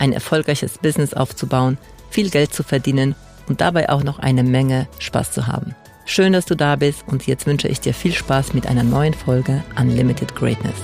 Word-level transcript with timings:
ein 0.00 0.12
erfolgreiches 0.12 0.78
Business 0.78 1.14
aufzubauen, 1.14 1.78
viel 2.10 2.30
Geld 2.30 2.52
zu 2.52 2.62
verdienen 2.62 3.14
und 3.48 3.60
dabei 3.60 3.88
auch 3.88 4.02
noch 4.02 4.18
eine 4.18 4.42
Menge 4.42 4.88
Spaß 4.98 5.32
zu 5.32 5.46
haben. 5.46 5.74
Schön, 6.04 6.32
dass 6.32 6.46
du 6.46 6.54
da 6.54 6.76
bist 6.76 7.06
und 7.06 7.26
jetzt 7.26 7.46
wünsche 7.46 7.68
ich 7.68 7.80
dir 7.80 7.92
viel 7.92 8.12
Spaß 8.12 8.54
mit 8.54 8.66
einer 8.66 8.82
neuen 8.82 9.14
Folge 9.14 9.62
Unlimited 9.78 10.34
Greatness. 10.34 10.76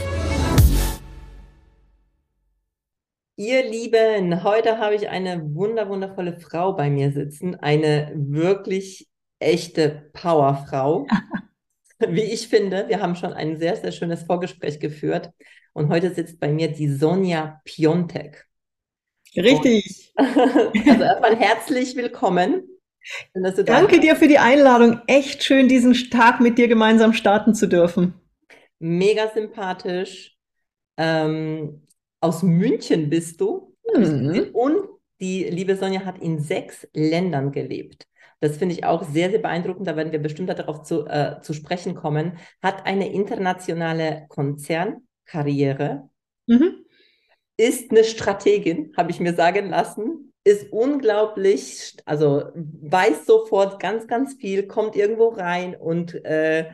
Ihr 3.37 3.69
Lieben, 3.69 4.45
heute 4.45 4.79
habe 4.79 4.95
ich 4.95 5.09
eine 5.09 5.55
wunder 5.55 5.89
wundervolle 5.89 6.39
Frau 6.39 6.75
bei 6.75 6.89
mir 6.89 7.11
sitzen, 7.11 7.57
eine 7.57 8.13
wirklich 8.15 9.09
echte 9.41 10.11
Powerfrau. 10.13 11.07
Wie 12.09 12.23
ich 12.23 12.49
finde, 12.49 12.89
wir 12.89 13.01
haben 13.01 13.17
schon 13.17 13.33
ein 13.33 13.57
sehr, 13.59 13.77
sehr 13.77 13.93
schönes 13.93 14.23
Vorgespräch 14.23 14.79
geführt 14.79 15.31
und 15.73 15.89
heute 15.89 16.15
sitzt 16.15 16.39
bei 16.39 16.53
mir 16.53 16.69
die 16.69 16.89
Sonja 16.89 17.61
Piontek. 17.65 18.47
Richtig. 19.37 20.13
also 20.17 21.03
erstmal 21.03 21.37
herzlich 21.37 21.97
willkommen. 21.97 22.69
Danke 23.67 24.01
dir 24.01 24.17
für 24.17 24.29
die 24.29 24.39
Einladung. 24.39 25.01
Echt 25.07 25.43
schön, 25.43 25.69
diesen 25.69 25.93
Tag 26.11 26.41
mit 26.41 26.57
dir 26.57 26.69
gemeinsam 26.69 27.13
starten 27.13 27.55
zu 27.55 27.67
dürfen. 27.67 28.15
Mega 28.79 29.31
sympathisch. 29.35 30.37
Ähm, 30.97 31.87
aus 32.21 32.43
München 32.43 33.11
bist 33.11 33.41
du. 33.41 33.77
Mhm. 33.95 34.51
Und 34.53 34.89
die 35.21 35.45
liebe 35.45 35.77
Sonja 35.77 36.05
hat 36.05 36.19
in 36.19 36.39
sechs 36.39 36.89
Ländern 36.95 37.53
gelebt. 37.53 38.07
Das 38.41 38.57
finde 38.57 38.75
ich 38.75 38.85
auch 38.85 39.03
sehr, 39.03 39.31
sehr 39.31 39.39
beeindruckend. 39.41 39.87
Da 39.87 39.97
werden 39.97 40.13
wir 40.13 40.19
bestimmt 40.21 40.49
darauf 40.49 40.83
zu, 40.83 41.07
äh, 41.07 41.41
zu 41.43 41.53
sprechen 41.53 41.95
kommen. 41.95 42.39
Hat 42.63 42.87
eine 42.87 43.13
internationale 43.13 44.27
Konzernkarriere. 44.29 46.09
Mhm. 46.47 46.84
Ist 47.57 47.91
eine 47.91 48.05
Strategin, 48.05 48.93
habe 48.97 49.11
ich 49.11 49.21
mir 49.21 49.35
sagen 49.35 49.69
lassen. 49.69 50.33
Ist 50.45 50.73
unglaublich, 50.73 51.97
also 52.05 52.51
weiß 52.55 53.25
sofort 53.27 53.81
ganz, 53.81 54.07
ganz 54.07 54.35
viel, 54.35 54.67
kommt 54.67 54.95
irgendwo 54.97 55.29
rein 55.29 55.75
und 55.75 56.15
äh, 56.25 56.71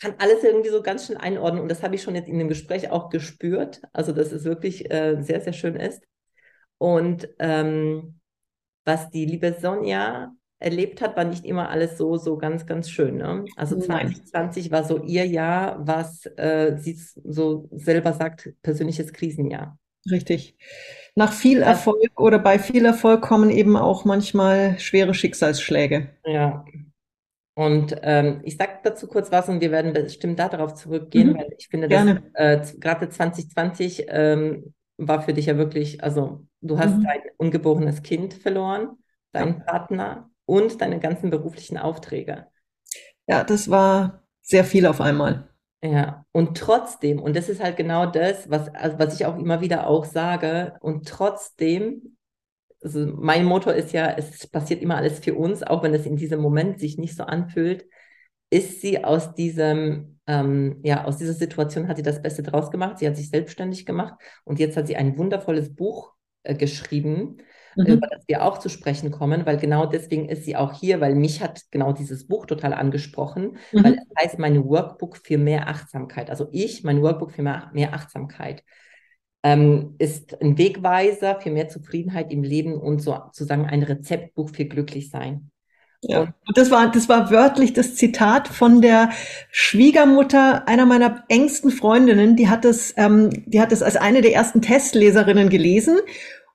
kann 0.00 0.14
alles 0.18 0.44
irgendwie 0.44 0.70
so 0.70 0.82
ganz 0.82 1.06
schön 1.06 1.16
einordnen 1.16 1.62
und 1.62 1.68
das 1.68 1.82
habe 1.82 1.94
ich 1.94 2.02
schon 2.02 2.14
jetzt 2.14 2.28
in 2.28 2.38
dem 2.38 2.48
Gespräch 2.48 2.90
auch 2.90 3.10
gespürt. 3.10 3.80
Also, 3.92 4.12
dass 4.12 4.32
es 4.32 4.44
wirklich 4.44 4.90
äh, 4.90 5.22
sehr, 5.22 5.40
sehr 5.40 5.52
schön 5.52 5.76
ist. 5.76 6.02
Und 6.78 7.28
ähm, 7.38 8.20
was 8.84 9.10
die 9.10 9.24
liebe 9.24 9.56
Sonja 9.58 10.32
erlebt 10.58 11.00
hat, 11.00 11.16
war 11.16 11.24
nicht 11.24 11.44
immer 11.44 11.68
alles 11.68 11.98
so, 11.98 12.16
so 12.16 12.36
ganz, 12.36 12.66
ganz 12.66 12.90
schön. 12.90 13.16
Ne? 13.16 13.44
Also 13.56 13.76
Nein. 13.76 14.08
2020 14.08 14.70
war 14.70 14.84
so 14.84 15.02
ihr 15.02 15.26
Jahr, 15.26 15.86
was 15.86 16.26
äh, 16.36 16.76
sie 16.78 16.98
so 17.24 17.68
selber 17.70 18.12
sagt, 18.12 18.52
persönliches 18.62 19.12
Krisenjahr. 19.12 19.78
Richtig. 20.10 20.56
Nach 21.14 21.32
viel 21.32 21.62
Erfolg 21.62 22.18
oder 22.18 22.38
bei 22.38 22.58
viel 22.58 22.84
Erfolg 22.84 23.22
kommen 23.22 23.50
eben 23.50 23.76
auch 23.76 24.04
manchmal 24.04 24.78
schwere 24.80 25.14
Schicksalsschläge. 25.14 26.10
Ja, 26.26 26.64
und 27.54 27.96
ähm, 28.02 28.40
ich 28.42 28.56
sage 28.56 28.80
dazu 28.82 29.06
kurz 29.06 29.30
was 29.30 29.48
und 29.48 29.60
wir 29.60 29.70
werden 29.70 29.92
bestimmt 29.92 30.40
darauf 30.40 30.74
zurückgehen, 30.74 31.30
mhm. 31.30 31.38
weil 31.38 31.54
ich 31.56 31.68
finde, 31.68 31.88
dass 31.88 32.18
äh, 32.34 32.78
gerade 32.78 33.08
2020 33.08 34.06
ähm, 34.08 34.74
war 34.96 35.22
für 35.22 35.32
dich 35.32 35.46
ja 35.46 35.56
wirklich, 35.56 36.02
also 36.02 36.46
du 36.60 36.78
hast 36.78 36.96
mhm. 36.96 37.04
dein 37.04 37.20
ungeborenes 37.36 38.02
Kind 38.02 38.34
verloren, 38.34 38.96
deinen 39.32 39.58
ja. 39.58 39.64
Partner 39.64 40.30
und 40.46 40.80
deine 40.80 40.98
ganzen 40.98 41.30
beruflichen 41.30 41.78
Aufträge. 41.78 42.48
Ja, 43.28 43.44
das 43.44 43.70
war 43.70 44.24
sehr 44.42 44.64
viel 44.64 44.86
auf 44.86 45.00
einmal. 45.00 45.48
Ja, 45.84 46.24
und 46.32 46.56
trotzdem, 46.56 47.20
und 47.20 47.36
das 47.36 47.50
ist 47.50 47.62
halt 47.62 47.76
genau 47.76 48.06
das, 48.06 48.48
was, 48.48 48.74
also 48.74 48.98
was 48.98 49.14
ich 49.20 49.26
auch 49.26 49.36
immer 49.36 49.60
wieder 49.60 49.86
auch 49.86 50.06
sage, 50.06 50.74
und 50.80 51.06
trotzdem 51.06 52.16
also 52.82 53.06
mein 53.16 53.44
Motto 53.46 53.70
ist 53.70 53.92
ja, 53.92 54.10
es 54.12 54.46
passiert 54.48 54.82
immer 54.82 54.96
alles 54.96 55.18
für 55.20 55.34
uns, 55.34 55.62
auch 55.62 55.82
wenn 55.82 55.94
es 55.94 56.06
in 56.06 56.16
diesem 56.16 56.40
Moment 56.40 56.80
sich 56.80 56.98
nicht 56.98 57.16
so 57.16 57.24
anfühlt, 57.24 57.86
ist 58.50 58.80
sie 58.82 59.04
aus 59.04 59.34
diesem, 59.34 60.20
ähm, 60.26 60.80
ja, 60.84 61.04
aus 61.04 61.18
dieser 61.18 61.34
Situation 61.34 61.88
hat 61.88 61.96
sie 61.98 62.02
das 62.04 62.22
Beste 62.22 62.42
draus 62.42 62.70
gemacht. 62.70 62.98
Sie 62.98 63.06
hat 63.08 63.16
sich 63.16 63.30
selbstständig 63.30 63.86
gemacht 63.86 64.14
und 64.44 64.60
jetzt 64.60 64.76
hat 64.76 64.86
sie 64.86 64.96
ein 64.96 65.18
wundervolles 65.18 65.74
Buch 65.74 66.14
äh, 66.44 66.54
geschrieben, 66.54 67.38
mhm. 67.76 67.86
über 67.86 68.06
das 68.06 68.24
wir 68.26 68.42
auch 68.44 68.58
zu 68.58 68.68
sprechen 68.68 69.10
kommen, 69.10 69.46
weil 69.46 69.56
genau 69.56 69.86
deswegen 69.86 70.28
ist 70.28 70.44
sie 70.44 70.56
auch 70.56 70.72
hier, 70.72 71.00
weil 71.00 71.14
mich 71.14 71.42
hat 71.42 71.62
genau 71.70 71.92
dieses 71.92 72.26
Buch 72.26 72.46
total 72.46 72.74
angesprochen, 72.74 73.56
mhm. 73.72 73.84
weil 73.84 73.94
es 73.94 74.22
heißt 74.22 74.38
mein 74.38 74.64
Workbook 74.64 75.16
für 75.16 75.38
mehr 75.38 75.68
Achtsamkeit. 75.68 76.30
Also 76.30 76.48
ich, 76.52 76.84
mein 76.84 77.02
Workbook 77.02 77.32
für 77.32 77.42
mehr, 77.42 77.70
mehr 77.72 77.94
Achtsamkeit 77.94 78.62
ähm, 79.42 79.94
ist 79.98 80.40
ein 80.40 80.56
Wegweiser 80.58 81.40
für 81.40 81.50
mehr 81.50 81.68
Zufriedenheit 81.68 82.32
im 82.32 82.42
Leben 82.42 82.80
und 82.80 83.00
sozusagen 83.00 83.66
ein 83.66 83.82
Rezeptbuch 83.82 84.50
für 84.50 84.64
Glücklichsein. 84.64 85.50
Ja, 86.06 86.34
und 86.46 86.58
das 86.58 86.70
war, 86.70 86.90
das 86.90 87.08
war 87.08 87.30
wörtlich 87.30 87.72
das 87.72 87.94
Zitat 87.94 88.48
von 88.48 88.82
der 88.82 89.10
Schwiegermutter 89.50 90.68
einer 90.68 90.84
meiner 90.86 91.24
engsten 91.28 91.70
Freundinnen. 91.70 92.36
Die 92.36 92.48
hat 92.48 92.64
das, 92.64 92.92
ähm, 92.96 93.30
die 93.46 93.60
hat 93.60 93.72
das 93.72 93.82
als 93.82 93.96
eine 93.96 94.20
der 94.20 94.34
ersten 94.34 94.60
Testleserinnen 94.60 95.48
gelesen 95.48 95.98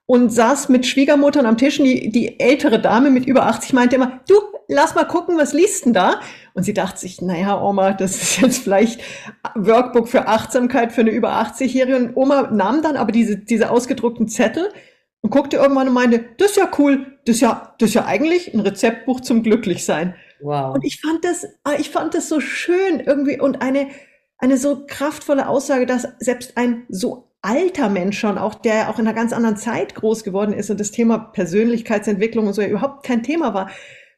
und 0.09 0.31
saß 0.31 0.69
mit 0.69 0.87
Schwiegermuttern 0.87 1.45
am 1.45 1.55
Tisch. 1.55 1.79
Und 1.79 1.85
die, 1.85 2.09
die 2.09 2.39
ältere 2.39 2.81
Dame 2.81 3.11
mit 3.11 3.27
über 3.27 3.45
80 3.45 3.73
meinte 3.73 3.95
immer, 3.95 4.21
du, 4.27 4.41
lass 4.67 4.95
mal 4.95 5.03
gucken, 5.03 5.37
was 5.37 5.53
liest 5.53 5.85
denn 5.85 5.93
da? 5.93 6.19
Und 6.55 6.63
sie 6.63 6.73
dachte 6.73 6.99
sich, 6.99 7.21
naja, 7.21 7.61
Oma, 7.61 7.93
das 7.93 8.19
ist 8.19 8.41
jetzt 8.41 8.63
vielleicht 8.63 9.01
Workbook 9.53 10.07
für 10.07 10.27
Achtsamkeit 10.27 10.93
für 10.93 11.01
eine 11.01 11.11
über 11.11 11.33
80-Jährige. 11.33 11.95
Und 11.95 12.17
Oma 12.17 12.49
nahm 12.51 12.81
dann 12.81 12.97
aber 12.97 13.11
diese, 13.11 13.37
diese 13.37 13.69
ausgedruckten 13.69 14.27
Zettel 14.27 14.69
und 15.21 15.29
guckte 15.29 15.57
irgendwann 15.57 15.89
und 15.89 15.93
meinte, 15.93 16.25
das 16.39 16.51
ist 16.51 16.57
ja 16.57 16.71
cool, 16.79 17.19
das 17.27 17.35
ist 17.35 17.41
ja, 17.41 17.75
das 17.77 17.89
ist 17.89 17.93
ja 17.93 18.05
eigentlich 18.05 18.51
ein 18.51 18.61
Rezeptbuch 18.61 19.19
zum 19.19 19.43
Glücklichsein. 19.43 20.15
Wow. 20.41 20.73
Und 20.73 20.83
ich 20.85 20.99
fand 20.99 21.23
das, 21.23 21.45
ah, 21.63 21.73
ich 21.77 21.91
fand 21.91 22.15
das 22.15 22.29
so 22.29 22.39
schön 22.39 22.99
irgendwie 22.99 23.39
und 23.39 23.61
eine, 23.61 23.89
eine 24.39 24.57
so 24.57 24.87
kraftvolle 24.87 25.47
Aussage, 25.47 25.85
dass 25.85 26.07
selbst 26.17 26.57
ein 26.57 26.87
so 26.89 27.28
alter 27.41 27.89
Mensch 27.89 28.19
schon, 28.19 28.37
auch 28.37 28.55
der 28.55 28.89
auch 28.89 28.99
in 28.99 29.07
einer 29.07 29.15
ganz 29.15 29.33
anderen 29.33 29.57
Zeit 29.57 29.95
groß 29.95 30.23
geworden 30.23 30.53
ist 30.53 30.69
und 30.69 30.79
das 30.79 30.91
Thema 30.91 31.17
Persönlichkeitsentwicklung 31.17 32.47
und 32.47 32.53
so 32.53 32.61
ja 32.61 32.67
überhaupt 32.67 33.05
kein 33.05 33.23
Thema 33.23 33.53
war, 33.53 33.69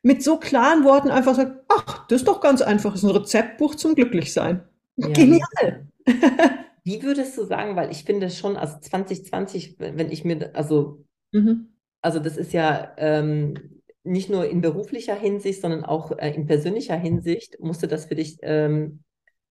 mit 0.04 0.24
so 0.24 0.38
klaren 0.38 0.84
Worten 0.84 1.10
einfach 1.10 1.36
sagt, 1.36 1.64
ach, 1.68 2.08
das 2.08 2.22
ist 2.22 2.28
doch 2.28 2.42
ganz 2.42 2.62
einfach, 2.62 2.92
das 2.92 3.04
ist 3.04 3.10
ein 3.10 3.16
Rezeptbuch 3.16 3.76
zum 3.76 3.96
Glücklichsein. 3.96 4.64
Ja, 4.96 5.10
Genial. 5.10 5.88
Wie 6.84 7.04
würdest 7.04 7.38
du 7.38 7.46
sagen, 7.46 7.76
weil 7.76 7.92
ich 7.92 8.04
finde 8.04 8.32
schon, 8.32 8.58
also 8.58 8.80
2020, 8.80 9.76
wenn 9.78 10.10
ich 10.10 10.26
mir, 10.26 10.50
also, 10.56 11.06
mhm. 11.32 11.76
also 12.02 12.20
das 12.20 12.38
ist 12.38 12.54
ja 12.54 12.94
ähm, 12.98 13.82
nicht 14.04 14.32
nur 14.32 14.50
in 14.50 14.62
beruflicher 14.62 15.16
Hinsicht, 15.16 15.62
sondern 15.62 15.86
auch 15.86 16.18
äh, 16.18 16.34
in 16.34 16.48
persönlicher 16.48 16.96
Hinsicht, 16.96 17.60
musste 17.60 17.88
das 17.88 18.06
für 18.06 18.16
dich 18.16 18.40
ähm, 18.42 19.04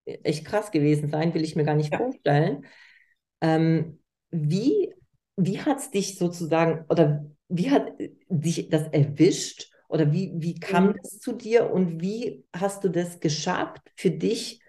echt 0.04 0.44
krass 0.44 0.72
gewesen 0.72 1.08
sein, 1.08 1.34
will 1.34 1.44
ich 1.44 1.54
mir 1.54 1.64
gar 1.64 1.76
nicht 1.76 1.92
ja. 1.92 1.98
vorstellen. 1.98 2.64
Ähm, 3.40 3.98
wie 4.30 4.92
wie 5.40 5.60
hat 5.60 5.78
es 5.78 5.90
dich 5.90 6.18
sozusagen, 6.18 6.84
oder 6.88 7.24
wie 7.48 7.70
hat 7.70 7.92
dich 8.28 8.68
das 8.68 8.88
erwischt? 8.88 9.70
Oder 9.88 10.12
wie, 10.12 10.32
wie 10.36 10.54
kam 10.54 10.88
mhm. 10.88 10.96
das 11.02 11.18
zu 11.18 11.32
dir 11.32 11.70
und 11.70 12.00
wie 12.00 12.44
hast 12.54 12.84
du 12.84 12.88
das 12.88 13.18
geschafft 13.18 13.82
für 13.96 14.10
dich, 14.10 14.62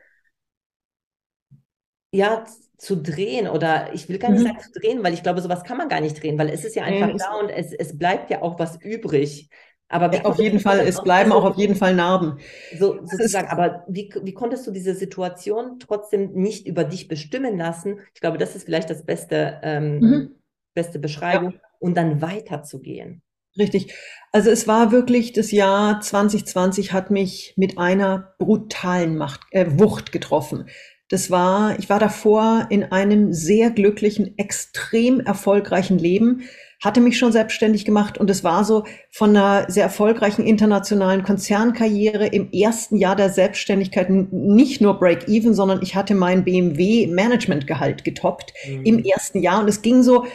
ja, 2.12 2.44
zu 2.78 2.96
drehen? 2.96 3.48
Oder 3.48 3.94
ich 3.94 4.10
will 4.10 4.18
gar 4.18 4.32
nicht 4.32 4.42
mhm. 4.42 4.48
sagen 4.48 4.60
zu 4.60 4.72
drehen, 4.72 5.04
weil 5.04 5.14
ich 5.14 5.22
glaube, 5.22 5.42
sowas 5.42 5.64
kann 5.64 5.78
man 5.78 5.90
gar 5.90 6.02
nicht 6.02 6.22
drehen, 6.22 6.40
weil 6.40 6.50
es 6.50 6.66
ist 6.66 6.76
ja 6.76 6.84
einfach 6.84 7.10
ja, 7.10 7.18
da 7.18 7.36
und 7.36 7.50
es, 7.50 7.72
es 7.72 7.98
bleibt 7.98 8.32
ja 8.32 8.42
auch 8.42 8.58
was 8.58 8.82
übrig. 8.82 9.50
Aber 9.92 10.14
ja, 10.14 10.24
auf 10.24 10.40
jeden 10.40 10.60
Fall, 10.60 10.80
es 10.80 11.02
bleiben 11.04 11.32
auch 11.32 11.44
auf 11.44 11.58
jeden 11.58 11.76
Fall 11.76 11.94
Narben. 11.94 12.40
So, 12.80 13.00
sozusagen, 13.04 13.50
aber 13.50 13.84
wie, 13.88 14.10
wie 14.24 14.34
konntest 14.34 14.66
du 14.66 14.72
diese 14.72 14.96
Situation 14.96 15.80
trotzdem 15.80 16.32
nicht 16.34 16.66
über 16.66 16.86
dich 16.86 17.08
bestimmen 17.08 17.58
lassen? 17.58 18.00
Ich 18.14 18.22
glaube, 18.22 18.38
das 18.38 18.56
ist 18.56 18.64
vielleicht 18.64 18.90
das 18.90 19.06
beste, 19.06 19.60
ähm, 19.64 20.00
mhm. 20.00 20.36
beste 20.74 20.98
Beschreibung, 20.98 21.52
ja. 21.52 21.60
und 21.80 21.98
dann 21.98 22.22
weiterzugehen. 22.22 23.22
Richtig. 23.58 23.94
Also 24.32 24.50
es 24.50 24.66
war 24.66 24.94
wirklich, 24.94 25.34
das 25.34 25.52
Jahr 25.52 26.00
2020 26.00 26.94
hat 26.94 27.12
mich 27.12 27.54
mit 27.58 27.78
einer 27.78 28.34
brutalen 28.40 29.18
Macht, 29.18 29.42
äh, 29.52 29.66
Wucht 29.78 30.14
getroffen. 30.14 30.70
Das 31.10 31.30
war, 31.30 31.78
ich 31.78 31.90
war 31.90 32.00
davor 32.00 32.68
in 32.70 32.86
einem 32.86 33.34
sehr 33.34 33.70
glücklichen, 33.72 34.38
extrem 34.38 35.20
erfolgreichen 35.20 35.98
Leben, 35.98 36.44
hatte 36.82 37.00
mich 37.00 37.18
schon 37.18 37.32
selbstständig 37.32 37.86
gemacht 37.86 38.18
und 38.18 38.30
es 38.30 38.44
war 38.44 38.66
so 38.66 38.86
von 39.12 39.30
einer 39.36 39.70
sehr 39.70 39.84
erfolgreichen 39.84 40.44
internationalen 40.44 41.22
Konzernkarriere 41.24 42.26
im 42.28 42.52
ersten 42.52 42.96
Jahr 42.96 43.16
der 43.16 43.30
Selbstständigkeit 43.30 44.10
nicht 44.10 44.82
nur 44.82 45.00
Break-Even, 45.00 45.54
sondern 45.54 45.82
ich 45.84 45.96
hatte 45.96 46.16
mein 46.16 46.44
BMW 46.44 47.06
Managementgehalt 47.08 48.04
getoppt 48.04 48.54
mhm. 48.68 48.84
im 48.84 49.04
ersten 49.04 49.42
Jahr 49.42 49.62
und 49.62 49.68
es 49.68 49.84
ging 49.84 50.02
so, 50.02 50.26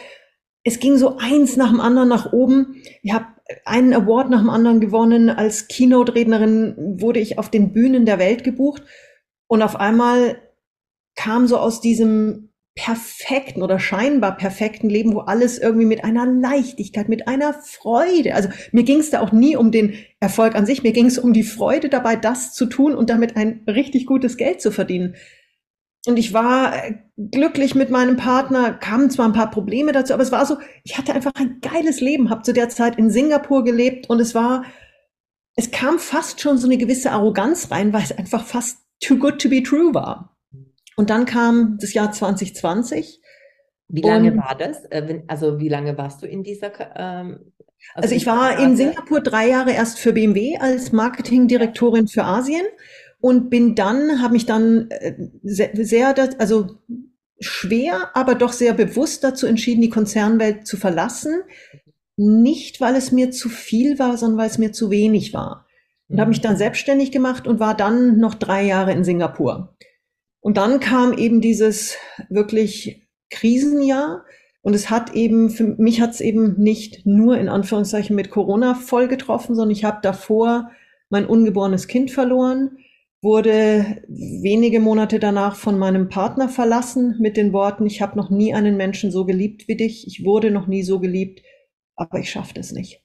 es 0.63 0.79
ging 0.79 0.97
so 0.97 1.17
eins 1.17 1.57
nach 1.57 1.69
dem 1.69 1.81
anderen 1.81 2.07
nach 2.07 2.31
oben. 2.31 2.81
Ich 3.03 3.13
habe 3.13 3.25
einen 3.65 3.93
Award 3.93 4.29
nach 4.29 4.39
dem 4.39 4.49
anderen 4.49 4.79
gewonnen. 4.79 5.29
Als 5.29 5.67
Keynote-Rednerin 5.67 6.97
wurde 6.99 7.19
ich 7.19 7.37
auf 7.37 7.49
den 7.49 7.73
Bühnen 7.73 8.05
der 8.05 8.19
Welt 8.19 8.45
gebucht 8.45 8.83
und 9.47 9.61
auf 9.61 9.75
einmal 9.75 10.37
kam 11.15 11.47
so 11.47 11.57
aus 11.57 11.81
diesem 11.81 12.51
perfekten 12.77 13.63
oder 13.63 13.79
scheinbar 13.79 14.37
perfekten 14.37 14.89
Leben, 14.89 15.13
wo 15.13 15.19
alles 15.19 15.57
irgendwie 15.57 15.87
mit 15.87 16.05
einer 16.05 16.25
Leichtigkeit, 16.25 17.09
mit 17.09 17.27
einer 17.27 17.53
Freude, 17.53 18.35
also 18.35 18.49
mir 18.71 18.83
ging 18.83 18.99
es 18.99 19.09
da 19.09 19.19
auch 19.19 19.31
nie 19.33 19.57
um 19.57 19.71
den 19.71 19.95
Erfolg 20.19 20.55
an 20.55 20.65
sich, 20.65 20.83
mir 20.83 20.93
ging 20.93 21.07
es 21.07 21.17
um 21.17 21.33
die 21.33 21.43
Freude 21.43 21.89
dabei, 21.89 22.15
das 22.15 22.53
zu 22.53 22.67
tun 22.67 22.95
und 22.95 23.09
damit 23.09 23.35
ein 23.35 23.63
richtig 23.67 24.05
gutes 24.05 24.37
Geld 24.37 24.61
zu 24.61 24.71
verdienen. 24.71 25.15
Und 26.05 26.17
ich 26.17 26.33
war 26.33 26.85
äh, 26.85 26.93
glücklich 27.17 27.75
mit 27.75 27.89
meinem 27.89 28.15
Partner, 28.15 28.73
kamen 28.73 29.09
zwar 29.09 29.25
ein 29.25 29.33
paar 29.33 29.51
Probleme 29.51 29.91
dazu, 29.91 30.13
aber 30.13 30.23
es 30.23 30.31
war 30.31 30.45
so, 30.45 30.57
ich 30.83 30.97
hatte 30.97 31.13
einfach 31.13 31.33
ein 31.35 31.59
geiles 31.61 31.99
Leben, 31.99 32.29
habe 32.29 32.43
zu 32.43 32.53
der 32.53 32.69
Zeit 32.69 32.97
in 32.97 33.09
Singapur 33.09 33.63
gelebt 33.63 34.09
und 34.09 34.21
es 34.21 34.35
war, 34.35 34.63
es 35.55 35.71
kam 35.71 35.97
fast 35.97 36.39
schon 36.39 36.59
so 36.59 36.67
eine 36.67 36.77
gewisse 36.77 37.11
Arroganz 37.11 37.71
rein, 37.71 37.91
weil 37.91 38.03
es 38.03 38.15
einfach 38.15 38.45
fast 38.45 38.77
too 39.03 39.17
good 39.17 39.41
to 39.41 39.49
be 39.49 39.63
true 39.63 39.93
war. 39.95 40.36
Und 40.97 41.11
dann 41.11 41.25
kam 41.25 41.77
das 41.79 41.93
Jahr 41.93 42.11
2020. 42.11 43.21
Wie 43.87 44.01
lange 44.01 44.35
war 44.35 44.55
das? 44.57 44.83
Äh, 44.85 45.21
also 45.27 45.59
wie 45.59 45.69
lange 45.69 45.97
warst 45.97 46.21
du 46.21 46.27
in 46.27 46.43
dieser? 46.43 46.71
Ähm, 46.97 47.53
also, 47.93 48.03
also 48.03 48.15
ich 48.15 48.25
war 48.25 48.59
in 48.59 48.75
Singapur 48.75 49.21
drei 49.21 49.47
Jahre 49.47 49.71
erst 49.71 49.99
für 49.99 50.11
BMW 50.11 50.57
als 50.57 50.91
Marketingdirektorin 50.91 52.07
für 52.07 52.25
Asien 52.25 52.65
und 53.21 53.49
bin 53.49 53.75
dann, 53.75 54.21
habe 54.21 54.33
mich 54.33 54.45
dann 54.47 54.89
äh, 54.89 55.13
sehr, 55.43 55.69
sehr, 55.75 56.15
also 56.39 56.79
schwer, 57.39 58.09
aber 58.15 58.33
doch 58.33 58.51
sehr 58.51 58.73
bewusst 58.73 59.23
dazu 59.23 59.45
entschieden, 59.45 59.81
die 59.81 59.91
Konzernwelt 59.91 60.65
zu 60.65 60.77
verlassen. 60.77 61.43
Nicht, 62.17 62.81
weil 62.81 62.95
es 62.95 63.11
mir 63.11 63.29
zu 63.29 63.47
viel 63.47 63.99
war, 63.99 64.17
sondern 64.17 64.39
weil 64.39 64.49
es 64.49 64.57
mir 64.57 64.71
zu 64.71 64.89
wenig 64.89 65.33
war. 65.33 65.67
Und 66.09 66.19
habe 66.19 66.29
mich 66.29 66.41
dann 66.41 66.53
mhm. 66.53 66.57
selbstständig 66.57 67.11
gemacht 67.11 67.47
und 67.47 67.59
war 67.59 67.77
dann 67.77 68.17
noch 68.17 68.33
drei 68.33 68.63
Jahre 68.63 68.91
in 68.93 69.03
Singapur. 69.03 69.75
Und 70.47 70.55
dann 70.55 70.79
kam 70.79 71.11
eben 71.11 71.41
dieses 71.41 71.97
wirklich 72.29 73.05
Krisenjahr. 73.29 74.23
Und 74.61 74.75
es 74.75 74.89
hat 74.89 75.13
eben, 75.13 75.49
für 75.49 75.75
mich 75.77 75.99
hat 75.99 76.11
es 76.11 76.21
eben 76.21 76.55
nicht 76.57 77.05
nur 77.05 77.37
in 77.37 77.49
Anführungszeichen 77.49 78.15
mit 78.15 78.29
Corona 78.29 78.73
voll 78.73 79.09
getroffen, 79.09 79.55
sondern 79.55 79.75
ich 79.75 79.83
habe 79.83 79.99
davor 80.01 80.71
mein 81.09 81.25
ungeborenes 81.25 81.89
Kind 81.89 82.11
verloren, 82.11 82.77
wurde 83.21 84.01
wenige 84.07 84.79
Monate 84.79 85.19
danach 85.19 85.57
von 85.57 85.77
meinem 85.77 86.07
Partner 86.07 86.47
verlassen 86.47 87.17
mit 87.19 87.35
den 87.35 87.51
Worten, 87.51 87.85
ich 87.85 88.01
habe 88.01 88.15
noch 88.15 88.29
nie 88.29 88.53
einen 88.53 88.77
Menschen 88.77 89.11
so 89.11 89.25
geliebt 89.25 89.67
wie 89.67 89.75
dich, 89.75 90.07
ich 90.07 90.23
wurde 90.23 90.49
noch 90.49 90.67
nie 90.67 90.83
so 90.83 91.01
geliebt, 91.01 91.41
aber 91.97 92.19
ich 92.19 92.31
schaffe 92.31 92.57
es 92.57 92.71
nicht. 92.71 93.03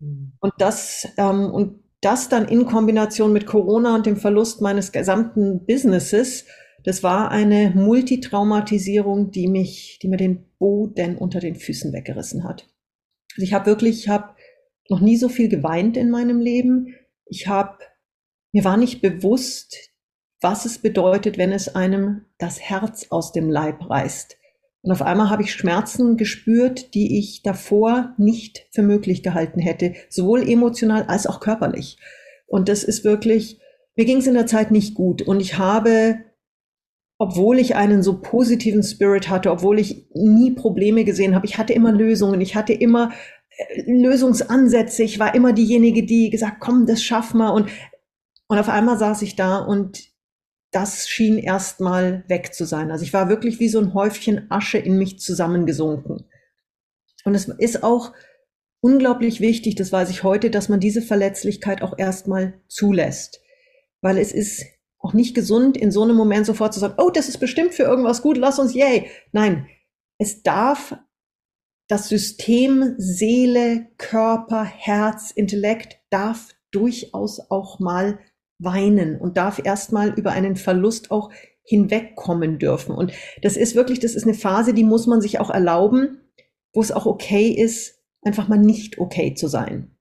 Mhm. 0.00 0.32
Und 0.40 0.54
das, 0.58 1.06
ähm, 1.18 1.52
und 1.52 1.84
das 2.00 2.28
dann 2.28 2.48
in 2.48 2.66
Kombination 2.66 3.32
mit 3.32 3.46
Corona 3.46 3.94
und 3.94 4.06
dem 4.06 4.16
Verlust 4.16 4.60
meines 4.60 4.90
gesamten 4.90 5.64
Businesses 5.66 6.46
das 6.84 7.02
war 7.02 7.30
eine 7.30 7.70
Multitraumatisierung, 7.74 9.30
die 9.30 9.48
mich, 9.48 9.98
die 10.02 10.08
mir 10.08 10.16
den 10.16 10.44
Boden 10.58 11.16
unter 11.16 11.40
den 11.40 11.56
Füßen 11.56 11.92
weggerissen 11.92 12.44
hat. 12.44 12.68
Also 13.32 13.42
ich 13.42 13.52
habe 13.52 13.66
wirklich, 13.66 14.00
ich 14.00 14.08
habe 14.08 14.34
noch 14.88 15.00
nie 15.00 15.16
so 15.16 15.28
viel 15.28 15.48
geweint 15.48 15.96
in 15.96 16.10
meinem 16.10 16.40
Leben. 16.40 16.94
Ich 17.26 17.46
habe, 17.46 17.78
mir 18.52 18.64
war 18.64 18.76
nicht 18.76 19.00
bewusst, 19.00 19.90
was 20.40 20.64
es 20.64 20.78
bedeutet, 20.78 21.38
wenn 21.38 21.52
es 21.52 21.74
einem 21.74 22.26
das 22.38 22.60
Herz 22.60 23.06
aus 23.10 23.32
dem 23.32 23.50
Leib 23.50 23.88
reißt. 23.88 24.36
Und 24.82 24.92
auf 24.92 25.02
einmal 25.02 25.28
habe 25.28 25.42
ich 25.42 25.52
Schmerzen 25.52 26.16
gespürt, 26.16 26.94
die 26.94 27.18
ich 27.18 27.42
davor 27.42 28.14
nicht 28.16 28.66
für 28.70 28.82
möglich 28.82 29.22
gehalten 29.22 29.60
hätte, 29.60 29.94
sowohl 30.08 30.48
emotional 30.48 31.04
als 31.04 31.26
auch 31.26 31.40
körperlich. 31.40 31.98
Und 32.46 32.68
das 32.68 32.82
ist 32.82 33.04
wirklich, 33.04 33.60
mir 33.94 34.06
ging 34.06 34.18
es 34.18 34.26
in 34.26 34.34
der 34.34 34.46
Zeit 34.46 34.70
nicht 34.70 34.94
gut. 34.94 35.20
Und 35.20 35.40
ich 35.40 35.58
habe 35.58 36.24
obwohl 37.20 37.58
ich 37.58 37.76
einen 37.76 38.02
so 38.02 38.18
positiven 38.18 38.82
Spirit 38.82 39.28
hatte, 39.28 39.50
obwohl 39.50 39.78
ich 39.78 40.06
nie 40.14 40.52
Probleme 40.52 41.04
gesehen 41.04 41.34
habe. 41.34 41.44
Ich 41.44 41.58
hatte 41.58 41.74
immer 41.74 41.92
Lösungen, 41.92 42.40
ich 42.40 42.56
hatte 42.56 42.72
immer 42.72 43.12
äh, 43.50 43.82
Lösungsansätze. 43.92 45.02
Ich 45.02 45.18
war 45.18 45.34
immer 45.34 45.52
diejenige, 45.52 46.06
die 46.06 46.30
gesagt, 46.30 46.60
komm, 46.60 46.86
das 46.86 47.02
schaffen 47.02 47.36
wir. 47.36 47.52
Und, 47.52 47.68
und 48.48 48.58
auf 48.58 48.70
einmal 48.70 48.96
saß 48.96 49.20
ich 49.20 49.36
da 49.36 49.58
und 49.58 50.02
das 50.70 51.10
schien 51.10 51.36
erstmal 51.36 52.24
weg 52.28 52.54
zu 52.54 52.64
sein. 52.64 52.90
Also 52.90 53.04
ich 53.04 53.12
war 53.12 53.28
wirklich 53.28 53.60
wie 53.60 53.68
so 53.68 53.80
ein 53.80 53.92
Häufchen 53.92 54.50
Asche 54.50 54.78
in 54.78 54.96
mich 54.96 55.18
zusammengesunken. 55.18 56.24
Und 57.26 57.34
es 57.34 57.48
ist 57.48 57.82
auch 57.82 58.14
unglaublich 58.80 59.42
wichtig, 59.42 59.74
das 59.74 59.92
weiß 59.92 60.08
ich 60.08 60.22
heute, 60.22 60.48
dass 60.48 60.70
man 60.70 60.80
diese 60.80 61.02
Verletzlichkeit 61.02 61.82
auch 61.82 61.98
erstmal 61.98 62.54
zulässt. 62.66 63.42
Weil 64.00 64.16
es 64.16 64.32
ist 64.32 64.64
auch 65.00 65.14
nicht 65.14 65.34
gesund, 65.34 65.76
in 65.76 65.90
so 65.90 66.02
einem 66.02 66.16
Moment 66.16 66.46
sofort 66.46 66.74
zu 66.74 66.80
sagen, 66.80 66.94
oh, 66.98 67.10
das 67.10 67.28
ist 67.28 67.38
bestimmt 67.38 67.74
für 67.74 67.84
irgendwas 67.84 68.22
gut, 68.22 68.36
lass 68.36 68.58
uns 68.58 68.74
yay. 68.74 69.10
Nein, 69.32 69.66
es 70.18 70.42
darf 70.42 70.96
das 71.88 72.08
System 72.08 72.94
Seele, 72.98 73.88
Körper, 73.98 74.62
Herz, 74.62 75.32
Intellekt 75.32 75.98
darf 76.10 76.48
durchaus 76.70 77.40
auch 77.50 77.80
mal 77.80 78.20
weinen 78.58 79.18
und 79.18 79.36
darf 79.36 79.60
erstmal 79.64 80.10
über 80.10 80.30
einen 80.32 80.54
Verlust 80.54 81.10
auch 81.10 81.30
hinwegkommen 81.62 82.58
dürfen. 82.58 82.94
Und 82.94 83.12
das 83.42 83.56
ist 83.56 83.74
wirklich, 83.74 84.00
das 84.00 84.14
ist 84.14 84.24
eine 84.24 84.34
Phase, 84.34 84.74
die 84.74 84.84
muss 84.84 85.06
man 85.06 85.20
sich 85.20 85.40
auch 85.40 85.50
erlauben, 85.50 86.20
wo 86.72 86.80
es 86.80 86.92
auch 86.92 87.06
okay 87.06 87.48
ist, 87.48 87.98
einfach 88.22 88.48
mal 88.48 88.58
nicht 88.58 88.98
okay 88.98 89.34
zu 89.34 89.48
sein. 89.48 89.96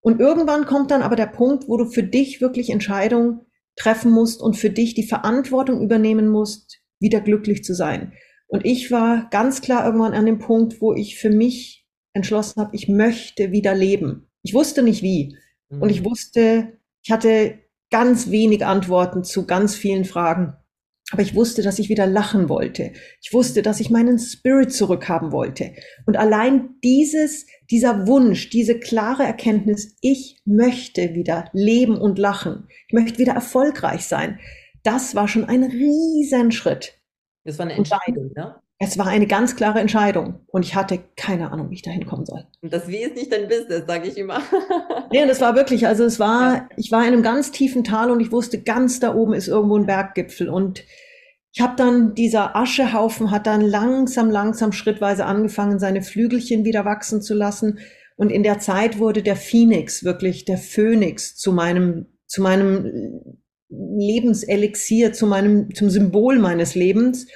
Und 0.00 0.20
irgendwann 0.20 0.66
kommt 0.66 0.90
dann 0.90 1.02
aber 1.02 1.16
der 1.16 1.26
Punkt, 1.26 1.68
wo 1.68 1.76
du 1.76 1.86
für 1.86 2.02
dich 2.02 2.40
wirklich 2.40 2.70
Entscheidungen 2.70 3.40
treffen 3.76 4.12
musst 4.12 4.40
und 4.40 4.56
für 4.56 4.70
dich 4.70 4.94
die 4.94 5.06
Verantwortung 5.06 5.82
übernehmen 5.82 6.28
musst, 6.28 6.80
wieder 7.00 7.20
glücklich 7.20 7.64
zu 7.64 7.74
sein. 7.74 8.12
Und 8.46 8.64
ich 8.64 8.90
war 8.90 9.28
ganz 9.30 9.62
klar 9.62 9.84
irgendwann 9.84 10.14
an 10.14 10.26
dem 10.26 10.38
Punkt, 10.38 10.80
wo 10.80 10.94
ich 10.94 11.18
für 11.18 11.30
mich 11.30 11.86
entschlossen 12.12 12.60
habe, 12.60 12.74
ich 12.74 12.88
möchte 12.88 13.50
wieder 13.50 13.74
leben. 13.74 14.30
Ich 14.42 14.54
wusste 14.54 14.82
nicht 14.82 15.02
wie. 15.02 15.36
Mhm. 15.70 15.82
Und 15.82 15.88
ich 15.88 16.02
mhm. 16.02 16.06
wusste, 16.06 16.78
ich 17.02 17.10
hatte 17.10 17.58
ganz 17.90 18.30
wenig 18.30 18.64
Antworten 18.64 19.24
zu 19.24 19.46
ganz 19.46 19.74
vielen 19.74 20.04
Fragen. 20.04 20.54
Aber 21.10 21.22
ich 21.22 21.34
wusste, 21.34 21.62
dass 21.62 21.78
ich 21.78 21.90
wieder 21.90 22.06
lachen 22.06 22.48
wollte. 22.48 22.92
Ich 23.20 23.32
wusste, 23.32 23.62
dass 23.62 23.80
ich 23.80 23.90
meinen 23.90 24.18
Spirit 24.18 24.72
zurückhaben 24.72 25.32
wollte. 25.32 25.74
Und 26.06 26.16
allein 26.16 26.70
dieses, 26.82 27.46
dieser 27.70 28.06
Wunsch, 28.06 28.48
diese 28.48 28.78
klare 28.78 29.22
Erkenntnis, 29.22 29.96
ich 30.00 30.40
möchte 30.46 31.14
wieder 31.14 31.50
leben 31.52 31.98
und 31.98 32.18
lachen. 32.18 32.68
Ich 32.88 32.94
möchte 32.94 33.18
wieder 33.18 33.34
erfolgreich 33.34 34.06
sein. 34.06 34.40
Das 34.82 35.14
war 35.14 35.28
schon 35.28 35.44
ein 35.44 35.64
Riesenschritt. 35.64 36.98
Das 37.44 37.58
war 37.58 37.66
eine 37.66 37.74
Entscheidung, 37.74 38.32
ne? 38.34 38.60
Es 38.84 38.98
war 38.98 39.06
eine 39.06 39.26
ganz 39.26 39.56
klare 39.56 39.80
Entscheidung 39.80 40.40
und 40.48 40.62
ich 40.64 40.74
hatte 40.74 41.00
keine 41.16 41.50
Ahnung, 41.50 41.70
wie 41.70 41.74
ich 41.74 41.82
da 41.82 41.90
hinkommen 41.90 42.26
soll. 42.26 42.44
Und 42.60 42.72
das 42.72 42.86
Wie 42.86 42.98
ist 42.98 43.16
nicht 43.16 43.32
dein 43.32 43.48
Business, 43.48 43.84
sage 43.86 44.08
ich 44.08 44.18
immer. 44.18 44.42
nee, 45.10 45.26
das 45.26 45.40
war 45.40 45.56
wirklich, 45.56 45.86
also 45.86 46.04
es 46.04 46.20
war, 46.20 46.54
ja. 46.54 46.68
ich 46.76 46.92
war 46.92 47.00
in 47.00 47.14
einem 47.14 47.22
ganz 47.22 47.50
tiefen 47.50 47.82
Tal 47.82 48.10
und 48.10 48.20
ich 48.20 48.30
wusste, 48.30 48.60
ganz 48.60 49.00
da 49.00 49.14
oben 49.14 49.32
ist 49.32 49.48
irgendwo 49.48 49.78
ein 49.78 49.86
Berggipfel 49.86 50.50
und 50.50 50.84
ich 51.52 51.62
habe 51.62 51.74
dann, 51.76 52.14
dieser 52.14 52.56
Aschehaufen 52.56 53.30
hat 53.30 53.46
dann 53.46 53.60
langsam, 53.60 54.28
langsam, 54.28 54.72
schrittweise 54.72 55.24
angefangen, 55.24 55.78
seine 55.78 56.02
Flügelchen 56.02 56.64
wieder 56.64 56.84
wachsen 56.84 57.22
zu 57.22 57.32
lassen. 57.32 57.78
Und 58.16 58.30
in 58.30 58.42
der 58.42 58.58
Zeit 58.58 58.98
wurde 58.98 59.22
der 59.22 59.36
Phoenix, 59.36 60.02
wirklich 60.02 60.44
der 60.44 60.58
Phönix 60.58 61.36
zu 61.36 61.52
meinem, 61.52 62.06
zu 62.26 62.42
meinem 62.42 63.38
Lebenselixier, 63.68 65.12
zu 65.12 65.28
meinem, 65.28 65.72
zum 65.74 65.90
Symbol 65.90 66.40
meines 66.40 66.74
Lebens. 66.74 67.28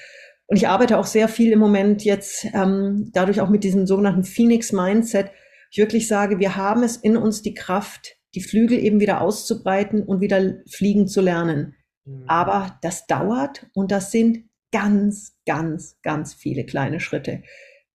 Und 0.48 0.56
ich 0.56 0.66
arbeite 0.66 0.98
auch 0.98 1.06
sehr 1.06 1.28
viel 1.28 1.52
im 1.52 1.58
Moment 1.58 2.04
jetzt 2.04 2.46
ähm, 2.54 3.10
dadurch 3.12 3.40
auch 3.40 3.50
mit 3.50 3.64
diesem 3.64 3.86
sogenannten 3.86 4.24
Phoenix 4.24 4.72
Mindset. 4.72 5.30
Ich 5.70 5.78
wirklich 5.78 6.08
sage, 6.08 6.38
wir 6.38 6.56
haben 6.56 6.82
es 6.82 6.96
in 6.96 7.16
uns 7.18 7.42
die 7.42 7.54
Kraft, 7.54 8.16
die 8.34 8.42
Flügel 8.42 8.78
eben 8.78 8.98
wieder 8.98 9.20
auszubreiten 9.20 10.02
und 10.02 10.22
wieder 10.22 10.54
fliegen 10.70 11.06
zu 11.06 11.20
lernen. 11.20 11.76
Mhm. 12.06 12.24
Aber 12.26 12.78
das 12.80 13.06
dauert 13.06 13.66
und 13.74 13.92
das 13.92 14.10
sind 14.10 14.48
ganz, 14.72 15.36
ganz, 15.46 15.98
ganz 16.02 16.32
viele 16.34 16.64
kleine 16.64 17.00
Schritte. 17.00 17.42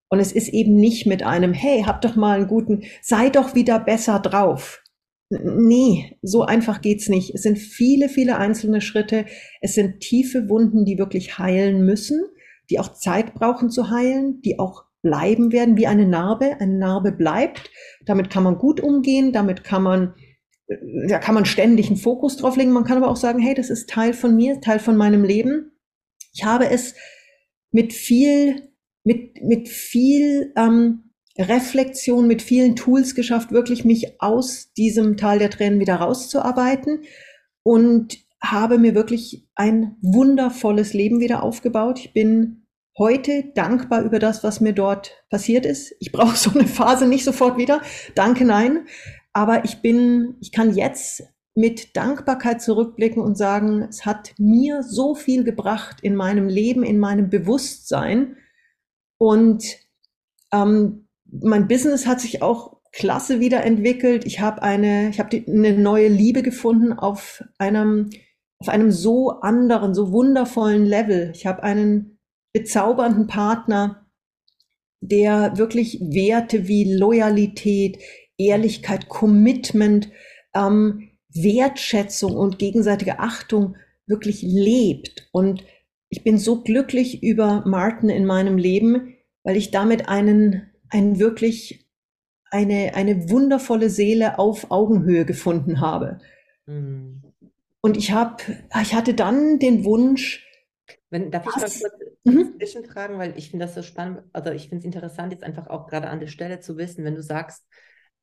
Und 0.10 0.20
es 0.20 0.32
ist 0.32 0.50
eben 0.50 0.76
nicht 0.76 1.08
mit 1.08 1.24
einem, 1.24 1.54
hey, 1.54 1.84
hab 1.84 2.02
doch 2.02 2.16
mal 2.16 2.38
einen 2.38 2.48
guten, 2.48 2.84
sei 3.02 3.30
doch 3.30 3.56
wieder 3.56 3.80
besser 3.80 4.20
drauf. 4.20 4.84
Nee, 5.30 6.18
so 6.22 6.44
einfach 6.44 6.82
geht's 6.82 7.10
nicht. 7.10 7.34
Es 7.34 7.42
sind 7.42 7.58
viele, 7.58 8.10
viele 8.10 8.38
einzelne 8.38 8.82
Schritte. 8.82 9.26
Es 9.62 9.74
sind 9.74 10.02
tiefe 10.02 10.50
Wunden, 10.50 10.86
die 10.86 11.00
wirklich 11.00 11.40
heilen 11.40 11.84
müssen, 11.84 12.22
die 12.70 12.80
auch 12.80 12.94
Zeit 12.94 13.34
brauchen 13.34 13.70
zu 13.70 13.90
heilen, 13.90 14.42
die 14.42 14.60
auch 14.60 14.86
bleiben 15.02 15.52
werden, 15.52 15.78
wie 15.78 15.88
eine 15.88 16.08
Narbe. 16.08 16.60
Eine 16.60 16.78
Narbe 16.78 17.12
bleibt. 17.12 17.70
Damit 18.06 18.30
kann 18.30 18.44
man 18.44 18.58
gut 18.58 18.80
umgehen, 18.80 19.34
damit 19.34 19.64
kann 19.64 19.84
man, 19.84 20.16
äh, 20.68 20.78
da 21.08 21.20
kann 21.20 21.36
man 21.36 21.46
ständig 21.46 21.88
einen 21.88 21.98
Fokus 21.98 22.38
drauf 22.38 22.58
legen. 22.58 22.72
Man 22.72 22.86
kann 22.86 22.98
aber 22.98 23.10
auch 23.10 23.18
sagen, 23.18 23.40
hey, 23.40 23.54
das 23.54 23.70
ist 23.70 23.90
Teil 23.90 24.14
von 24.14 24.36
mir, 24.36 24.62
Teil 24.62 24.80
von 24.80 24.98
meinem 24.98 25.24
Leben. 25.24 25.72
Ich 26.34 26.46
habe 26.46 26.70
es 26.70 26.96
mit 27.72 27.94
viel, 27.94 28.70
mit, 29.04 29.44
mit 29.44 29.70
viel 29.70 30.54
ähm, 30.56 31.12
Reflexion, 31.38 32.28
mit 32.28 32.42
vielen 32.42 32.76
Tools 32.76 33.16
geschafft, 33.16 33.52
wirklich 33.52 33.86
mich 33.86 34.22
aus 34.22 34.72
diesem 34.74 35.18
Tal 35.18 35.40
der 35.40 35.50
Tränen 35.50 35.80
wieder 35.80 35.96
rauszuarbeiten 35.96 37.02
und 37.64 38.18
habe 38.44 38.78
mir 38.78 38.94
wirklich 38.94 39.48
ein 39.56 39.96
wundervolles 40.02 40.94
Leben 40.94 41.20
wieder 41.20 41.44
aufgebaut. 41.44 42.00
Ich 42.00 42.14
bin 42.14 42.68
heute 42.98 43.52
dankbar 43.56 44.04
über 44.04 44.20
das, 44.20 44.44
was 44.44 44.62
mir 44.62 44.74
dort 44.74 45.24
passiert 45.30 45.66
ist. 45.66 45.96
Ich 46.00 46.12
brauche 46.12 46.36
so 46.38 46.52
eine 46.52 46.68
Phase 46.68 47.08
nicht 47.08 47.24
sofort 47.24 47.58
wieder. 47.58 47.82
Danke, 48.16 48.46
nein. 48.46 48.88
Aber 49.32 49.66
ich 49.66 49.82
bin, 49.82 50.36
ich 50.42 50.52
kann 50.52 50.76
jetzt 50.76 51.24
mit 51.56 51.96
Dankbarkeit 51.96 52.62
zurückblicken 52.62 53.22
und 53.22 53.38
sagen, 53.38 53.84
es 53.84 54.06
hat 54.06 54.34
mir 54.38 54.84
so 54.84 55.16
viel 55.16 55.44
gebracht 55.44 55.98
in 56.02 56.16
meinem 56.16 56.48
Leben, 56.48 56.84
in 56.84 57.00
meinem 57.00 57.30
Bewusstsein. 57.30 58.38
Und 59.18 59.64
ähm, 60.52 61.08
mein 61.26 61.68
Business 61.68 62.06
hat 62.08 62.22
sich 62.22 62.42
auch 62.42 62.78
klasse 62.92 63.40
wiederentwickelt. 63.40 64.26
Ich 64.26 64.40
habe 64.40 64.62
eine, 64.62 65.10
ich 65.10 65.20
habe 65.20 65.44
eine 65.48 65.74
neue 65.74 66.08
Liebe 66.08 66.44
gefunden 66.44 66.94
auf 66.94 67.44
einem, 67.58 68.10
auf 68.64 68.70
einem 68.70 68.94
so 68.94 69.42
anderen, 69.42 69.94
so 69.94 70.14
wundervollen 70.14 70.86
Level. 70.86 71.32
Ich 71.36 71.46
habe 71.46 71.64
einen 71.64 72.18
bezaubernden 72.54 73.28
Partner, 73.28 74.08
der 75.02 75.58
wirklich 75.58 76.00
Werte 76.00 76.70
wie 76.70 76.96
Loyalität, 76.96 77.98
Ehrlichkeit, 78.38 79.10
Commitment, 79.10 80.10
ähm, 80.56 81.10
Wertschätzung 81.28 82.38
und 82.38 82.58
gegenseitige 82.58 83.20
Achtung 83.20 83.76
wirklich 84.08 84.42
lebt. 84.44 85.28
Und 85.34 85.66
ich 86.08 86.24
bin 86.24 86.38
so 86.38 86.64
glücklich 86.64 87.22
über 87.22 87.64
Martin 87.66 88.10
in 88.10 88.26
meinem 88.26 88.58
Leben, 88.58 89.14
weil 89.44 89.58
ich 89.58 89.72
damit 89.72 90.08
einen 90.08 90.72
ein 90.88 91.20
wirklich 91.20 91.90
eine, 92.50 92.96
eine 92.96 93.30
wundervolle 93.30 93.90
Seele 93.90 94.40
auf 94.40 94.72
Augenhöhe 94.72 95.26
gefunden 95.26 95.82
habe. 95.82 96.20
Mhm. 96.66 97.24
Und 97.84 97.98
ich 97.98 98.12
habe, 98.12 98.38
ich 98.82 98.94
hatte 98.94 99.14
dann 99.14 99.60
den 99.60 99.84
Wunsch, 99.86 100.48
wenn, 101.10 101.32
darf 101.32 101.46
ich 101.46 101.56
mal 101.56 101.62
kurz 101.62 101.84
mhm. 102.24 102.56
zwischenfragen, 102.58 103.18
weil 103.18 103.38
ich 103.38 103.50
finde 103.50 103.66
das 103.66 103.76
so 103.76 103.84
spannend, 103.84 104.24
also 104.32 104.52
ich 104.52 104.70
finde 104.70 104.80
es 104.80 104.86
interessant, 104.86 105.34
jetzt 105.34 105.44
einfach 105.44 105.68
auch 105.68 105.88
gerade 105.88 106.10
an 106.10 106.20
der 106.20 106.28
Stelle 106.28 106.60
zu 106.60 106.78
wissen, 106.78 107.04
wenn 107.04 107.16
du 107.16 107.22
sagst, 107.22 107.66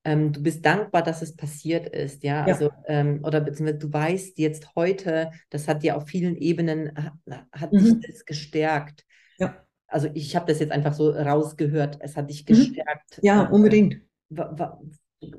ähm, 0.04 0.32
du 0.32 0.42
bist 0.42 0.64
dankbar, 0.64 1.02
dass 1.02 1.20
es 1.20 1.36
passiert 1.36 1.86
ist, 1.86 2.22
ja, 2.22 2.46
ja. 2.46 2.54
also 2.54 2.70
ähm, 2.86 3.20
oder 3.22 3.42
beziehungsweise 3.42 3.78
du 3.78 3.92
weißt 3.92 4.38
jetzt 4.38 4.74
heute, 4.74 5.30
das 5.50 5.68
hat 5.68 5.82
dir 5.82 5.96
auf 5.96 6.08
vielen 6.08 6.36
Ebenen, 6.36 6.92
hat, 6.96 7.44
hat 7.52 7.72
mhm. 7.72 8.00
dich 8.00 8.10
das 8.10 8.24
gestärkt. 8.24 9.04
Ja 9.38 9.62
also 9.90 10.08
ich 10.14 10.36
habe 10.36 10.46
das 10.46 10.60
jetzt 10.60 10.72
einfach 10.72 10.94
so 10.94 11.10
rausgehört, 11.10 11.98
es 12.00 12.16
hat 12.16 12.30
dich 12.30 12.42
mhm. 12.42 12.46
gestärkt. 12.46 13.20
Ja, 13.22 13.46
ähm, 13.46 13.52
unbedingt. 13.52 14.00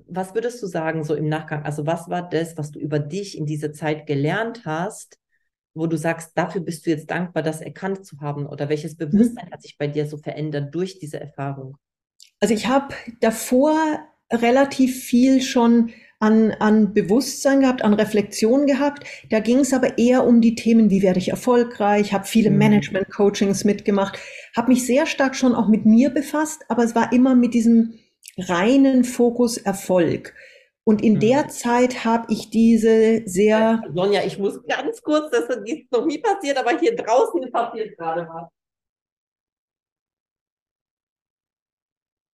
Was 0.08 0.36
würdest 0.36 0.62
du 0.62 0.68
sagen, 0.68 1.04
so 1.04 1.16
im 1.16 1.28
Nachgang? 1.28 1.64
Also, 1.64 1.86
was 1.86 2.10
war 2.10 2.28
das, 2.28 2.58
was 2.58 2.72
du 2.72 2.80
über 2.80 3.00
dich 3.00 3.38
in 3.38 3.46
dieser 3.46 3.74
Zeit 3.74 4.06
gelernt 4.06 4.64
hast, 4.66 5.18
wo 5.74 5.88
du 5.88 5.98
sagst, 5.98 6.32
dafür 6.36 6.62
bist 6.62 6.86
du 6.86 6.92
jetzt 6.92 7.10
dankbar, 7.10 7.42
das 7.42 7.62
erkannt 7.62 8.06
zu 8.06 8.20
haben? 8.20 8.46
Oder 8.46 8.70
welches 8.70 8.94
mhm. 8.94 9.10
Bewusstsein 9.10 9.48
mhm. 9.48 9.52
hat 9.52 9.62
sich 9.62 9.78
bei 9.78 9.88
dir 9.88 10.06
so 10.06 10.18
verändert 10.18 10.74
durch 10.76 11.00
diese 11.00 11.20
Erfahrung? 11.20 11.78
Also, 12.40 12.54
ich 12.54 12.68
habe 12.68 12.94
davor 13.22 13.76
relativ 14.32 15.04
viel 15.04 15.42
schon 15.42 15.92
an, 16.22 16.52
an 16.60 16.94
Bewusstsein 16.94 17.62
gehabt, 17.62 17.84
an 17.84 17.96
Reflexion 17.96 18.68
gehabt. 18.68 19.04
Da 19.30 19.40
ging 19.40 19.60
es 19.60 19.74
aber 19.74 19.98
eher 19.98 20.26
um 20.26 20.40
die 20.40 20.56
Themen, 20.56 20.90
wie 20.90 21.02
werde 21.02 21.20
ich 21.20 21.30
erfolgreich, 21.30 22.14
habe 22.14 22.26
viele 22.26 22.52
mhm. 22.52 22.60
Management-Coachings 22.60 23.66
mitgemacht, 23.66 24.20
habe 24.56 24.70
mich 24.70 24.86
sehr 24.86 25.08
stark 25.08 25.36
schon 25.36 25.56
auch 25.56 25.68
mit 25.68 25.86
mir 25.86 26.12
befasst, 26.12 26.62
aber 26.70 26.84
es 26.84 26.96
war 26.96 27.12
immer 27.12 27.36
mit 27.36 27.54
diesem 27.54 27.96
reinen 28.38 29.04
Fokus 29.04 29.58
Erfolg. 29.58 30.34
Und 30.84 31.04
in 31.04 31.16
mhm. 31.16 31.20
der 31.20 31.48
Zeit 31.50 32.06
habe 32.06 32.26
ich 32.34 32.50
diese 32.50 33.22
sehr. 33.26 33.84
Sonja, 33.94 34.24
ich 34.24 34.40
muss 34.40 34.62
ganz 34.66 35.02
kurz, 35.02 35.30
das 35.32 35.48
ist 35.50 35.92
noch 35.92 36.06
nie 36.06 36.18
passiert, 36.18 36.58
aber 36.58 36.78
hier 36.80 36.96
draußen 36.96 37.52
passiert 37.52 37.98
gerade 37.98 38.28
was. 38.28 38.50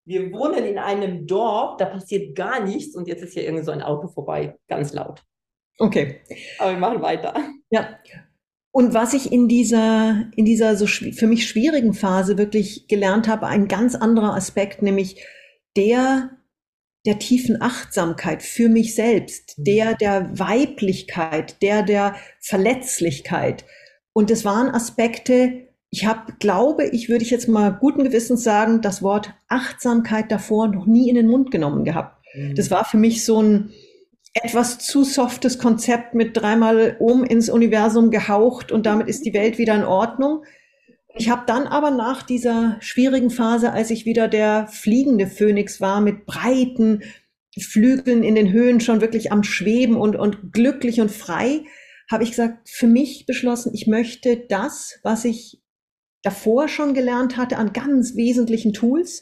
wir 0.08 0.32
wohnen 0.32 0.64
in 0.64 0.78
einem 0.78 1.28
Dorf, 1.28 1.76
da 1.78 1.86
passiert 1.86 2.34
gar 2.34 2.64
nichts 2.64 2.96
und 2.96 3.10
jetzt 3.10 3.24
ist 3.24 3.34
hier 3.34 3.44
irgend 3.44 3.66
so 3.66 3.72
ein 3.72 3.82
Auto 3.82 4.08
vorbei, 4.08 4.58
ganz 4.70 4.94
laut. 4.94 5.22
Okay. 5.80 6.22
Aber 6.60 6.72
wir 6.72 6.80
machen 6.80 7.02
weiter. 7.02 7.36
Ja. 7.70 8.00
Und 8.72 8.94
was 8.94 9.14
ich 9.14 9.34
in 9.34 9.50
dieser, 9.50 10.32
in 10.36 10.46
dieser 10.46 10.78
so 10.78 10.88
für 10.88 11.28
mich 11.28 11.46
schwierigen 11.46 11.94
Phase 11.94 12.38
wirklich 12.38 12.88
gelernt 12.88 13.28
habe, 13.28 13.48
ein 13.48 13.68
ganz 13.68 13.96
anderer 13.96 14.34
Aspekt, 14.34 14.82
nämlich 14.82 15.22
der 15.78 16.32
der 17.06 17.20
tiefen 17.20 17.62
Achtsamkeit 17.62 18.44
für 18.44 18.68
mich 18.68 18.94
selbst, 18.94 19.58
mhm. 19.58 19.64
der 19.64 19.96
der 19.96 20.38
Weiblichkeit, 20.38 21.62
der 21.62 21.84
der 21.84 22.16
Verletzlichkeit. 22.42 23.64
Und 24.12 24.30
es 24.30 24.44
waren 24.44 24.70
Aspekte, 24.74 25.68
ich 25.90 26.06
habe, 26.06 26.34
glaube 26.40 26.86
ich, 26.86 27.08
würde 27.08 27.24
ich 27.24 27.30
jetzt 27.30 27.48
mal 27.48 27.72
guten 27.72 28.04
Gewissens 28.04 28.44
sagen, 28.44 28.82
das 28.82 29.02
Wort 29.02 29.34
Achtsamkeit 29.48 30.32
davor 30.32 30.68
noch 30.68 30.86
nie 30.86 31.08
in 31.08 31.16
den 31.16 31.28
Mund 31.28 31.50
genommen 31.50 31.86
gehabt. 31.86 32.26
Mhm. 32.36 32.56
Das 32.56 32.70
war 32.72 32.84
für 32.84 32.98
mich 32.98 33.24
so 33.24 33.42
ein 33.42 33.70
etwas 34.34 34.80
zu 34.80 35.04
softes 35.04 35.58
Konzept 35.58 36.14
mit 36.14 36.36
dreimal 36.36 36.98
um 37.00 37.24
ins 37.24 37.50
Universum 37.50 38.12
gehaucht 38.12 38.72
und 38.72 38.86
damit 38.86 39.08
ist 39.08 39.26
die 39.26 39.34
Welt 39.34 39.58
wieder 39.58 39.76
in 39.76 39.84
Ordnung. 39.84 40.44
Ich 41.18 41.30
habe 41.30 41.44
dann 41.48 41.66
aber 41.66 41.90
nach 41.92 42.22
dieser 42.22 42.78
schwierigen 42.80 43.30
Phase, 43.30 43.72
als 43.72 43.90
ich 43.90 44.06
wieder 44.06 44.28
der 44.28 44.68
fliegende 44.68 45.28
Phönix 45.28 45.82
war, 45.82 46.00
mit 46.00 46.26
breiten 46.26 47.02
Flügeln 47.60 48.24
in 48.24 48.36
den 48.36 48.52
Höhen 48.52 48.80
schon 48.80 49.02
wirklich 49.02 49.32
am 49.32 49.44
Schweben 49.44 49.98
und, 49.98 50.16
und 50.16 50.54
glücklich 50.54 51.02
und 51.02 51.12
frei, 51.12 51.64
habe 52.10 52.24
ich 52.24 52.32
gesagt, 52.32 52.70
für 52.70 52.88
mich 52.88 53.26
beschlossen, 53.26 53.72
ich 53.74 53.88
möchte 53.88 54.38
das, 54.48 55.00
was 55.04 55.26
ich 55.26 55.62
davor 56.22 56.68
schon 56.68 56.94
gelernt 56.94 57.36
hatte 57.36 57.58
an 57.58 57.74
ganz 57.74 58.16
wesentlichen 58.16 58.74
Tools 58.74 59.22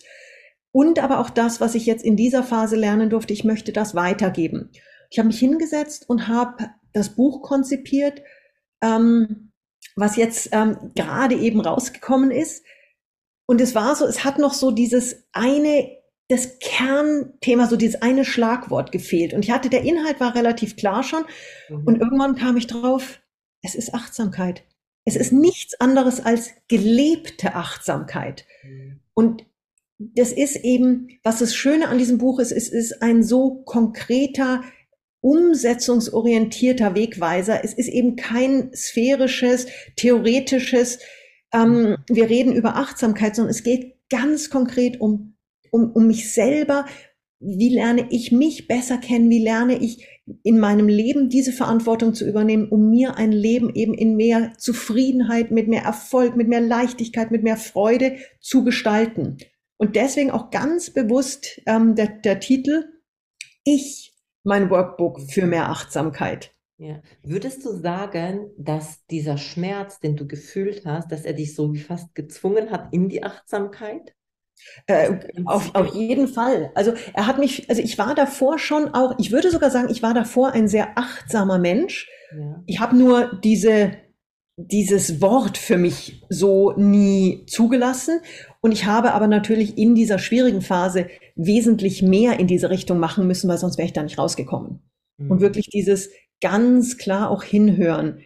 und 0.72 1.00
aber 1.00 1.20
auch 1.20 1.30
das, 1.30 1.62
was 1.62 1.75
ich 1.75 1.86
jetzt 1.86 2.04
in 2.04 2.18
dieser 2.18 2.44
Phase 2.44 2.75
lernen 2.75 3.10
durfte, 3.10 3.32
ich 3.32 3.46
möchte 3.46 3.72
das 3.72 3.96
weitergeben. 3.96 4.70
Ich 5.10 5.18
habe 5.18 5.28
mich 5.28 5.40
hingesetzt 5.40 6.10
und 6.10 6.28
habe 6.28 6.72
das 6.92 7.16
Buch 7.16 7.42
konzipiert, 7.42 8.22
ähm, 8.82 9.45
was 9.96 10.18
jetzt 10.18 10.50
ähm, 10.52 10.92
gerade 10.96 11.36
eben 11.36 11.62
rausgekommen 11.62 12.32
ist. 12.32 12.64
Und 13.48 13.62
es 13.62 13.75
war 13.75 13.96
so, 13.96 14.06
es 14.06 14.24
hat 14.24 14.40
noch 14.40 14.54
so 14.54 14.72
dieses 14.72 15.28
eine, 15.32 15.90
das 16.28 16.60
Kernthema, 16.60 17.68
so 17.68 17.75
dieses 17.75 18.02
eine 18.02 18.25
Schlagwort 18.25 18.92
gefehlt. 18.92 19.34
Und 19.34 19.46
ich 19.46 19.52
hatte, 19.52 19.70
der 19.70 19.84
Inhalt 19.84 20.20
war 20.20 20.36
relativ 20.36 20.75
klar 20.75 21.04
schon. 21.04 21.24
Mhm. 21.70 21.84
Und 21.86 22.02
irgendwann 22.02 22.36
kam 22.36 22.58
ich 22.58 22.68
drauf, 22.68 23.20
es 23.62 23.75
ist 23.75 23.94
Achtsamkeit. 23.94 24.64
Es 25.06 25.16
ist 25.16 25.32
nichts 25.32 25.80
anderes 25.80 26.20
als 26.20 26.50
gelebte 26.68 27.56
Achtsamkeit. 27.56 28.46
Mhm. 28.64 29.00
Und 29.14 29.46
das 29.98 30.32
ist 30.34 30.58
eben, 30.58 31.20
was 31.24 31.40
das 31.40 31.56
Schöne 31.56 31.88
an 31.88 31.98
diesem 31.98 32.18
Buch 32.18 32.40
ist, 32.40 32.52
es 32.52 32.70
ist 32.70 33.02
ein 33.02 33.24
so 33.24 33.64
konkreter, 33.64 34.64
umsetzungsorientierter 35.25 36.94
Wegweiser. 36.94 37.63
Es 37.63 37.74
ist 37.74 37.88
eben 37.88 38.15
kein 38.15 38.72
sphärisches, 38.75 39.65
theoretisches, 39.96 41.00
ähm, 41.51 41.98
wir 42.08 42.29
reden 42.29 42.53
über 42.53 42.75
Achtsamkeit, 42.75 43.36
sondern 43.36 43.50
es 43.50 43.63
geht 43.63 43.96
ganz 44.12 44.51
konkret 44.51 45.01
um, 45.01 45.36
um, 45.72 45.91
um 45.94 46.05
mich 46.05 46.32
selber. 46.32 46.86
Wie 47.39 47.70
lerne 47.70 48.08
ich 48.12 48.32
mich 48.32 48.67
besser 48.67 49.00
kennen? 49.00 49.32
Wie 49.32 49.44
lerne 49.44 49.79
ich 49.79 50.08
in 50.44 50.60
meinem 50.60 50.88
Leben 50.88 51.29
diese 51.29 51.51
Verantwortung 51.51 52.13
zu 52.13 52.27
übernehmen, 52.27 52.70
um 52.70 52.91
mir 52.91 53.17
ein 53.17 53.32
Leben 53.32 53.74
eben 53.74 53.96
in 53.96 54.15
mehr 54.15 54.53
Zufriedenheit, 54.60 55.50
mit 55.50 55.67
mehr 55.67 55.84
Erfolg, 55.84 56.36
mit 56.36 56.50
mehr 56.50 56.62
Leichtigkeit, 56.62 57.32
mit 57.32 57.41
mehr 57.41 57.58
Freude 57.58 58.17
zu 58.41 58.63
gestalten. 58.63 59.38
Und 59.77 59.96
deswegen 59.96 60.29
auch 60.29 60.51
ganz 60.51 60.91
bewusst 60.91 61.62
ähm, 61.65 61.96
der, 61.96 62.08
der 62.08 62.39
Titel 62.39 62.86
Ich, 63.63 64.14
mein 64.46 64.70
Workbook 64.70 65.20
für 65.30 65.46
mehr 65.46 65.70
Achtsamkeit. 65.70 66.52
Ja. 66.78 67.02
Würdest 67.24 67.66
du 67.66 67.72
sagen, 67.72 68.52
dass 68.58 69.06
dieser 69.08 69.38
Schmerz, 69.38 70.00
den 70.00 70.16
du 70.16 70.28
gefühlt 70.28 70.86
hast, 70.86 71.12
dass 71.12 71.24
er 71.24 71.34
dich 71.34 71.56
so 71.56 71.74
wie 71.74 71.80
fast 71.80 72.16
gezwungen 72.16 72.70
hat 72.70 72.92
in 72.92 73.10
die 73.10 73.24
Achtsamkeit? 73.24 74.14
Äh, 74.88 75.20
auf, 75.46 75.74
auf 75.74 75.96
jeden 75.96 76.28
Fall. 76.28 76.72
Also 76.75 76.94
er 77.14 77.28
hat 77.28 77.40
mich, 77.40 77.70
also 77.70 77.82
ich 77.82 77.98
war 77.98 78.16
davor 78.16 78.60
schon 78.60 78.94
auch, 78.94 79.16
ich 79.20 79.32
würde 79.32 79.52
sogar 79.52 79.72
sagen, 79.72 79.90
ich 79.90 80.04
war 80.04 80.14
davor 80.14 80.52
ein 80.52 80.68
sehr 80.68 80.98
achtsamer 80.98 81.60
Mensch. 81.60 82.10
Ja. 82.38 82.64
Ich 82.66 82.80
habe 82.80 82.96
nur 82.96 83.40
diese 83.44 83.94
dieses 84.58 85.22
Wort 85.22 85.58
für 85.58 85.78
mich 85.78 86.24
so 86.30 86.74
nie 86.78 87.46
zugelassen. 87.48 88.20
Und 88.62 88.72
ich 88.72 88.86
habe 88.86 89.14
aber 89.14 89.28
natürlich 89.28 89.78
in 89.78 89.96
dieser 89.96 90.18
schwierigen 90.18 90.62
Phase 90.62 91.08
wesentlich 91.36 92.02
mehr 92.02 92.40
in 92.40 92.48
diese 92.48 92.70
Richtung 92.70 93.00
machen 93.00 93.28
müssen, 93.28 93.50
weil 93.50 93.58
sonst 93.58 93.78
wäre 93.78 93.86
ich 93.86 93.94
da 93.94 94.04
nicht 94.04 94.18
rausgekommen. 94.18 94.80
Mhm. 95.18 95.32
Und 95.32 95.42
wirklich 95.42 95.70
dieses 95.70 96.10
ganz 96.42 96.98
klar 96.98 97.30
auch 97.30 97.44
hinhören. 97.44 98.20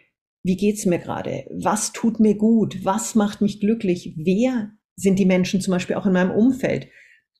Wie 0.43 0.55
geht's 0.55 0.85
mir 0.85 0.99
gerade? 0.99 1.45
Was 1.51 1.91
tut 1.93 2.19
mir 2.19 2.35
gut? 2.35 2.85
Was 2.85 3.15
macht 3.15 3.41
mich 3.41 3.59
glücklich? 3.59 4.13
Wer 4.15 4.71
sind 4.95 5.19
die 5.19 5.25
Menschen 5.25 5.61
zum 5.61 5.71
Beispiel 5.71 5.95
auch 5.95 6.05
in 6.05 6.13
meinem 6.13 6.31
Umfeld? 6.31 6.87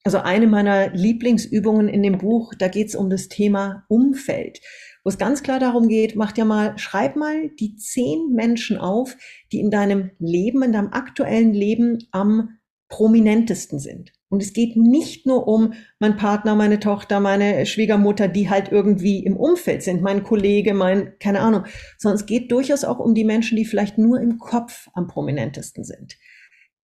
Also 0.03 0.19
eine 0.19 0.47
meiner 0.47 0.89
Lieblingsübungen 0.93 1.87
in 1.89 2.03
dem 2.03 2.17
Buch, 2.17 2.53
da 2.57 2.67
geht's 2.67 2.95
um 2.95 3.09
das 3.09 3.27
Thema 3.27 3.85
Umfeld 3.89 4.59
wo 5.03 5.09
es 5.09 5.17
ganz 5.17 5.43
klar 5.43 5.59
darum 5.59 5.87
geht, 5.87 6.15
mach 6.15 6.31
dir 6.31 6.45
mal, 6.45 6.77
schreib 6.77 7.15
mal 7.15 7.49
die 7.49 7.75
zehn 7.75 8.33
Menschen 8.33 8.77
auf, 8.77 9.15
die 9.51 9.59
in 9.59 9.71
deinem 9.71 10.11
Leben, 10.19 10.61
in 10.63 10.73
deinem 10.73 10.93
aktuellen 10.93 11.53
Leben 11.53 12.07
am 12.11 12.59
prominentesten 12.89 13.79
sind. 13.79 14.11
Und 14.29 14.43
es 14.43 14.53
geht 14.53 14.75
nicht 14.75 15.25
nur 15.25 15.47
um 15.47 15.73
mein 15.99 16.15
Partner, 16.15 16.55
meine 16.55 16.79
Tochter, 16.79 17.19
meine 17.19 17.65
Schwiegermutter, 17.65 18.27
die 18.27 18.49
halt 18.49 18.71
irgendwie 18.71 19.23
im 19.23 19.35
Umfeld 19.35 19.81
sind, 19.81 20.03
mein 20.03 20.23
Kollege, 20.23 20.73
mein, 20.73 21.13
keine 21.19 21.39
Ahnung, 21.39 21.63
sondern 21.97 22.19
es 22.19 22.27
geht 22.27 22.51
durchaus 22.51 22.83
auch 22.83 22.99
um 22.99 23.15
die 23.15 23.23
Menschen, 23.23 23.55
die 23.55 23.65
vielleicht 23.65 23.97
nur 23.97 24.19
im 24.19 24.37
Kopf 24.37 24.87
am 24.93 25.07
prominentesten 25.07 25.83
sind, 25.83 26.17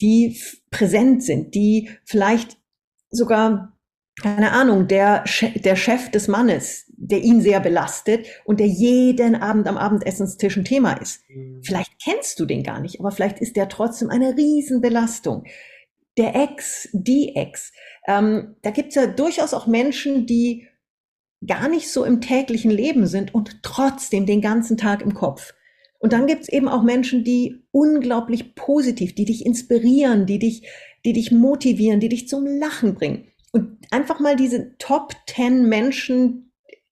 die 0.02 0.40
präsent 0.72 1.24
sind, 1.24 1.54
die 1.54 1.90
vielleicht 2.04 2.58
sogar 3.12 3.76
keine 4.22 4.54
Ahnung, 4.54 4.88
der, 4.88 5.26
der 5.56 5.76
Chef 5.76 6.10
des 6.10 6.28
Mannes, 6.28 6.85
der 6.98 7.20
ihn 7.20 7.42
sehr 7.42 7.60
belastet 7.60 8.28
und 8.46 8.60
der 8.60 8.68
jeden 8.68 9.36
Abend 9.36 9.68
am 9.68 9.78
Abendessenstisch 9.78 10.58
ein 10.58 10.66
Thema 10.66 10.94
ist. 10.94 11.24
Mhm. 11.30 11.62
Vielleicht 11.64 11.92
kennst 12.04 12.40
du 12.40 12.46
den 12.46 12.64
gar 12.64 12.80
nicht, 12.80 13.00
aber 13.00 13.12
vielleicht 13.12 13.40
ist 13.40 13.56
der 13.56 13.70
trotzdem 13.70 14.10
eine 14.10 14.36
Riesenbelastung. 14.36 15.46
Der 16.18 16.36
Ex, 16.36 16.88
die 16.94 17.36
Ex. 17.36 17.74
Ähm, 18.08 18.56
da 18.62 18.72
gibt's 18.72 18.96
ja 18.96 19.08
durchaus 19.08 19.54
auch 19.54 19.68
Menschen, 19.68 20.26
die 20.26 20.68
gar 21.46 21.68
nicht 21.68 21.92
so 21.92 22.06
im 22.06 22.22
täglichen 22.22 22.72
Leben 22.72 23.08
sind 23.08 23.34
und 23.34 23.62
trotzdem 23.64 24.26
den 24.26 24.42
ganzen 24.42 24.78
Tag 24.78 25.02
im 25.02 25.14
Kopf. 25.14 25.54
Und 26.00 26.14
dann 26.14 26.28
gibt's 26.28 26.50
eben 26.50 26.68
auch 26.68 26.84
Menschen, 26.84 27.24
die 27.24 27.64
unglaublich 27.72 28.56
positiv, 28.56 29.16
die 29.16 29.26
dich 29.26 29.46
inspirieren, 29.46 30.26
die 30.26 30.40
dich, 30.40 30.68
die 31.04 31.14
dich 31.14 31.32
motivieren, 31.32 32.00
die 32.00 32.10
dich 32.10 32.28
zum 32.28 32.46
Lachen 32.46 32.96
bringen. 32.96 33.28
Und 33.52 33.78
einfach 33.92 34.20
mal 34.20 34.36
diese 34.36 34.78
Top 34.78 35.14
10 35.28 35.68
Menschen 35.68 36.45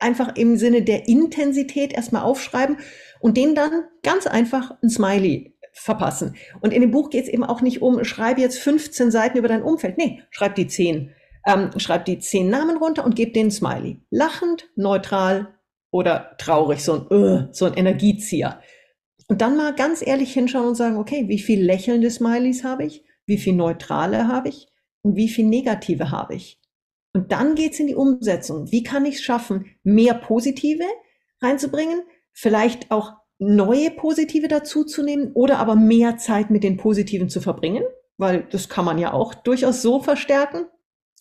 einfach 0.04 0.36
im 0.36 0.58
Sinne 0.58 0.84
der 0.84 1.08
Intensität 1.08 1.94
erstmal 1.94 2.24
aufschreiben 2.24 2.78
und 3.20 3.38
denen 3.38 3.56
dann 3.56 3.86
ganz 4.04 4.28
einfach 4.28 4.76
ein 4.84 4.90
Smiley 4.90 5.56
verpassen. 5.74 6.36
Und 6.62 6.74
in 6.74 6.82
dem 6.82 6.92
Buch 6.92 7.10
geht 7.10 7.24
es 7.24 7.30
eben 7.30 7.44
auch 7.44 7.62
nicht 7.62 7.82
um, 7.82 8.04
schreibe 8.04 8.42
jetzt 8.42 8.60
15 8.60 9.10
Seiten 9.10 9.38
über 9.38 9.48
dein 9.48 9.64
Umfeld. 9.64 9.98
Nee, 9.98 10.22
schreib 10.30 10.56
die 10.56 10.68
10. 10.68 11.12
Ähm, 11.46 11.72
schreib 11.78 12.06
die 12.06 12.20
10 12.20 12.50
Namen 12.50 12.78
runter 12.78 13.04
und 13.04 13.16
gib 13.16 13.34
den 13.34 13.50
Smiley. 13.50 14.02
Lachend, 14.12 14.70
neutral 14.76 15.56
oder 15.90 16.36
traurig, 16.38 16.84
so 16.84 16.94
ein, 16.94 17.08
uh, 17.10 17.48
so 17.52 17.66
ein 17.66 17.74
Energiezieher. 17.74 18.62
Und 19.28 19.42
dann 19.42 19.58
mal 19.58 19.74
ganz 19.74 20.06
ehrlich 20.06 20.34
hinschauen 20.34 20.68
und 20.68 20.76
sagen, 20.76 20.98
okay, 20.98 21.26
wie 21.28 21.40
viel 21.40 21.64
lächelnde 21.64 22.12
Smileys 22.12 22.64
habe 22.64 22.86
ich? 22.86 23.04
Wie 23.26 23.38
viel 23.38 23.54
neutrale 23.54 24.28
habe 24.28 24.50
ich? 24.50 24.68
und 25.04 25.16
wie 25.16 25.30
viel 25.30 25.46
Negative 25.46 26.10
habe 26.10 26.36
ich. 26.36 26.60
Und 27.14 27.32
dann 27.32 27.56
geht's 27.56 27.80
in 27.80 27.88
die 27.88 27.96
Umsetzung. 27.96 28.72
Wie 28.72 28.84
kann 28.84 29.06
ich 29.06 29.16
es 29.16 29.22
schaffen, 29.22 29.66
mehr 29.84 30.16
Positive 30.16 30.84
reinzubringen, 31.42 32.02
vielleicht 32.32 32.90
auch 32.90 33.14
neue 33.38 33.92
Positive 33.92 34.48
dazuzunehmen 34.48 35.32
oder 35.34 35.60
aber 35.60 35.76
mehr 35.76 36.18
Zeit 36.18 36.50
mit 36.50 36.64
den 36.64 36.78
Positiven 36.78 37.30
zu 37.30 37.42
verbringen, 37.42 37.84
weil 38.18 38.48
das 38.52 38.70
kann 38.70 38.86
man 38.86 38.98
ja 38.98 39.14
auch 39.14 39.34
durchaus 39.34 39.82
so 39.82 40.00
verstärken. 40.00 40.66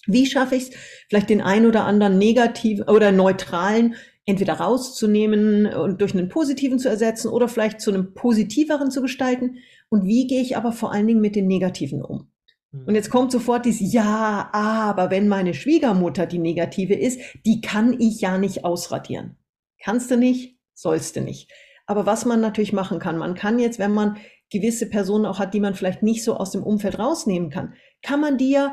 Wie 0.07 0.27
schaffe 0.27 0.57
ich 0.57 0.71
es, 0.71 0.71
vielleicht 1.09 1.31
den 1.31 1.41
ein 1.41 1.67
oder 1.67 1.85
anderen 1.85 2.19
negativen 2.19 2.89
oder 2.89 3.13
neutralen 3.13 3.95
entweder 4.25 4.55
rauszunehmen 4.55 5.67
und 5.67 6.01
durch 6.01 6.15
einen 6.15 6.29
positiven 6.29 6.79
zu 6.79 6.89
ersetzen 6.89 7.29
oder 7.29 7.49
vielleicht 7.49 7.81
zu 7.81 7.91
einem 7.91 8.15
positiveren 8.15 8.91
zu 8.91 9.03
gestalten? 9.03 9.57
Und 9.91 10.07
wie 10.07 10.27
gehe 10.27 10.41
ich 10.41 10.57
aber 10.57 10.73
vor 10.73 10.93
allen 10.93 11.07
Dingen 11.07 11.21
mit 11.21 11.37
den 11.37 11.47
negativen 11.47 12.03
um? 12.03 12.29
Und 12.73 12.95
jetzt 12.95 13.11
kommt 13.11 13.31
sofort 13.31 13.67
dieses 13.67 13.93
Ja, 13.93 14.49
aber 14.53 15.11
wenn 15.11 15.29
meine 15.29 15.53
Schwiegermutter 15.53 16.27
die 16.27 16.39
negative 16.39 16.95
ist, 16.95 17.21
die 17.45 17.61
kann 17.61 18.01
ich 18.01 18.23
ja 18.23 18.39
nicht 18.39 18.65
ausradieren. 18.65 19.37
Kannst 19.83 20.11
du 20.11 20.17
nicht, 20.17 20.59
sollst 20.73 21.17
du 21.17 21.21
nicht. 21.21 21.51
Aber 21.87 22.07
was 22.07 22.25
man 22.25 22.41
natürlich 22.41 22.73
machen 22.73 22.99
kann, 22.99 23.19
man 23.19 23.35
kann 23.35 23.59
jetzt, 23.59 23.79
wenn 23.79 23.93
man 23.93 24.17
gewisse 24.51 24.89
Personen 24.89 25.27
auch 25.27 25.39
hat, 25.39 25.53
die 25.53 25.61
man 25.61 25.75
vielleicht 25.75 26.03
nicht 26.03 26.25
so 26.25 26.37
aus 26.37 26.53
dem 26.53 26.63
Umfeld 26.63 26.99
rausnehmen 26.99 27.51
kann, 27.51 27.75
kann 28.03 28.21
man 28.21 28.39
die 28.39 28.51
ja 28.51 28.73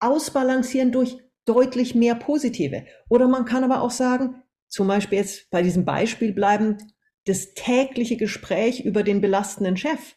ausbalancieren 0.00 0.92
durch 0.92 1.16
deutlich 1.46 1.94
mehr 1.94 2.14
positive. 2.14 2.84
Oder 3.08 3.28
man 3.28 3.46
kann 3.46 3.64
aber 3.64 3.80
auch 3.80 3.90
sagen, 3.90 4.42
zum 4.68 4.88
Beispiel 4.88 5.18
jetzt 5.18 5.50
bei 5.50 5.62
diesem 5.62 5.86
Beispiel 5.86 6.32
bleiben, 6.32 6.76
das 7.24 7.54
tägliche 7.54 8.16
Gespräch 8.16 8.84
über 8.84 9.02
den 9.02 9.20
belastenden 9.20 9.76
Chef. 9.76 10.16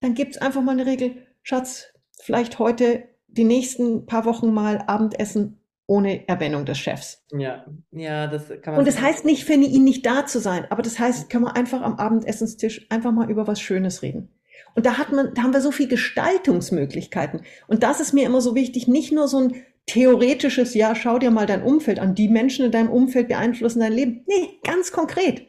Dann 0.00 0.14
gibt's 0.14 0.38
einfach 0.38 0.62
mal 0.62 0.72
eine 0.72 0.86
Regel, 0.86 1.26
Schatz, 1.42 1.93
vielleicht 2.24 2.58
heute 2.58 3.04
die 3.28 3.44
nächsten 3.44 4.06
paar 4.06 4.24
Wochen 4.24 4.52
mal 4.52 4.82
Abendessen 4.86 5.60
ohne 5.86 6.26
Erwähnung 6.26 6.64
des 6.64 6.78
Chefs. 6.78 7.22
Ja, 7.30 7.66
ja, 7.90 8.26
das 8.26 8.48
kann 8.62 8.72
man. 8.72 8.78
Und 8.78 8.88
das 8.88 9.00
heißt 9.00 9.26
nicht 9.26 9.44
für 9.44 9.52
ihn 9.52 9.84
nicht 9.84 10.06
da 10.06 10.24
zu 10.24 10.40
sein, 10.40 10.66
aber 10.70 10.80
das 10.80 10.98
heißt, 10.98 11.28
kann 11.28 11.42
man 11.42 11.52
einfach 11.52 11.82
am 11.82 11.96
Abendessenstisch 11.96 12.86
einfach 12.88 13.12
mal 13.12 13.30
über 13.30 13.46
was 13.46 13.60
Schönes 13.60 14.00
reden. 14.00 14.30
Und 14.74 14.86
da 14.86 14.96
hat 14.96 15.12
man, 15.12 15.34
da 15.34 15.42
haben 15.42 15.52
wir 15.52 15.60
so 15.60 15.70
viel 15.70 15.88
Gestaltungsmöglichkeiten. 15.88 17.42
Und 17.66 17.82
das 17.82 18.00
ist 18.00 18.14
mir 18.14 18.24
immer 18.24 18.40
so 18.40 18.54
wichtig, 18.54 18.88
nicht 18.88 19.12
nur 19.12 19.28
so 19.28 19.40
ein 19.40 19.62
theoretisches, 19.84 20.72
ja, 20.72 20.94
schau 20.94 21.18
dir 21.18 21.30
mal 21.30 21.46
dein 21.46 21.62
Umfeld 21.62 21.98
an, 21.98 22.14
die 22.14 22.28
Menschen 22.28 22.64
in 22.64 22.72
deinem 22.72 22.90
Umfeld 22.90 23.28
beeinflussen 23.28 23.80
dein 23.80 23.92
Leben. 23.92 24.24
Nee, 24.26 24.58
ganz 24.64 24.92
konkret. 24.92 25.46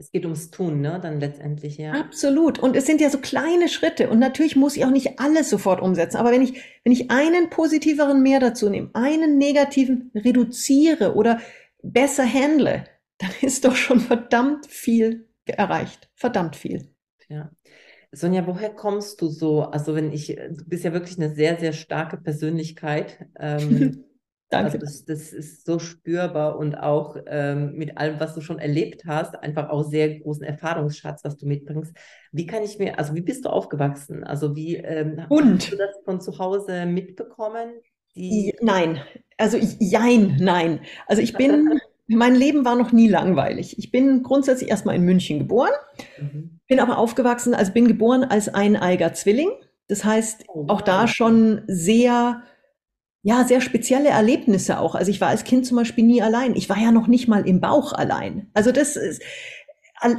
Es 0.00 0.12
geht 0.12 0.24
ums 0.24 0.50
Tun, 0.52 0.80
ne? 0.80 1.00
Dann 1.02 1.18
letztendlich, 1.18 1.76
ja. 1.76 1.92
Absolut. 1.92 2.60
Und 2.60 2.76
es 2.76 2.86
sind 2.86 3.00
ja 3.00 3.10
so 3.10 3.18
kleine 3.18 3.68
Schritte. 3.68 4.08
Und 4.08 4.20
natürlich 4.20 4.54
muss 4.54 4.76
ich 4.76 4.84
auch 4.84 4.90
nicht 4.90 5.18
alles 5.18 5.50
sofort 5.50 5.82
umsetzen. 5.82 6.18
Aber 6.18 6.30
wenn 6.30 6.42
ich, 6.42 6.62
wenn 6.84 6.92
ich 6.92 7.10
einen 7.10 7.50
positiveren 7.50 8.22
mehr 8.22 8.38
dazu 8.38 8.70
nehme, 8.70 8.90
einen 8.94 9.38
negativen 9.38 10.12
reduziere 10.14 11.14
oder 11.14 11.40
besser 11.82 12.24
handle, 12.24 12.84
dann 13.18 13.30
ist 13.42 13.64
doch 13.64 13.74
schon 13.74 13.98
verdammt 13.98 14.66
viel 14.66 15.26
erreicht. 15.46 16.08
Verdammt 16.14 16.54
viel. 16.54 16.88
Ja. 17.28 17.50
Sonja, 18.12 18.46
woher 18.46 18.70
kommst 18.70 19.20
du 19.20 19.26
so? 19.28 19.62
Also 19.62 19.94
wenn 19.94 20.12
ich, 20.12 20.28
du 20.28 20.64
bist 20.64 20.84
ja 20.84 20.92
wirklich 20.92 21.18
eine 21.18 21.34
sehr, 21.34 21.58
sehr 21.58 21.72
starke 21.72 22.16
Persönlichkeit. 22.16 23.18
Ähm, 23.38 24.04
Danke. 24.50 24.72
Also 24.72 24.78
das, 24.78 25.04
das 25.04 25.32
ist 25.32 25.66
so 25.66 25.78
spürbar 25.78 26.58
und 26.58 26.74
auch 26.74 27.16
ähm, 27.26 27.74
mit 27.74 27.98
allem, 27.98 28.18
was 28.18 28.34
du 28.34 28.40
schon 28.40 28.58
erlebt 28.58 29.04
hast, 29.06 29.36
einfach 29.42 29.68
auch 29.68 29.82
sehr 29.82 30.18
großen 30.20 30.42
Erfahrungsschatz, 30.42 31.22
was 31.22 31.36
du 31.36 31.46
mitbringst. 31.46 31.94
Wie 32.32 32.46
kann 32.46 32.62
ich 32.62 32.78
mir, 32.78 32.98
also 32.98 33.14
wie 33.14 33.20
bist 33.20 33.44
du 33.44 33.50
aufgewachsen? 33.50 34.24
Also 34.24 34.56
wie 34.56 34.76
ähm, 34.76 35.26
und? 35.28 35.56
hast 35.60 35.72
du 35.72 35.76
das 35.76 35.90
von 36.04 36.20
zu 36.22 36.38
Hause 36.38 36.86
mitbekommen? 36.86 37.68
Die 38.16 38.54
nein, 38.62 39.00
also 39.36 39.58
jein, 39.58 40.38
nein. 40.40 40.80
Also 41.06 41.20
ich 41.20 41.34
bin, 41.34 41.78
mein 42.06 42.34
Leben 42.34 42.64
war 42.64 42.74
noch 42.74 42.90
nie 42.90 43.08
langweilig. 43.08 43.78
Ich 43.78 43.90
bin 43.90 44.22
grundsätzlich 44.22 44.70
erstmal 44.70 44.96
in 44.96 45.04
München 45.04 45.40
geboren, 45.40 45.72
mhm. 46.18 46.58
bin 46.66 46.80
aber 46.80 46.96
aufgewachsen, 46.96 47.52
also 47.52 47.72
bin 47.72 47.86
geboren 47.86 48.24
als 48.24 48.48
eineiger 48.48 49.12
Zwilling. 49.12 49.50
Das 49.88 50.04
heißt, 50.04 50.44
oh, 50.48 50.62
wow. 50.62 50.70
auch 50.70 50.80
da 50.80 51.06
schon 51.06 51.62
sehr 51.66 52.42
ja, 53.22 53.44
sehr 53.44 53.60
spezielle 53.60 54.08
Erlebnisse 54.08 54.78
auch. 54.78 54.94
Also 54.94 55.10
ich 55.10 55.20
war 55.20 55.28
als 55.28 55.44
Kind 55.44 55.66
zum 55.66 55.76
Beispiel 55.76 56.04
nie 56.04 56.22
allein. 56.22 56.54
Ich 56.54 56.68
war 56.68 56.78
ja 56.78 56.92
noch 56.92 57.08
nicht 57.08 57.28
mal 57.28 57.46
im 57.46 57.60
Bauch 57.60 57.92
allein. 57.92 58.50
Also 58.54 58.72
das 58.72 58.96
ist, 58.96 59.22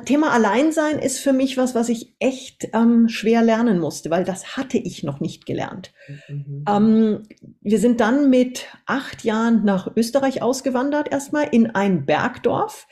Thema 0.06 0.32
Alleinsein 0.32 1.00
ist 1.00 1.20
für 1.20 1.32
mich 1.32 1.58
was, 1.58 1.74
was 1.74 1.88
ich 1.88 2.14
echt 2.20 2.70
ähm, 2.74 3.08
schwer 3.08 3.42
lernen 3.42 3.80
musste, 3.80 4.10
weil 4.10 4.26
das 4.26 4.58
hatte 4.58 4.78
ich 4.78 5.04
noch 5.04 5.22
nicht 5.22 5.46
gelernt. 5.46 5.94
Mhm. 6.28 6.66
Ähm, 6.68 7.24
wir 7.62 7.80
sind 7.80 8.02
dann 8.02 8.30
mit 8.30 8.66
acht 8.86 9.24
Jahren 9.24 9.64
nach 9.64 9.96
Österreich 9.96 10.42
ausgewandert, 10.42 11.12
erstmal 11.12 11.48
in 11.52 11.72
ein 11.72 12.06
Bergdorf. 12.06 12.88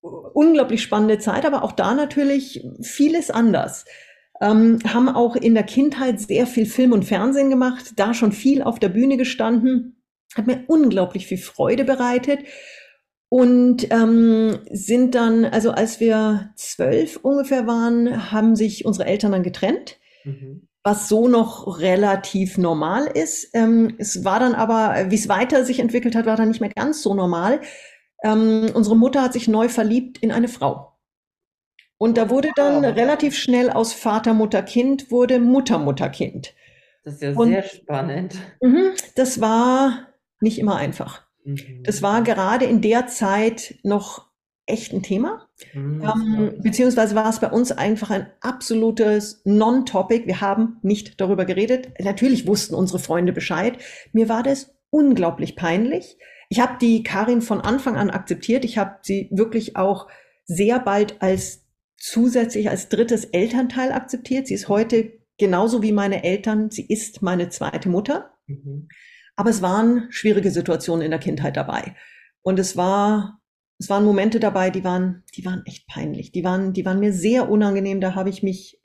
Unglaublich 0.00 0.82
spannende 0.82 1.18
Zeit, 1.18 1.44
aber 1.44 1.62
auch 1.62 1.72
da 1.72 1.94
natürlich 1.94 2.64
vieles 2.80 3.30
anders 3.30 3.84
ähm, 4.40 4.78
haben 4.86 5.08
auch 5.08 5.36
in 5.36 5.54
der 5.54 5.64
Kindheit 5.64 6.20
sehr 6.20 6.46
viel 6.46 6.66
Film 6.66 6.92
und 6.92 7.04
Fernsehen 7.04 7.50
gemacht, 7.50 7.92
da 7.96 8.14
schon 8.14 8.32
viel 8.32 8.62
auf 8.62 8.78
der 8.78 8.88
Bühne 8.88 9.16
gestanden, 9.16 10.02
hat 10.36 10.46
mir 10.46 10.64
unglaublich 10.66 11.26
viel 11.26 11.38
Freude 11.38 11.84
bereitet 11.84 12.40
und 13.28 13.90
ähm, 13.90 14.58
sind 14.70 15.14
dann, 15.14 15.44
also 15.44 15.72
als 15.72 16.00
wir 16.00 16.50
zwölf 16.56 17.18
ungefähr 17.22 17.66
waren, 17.66 18.32
haben 18.32 18.56
sich 18.56 18.84
unsere 18.84 19.08
Eltern 19.08 19.32
dann 19.32 19.42
getrennt. 19.42 19.98
Mhm. 20.24 20.68
Was 20.84 21.08
so 21.08 21.28
noch 21.28 21.80
relativ 21.80 22.56
normal 22.56 23.06
ist. 23.12 23.50
Ähm, 23.52 23.96
es 23.98 24.24
war 24.24 24.40
dann 24.40 24.54
aber, 24.54 25.10
wie 25.10 25.16
es 25.16 25.28
weiter 25.28 25.64
sich 25.64 25.80
entwickelt 25.80 26.14
hat, 26.14 26.24
war 26.24 26.36
dann 26.36 26.48
nicht 26.48 26.60
mehr 26.60 26.70
ganz 26.70 27.02
so 27.02 27.14
normal. 27.14 27.60
Ähm, 28.24 28.70
unsere 28.72 28.96
Mutter 28.96 29.22
hat 29.22 29.34
sich 29.34 29.48
neu 29.48 29.68
verliebt 29.68 30.18
in 30.18 30.32
eine 30.32 30.48
Frau. 30.48 30.97
Und 31.98 32.16
da 32.16 32.30
wurde 32.30 32.50
dann 32.54 32.84
relativ 32.84 33.36
schnell 33.36 33.70
aus 33.70 33.92
Vater, 33.92 34.32
Mutter, 34.32 34.62
Kind 34.62 35.10
wurde 35.10 35.40
Mutter, 35.40 35.78
Mutter, 35.78 36.08
Kind. 36.08 36.54
Das 37.04 37.14
ist 37.14 37.22
ja 37.22 37.32
und, 37.32 37.48
sehr 37.48 37.62
spannend. 37.64 38.36
Mhm, 38.62 38.92
das 39.16 39.40
war 39.40 40.08
nicht 40.40 40.58
immer 40.58 40.76
einfach. 40.76 41.22
Mhm. 41.44 41.82
Das 41.82 42.02
war 42.02 42.22
gerade 42.22 42.66
in 42.66 42.80
der 42.80 43.08
Zeit 43.08 43.74
noch 43.82 44.28
echt 44.66 44.92
ein 44.92 45.02
Thema. 45.02 45.48
Mhm, 45.72 46.02
ähm, 46.02 46.54
beziehungsweise 46.62 47.14
war 47.14 47.28
es 47.28 47.40
bei 47.40 47.50
uns 47.50 47.72
einfach 47.72 48.10
ein 48.10 48.28
absolutes 48.40 49.40
Non-Topic. 49.44 50.26
Wir 50.26 50.40
haben 50.40 50.78
nicht 50.82 51.20
darüber 51.20 51.44
geredet. 51.46 51.88
Natürlich 51.98 52.46
wussten 52.46 52.74
unsere 52.74 52.98
Freunde 52.98 53.32
Bescheid. 53.32 53.78
Mir 54.12 54.28
war 54.28 54.42
das 54.42 54.74
unglaublich 54.90 55.56
peinlich. 55.56 56.18
Ich 56.48 56.60
habe 56.60 56.78
die 56.80 57.02
Karin 57.02 57.42
von 57.42 57.60
Anfang 57.60 57.96
an 57.96 58.10
akzeptiert. 58.10 58.64
Ich 58.64 58.78
habe 58.78 58.98
sie 59.02 59.28
wirklich 59.32 59.76
auch 59.76 60.06
sehr 60.44 60.78
bald 60.78 61.20
als 61.20 61.67
zusätzlich 61.98 62.70
als 62.70 62.88
drittes 62.88 63.24
Elternteil 63.26 63.92
akzeptiert. 63.92 64.46
Sie 64.46 64.54
ist 64.54 64.68
heute 64.68 65.18
genauso 65.36 65.82
wie 65.82 65.92
meine 65.92 66.24
Eltern. 66.24 66.70
Sie 66.70 66.86
ist 66.86 67.22
meine 67.22 67.48
zweite 67.48 67.88
Mutter. 67.88 68.34
Mhm. 68.46 68.88
Aber 69.36 69.50
es 69.50 69.62
waren 69.62 70.08
schwierige 70.10 70.50
Situationen 70.50 71.04
in 71.04 71.10
der 71.10 71.20
Kindheit 71.20 71.56
dabei. 71.56 71.94
Und 72.42 72.58
es 72.58 72.76
war, 72.76 73.40
es 73.78 73.90
waren 73.90 74.04
Momente 74.04 74.40
dabei, 74.40 74.70
die 74.70 74.84
waren, 74.84 75.24
die 75.36 75.44
waren 75.44 75.62
echt 75.66 75.86
peinlich. 75.86 76.32
Die 76.32 76.44
waren, 76.44 76.72
die 76.72 76.84
waren 76.84 76.98
mir 76.98 77.12
sehr 77.12 77.48
unangenehm. 77.48 78.00
Da 78.00 78.14
habe 78.14 78.30
ich 78.30 78.42
mich 78.42 78.80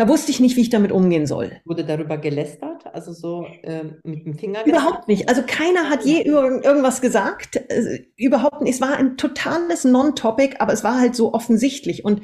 da 0.00 0.08
wusste 0.08 0.30
ich 0.30 0.40
nicht, 0.40 0.56
wie 0.56 0.62
ich 0.62 0.70
damit 0.70 0.92
umgehen 0.92 1.26
soll. 1.26 1.60
Wurde 1.66 1.84
darüber 1.84 2.16
gelästert? 2.16 2.86
Also 2.94 3.12
so 3.12 3.44
äh, 3.62 3.84
mit 4.02 4.24
dem 4.24 4.32
Finger? 4.32 4.64
Überhaupt 4.64 5.08
nicht. 5.08 5.28
Also 5.28 5.42
keiner 5.46 5.90
hat 5.90 6.06
je 6.06 6.22
irg 6.22 6.64
irgendwas 6.64 7.02
gesagt. 7.02 7.56
Äh, 7.56 8.06
überhaupt 8.16 8.62
nicht. 8.62 8.76
Es 8.76 8.80
war 8.80 8.96
ein 8.96 9.18
totales 9.18 9.84
Non-Topic, 9.84 10.56
aber 10.58 10.72
es 10.72 10.84
war 10.84 10.98
halt 10.98 11.14
so 11.14 11.34
offensichtlich. 11.34 12.02
Und 12.02 12.22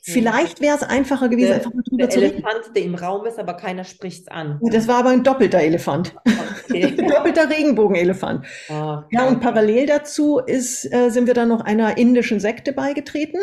Vielleicht 0.00 0.62
wäre 0.62 0.74
es 0.74 0.82
einfacher 0.82 1.28
gewesen, 1.28 1.48
der, 1.48 1.56
einfach 1.56 1.74
mal 1.74 1.82
drüber 1.82 1.98
der 2.04 2.08
zu 2.08 2.20
reden. 2.20 2.34
Elefant, 2.36 2.74
der 2.74 2.82
im 2.82 2.94
Raum 2.94 3.26
ist, 3.26 3.38
aber 3.38 3.54
keiner 3.54 3.84
spricht 3.84 4.22
es 4.22 4.28
an. 4.28 4.58
Das 4.62 4.88
war 4.88 5.00
aber 5.00 5.10
ein 5.10 5.22
doppelter 5.22 5.58
Elefant. 5.58 6.14
Okay. 6.64 6.84
ein 6.98 7.08
doppelter 7.08 7.50
Regenbogenelefant. 7.50 8.46
Oh, 8.70 9.00
ja, 9.10 9.28
und 9.28 9.40
parallel 9.40 9.84
dazu 9.84 10.38
ist, 10.38 10.90
äh, 10.90 11.10
sind 11.10 11.26
wir 11.26 11.34
dann 11.34 11.48
noch 11.48 11.60
einer 11.60 11.98
indischen 11.98 12.40
Sekte 12.40 12.72
beigetreten, 12.72 13.42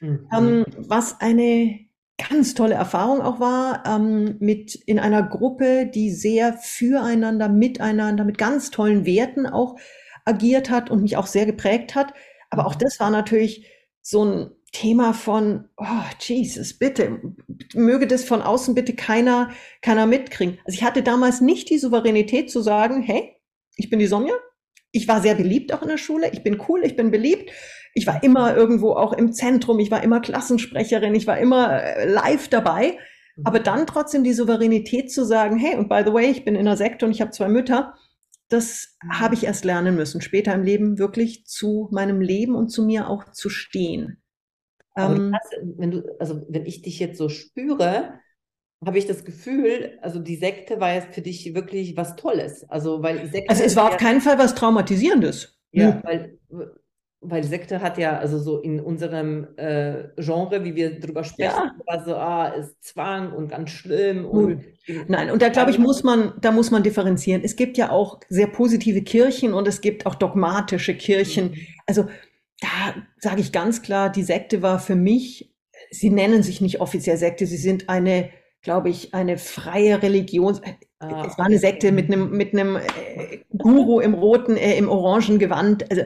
mhm. 0.00 0.26
ähm, 0.36 0.64
was 0.78 1.20
eine 1.20 1.89
ganz 2.28 2.54
tolle 2.54 2.74
Erfahrung 2.74 3.22
auch 3.22 3.40
war, 3.40 3.84
ähm, 3.86 4.36
mit 4.40 4.74
in 4.74 4.98
einer 4.98 5.22
Gruppe, 5.22 5.86
die 5.86 6.10
sehr 6.10 6.54
füreinander, 6.54 7.48
miteinander, 7.48 8.24
mit 8.24 8.38
ganz 8.38 8.70
tollen 8.70 9.06
Werten 9.06 9.46
auch 9.46 9.76
agiert 10.24 10.70
hat 10.70 10.90
und 10.90 11.02
mich 11.02 11.16
auch 11.16 11.26
sehr 11.26 11.46
geprägt 11.46 11.94
hat. 11.94 12.12
Aber 12.50 12.66
auch 12.66 12.74
mhm. 12.74 12.80
das 12.80 13.00
war 13.00 13.10
natürlich 13.10 13.66
so 14.02 14.24
ein 14.24 14.50
Thema 14.72 15.14
von, 15.14 15.68
oh 15.76 15.84
Jesus, 16.20 16.74
bitte, 16.74 17.20
möge 17.74 18.06
das 18.06 18.24
von 18.24 18.40
außen 18.40 18.74
bitte 18.74 18.94
keiner, 18.94 19.50
keiner 19.82 20.06
mitkriegen. 20.06 20.58
Also 20.64 20.76
ich 20.76 20.84
hatte 20.84 21.02
damals 21.02 21.40
nicht 21.40 21.70
die 21.70 21.78
Souveränität 21.78 22.50
zu 22.50 22.60
sagen, 22.60 23.02
hey, 23.02 23.36
ich 23.76 23.90
bin 23.90 23.98
die 23.98 24.06
Sonja, 24.06 24.34
ich 24.92 25.08
war 25.08 25.20
sehr 25.20 25.34
beliebt 25.34 25.72
auch 25.72 25.82
in 25.82 25.88
der 25.88 25.98
Schule, 25.98 26.30
ich 26.32 26.42
bin 26.42 26.62
cool, 26.68 26.82
ich 26.84 26.96
bin 26.96 27.10
beliebt, 27.10 27.50
ich 27.94 28.06
war 28.06 28.22
immer 28.22 28.56
irgendwo 28.56 28.92
auch 28.92 29.12
im 29.12 29.32
Zentrum, 29.32 29.78
ich 29.78 29.90
war 29.90 30.02
immer 30.02 30.20
Klassensprecherin, 30.20 31.14
ich 31.14 31.26
war 31.26 31.38
immer 31.38 31.82
äh, 31.82 32.10
live 32.10 32.48
dabei. 32.48 32.98
Mhm. 33.36 33.46
Aber 33.46 33.60
dann 33.60 33.86
trotzdem 33.86 34.24
die 34.24 34.32
Souveränität 34.32 35.10
zu 35.10 35.24
sagen, 35.24 35.56
hey, 35.56 35.76
und 35.76 35.88
by 35.88 36.02
the 36.04 36.12
way, 36.12 36.30
ich 36.30 36.44
bin 36.44 36.54
in 36.54 36.66
der 36.66 36.76
Sekte 36.76 37.06
und 37.06 37.12
ich 37.12 37.20
habe 37.20 37.30
zwei 37.30 37.48
Mütter, 37.48 37.94
das 38.48 38.96
habe 39.08 39.34
ich 39.34 39.44
erst 39.44 39.64
lernen 39.64 39.94
müssen, 39.94 40.20
später 40.20 40.52
im 40.54 40.62
Leben 40.62 40.98
wirklich 40.98 41.46
zu 41.46 41.88
meinem 41.92 42.20
Leben 42.20 42.54
und 42.54 42.68
zu 42.68 42.84
mir 42.84 43.08
auch 43.08 43.30
zu 43.30 43.48
stehen. 43.48 44.20
Ähm, 44.96 45.32
hast, 45.34 45.54
wenn 45.62 45.90
du, 45.92 46.02
also 46.18 46.44
wenn 46.48 46.66
ich 46.66 46.82
dich 46.82 46.98
jetzt 46.98 47.16
so 47.16 47.28
spüre, 47.28 48.18
habe 48.84 48.98
ich 48.98 49.06
das 49.06 49.24
Gefühl, 49.24 49.98
also 50.02 50.18
die 50.18 50.36
Sekte 50.36 50.80
war 50.80 50.94
jetzt 50.94 51.14
für 51.14 51.20
dich 51.20 51.54
wirklich 51.54 51.96
was 51.96 52.16
Tolles. 52.16 52.68
Also 52.68 53.02
weil 53.02 53.30
Sekte 53.30 53.50
also 53.50 53.62
es 53.62 53.76
war 53.76 53.90
auf 53.90 53.96
keinen 53.98 54.20
Fall 54.20 54.38
was 54.38 54.54
Traumatisierendes. 54.54 55.58
Ja, 55.70 55.94
hm. 55.94 56.00
weil 56.02 56.38
weil 57.22 57.44
Sekte 57.44 57.82
hat 57.82 57.98
ja, 57.98 58.18
also 58.18 58.38
so 58.38 58.58
in 58.58 58.80
unserem 58.80 59.46
äh, 59.56 60.04
Genre, 60.16 60.64
wie 60.64 60.74
wir 60.74 60.98
drüber 60.98 61.22
sprechen, 61.22 61.50
ja. 61.50 61.74
war 61.86 62.04
so, 62.04 62.16
ah, 62.16 62.48
ist 62.48 62.82
Zwang 62.82 63.32
und 63.32 63.48
ganz 63.48 63.70
schlimm. 63.70 64.24
Und 64.24 64.64
Nein, 65.06 65.30
und 65.30 65.42
da 65.42 65.50
glaube 65.50 65.70
ich, 65.70 65.78
muss 65.78 66.02
man, 66.02 66.32
da 66.40 66.50
muss 66.50 66.70
man 66.70 66.82
differenzieren. 66.82 67.42
Es 67.44 67.56
gibt 67.56 67.76
ja 67.76 67.90
auch 67.90 68.20
sehr 68.28 68.46
positive 68.46 69.02
Kirchen 69.02 69.52
und 69.52 69.68
es 69.68 69.82
gibt 69.82 70.06
auch 70.06 70.14
dogmatische 70.14 70.94
Kirchen. 70.94 71.50
Mhm. 71.50 71.66
Also 71.86 72.08
da 72.60 72.94
sage 73.18 73.40
ich 73.40 73.52
ganz 73.52 73.82
klar, 73.82 74.10
die 74.10 74.22
Sekte 74.22 74.62
war 74.62 74.78
für 74.78 74.96
mich, 74.96 75.54
sie 75.90 76.10
nennen 76.10 76.42
sich 76.42 76.60
nicht 76.60 76.80
offiziell 76.80 77.18
Sekte, 77.18 77.46
sie 77.46 77.56
sind 77.58 77.88
eine, 77.90 78.30
glaube 78.62 78.88
ich, 78.88 79.12
eine 79.12 79.36
freie 79.36 80.02
Religion. 80.02 80.58
Ah, 80.98 81.26
es 81.26 81.38
war 81.38 81.46
eine 81.46 81.58
Sekte 81.58 81.92
mit 81.92 82.06
einem 82.06 82.30
mit 82.30 82.52
einem 82.52 82.76
äh, 82.76 83.38
Guru 83.56 84.00
im 84.00 84.14
roten, 84.14 84.56
äh, 84.56 84.76
im 84.76 84.88
orangen 84.88 85.38
Gewand. 85.38 85.90
Also 85.90 86.02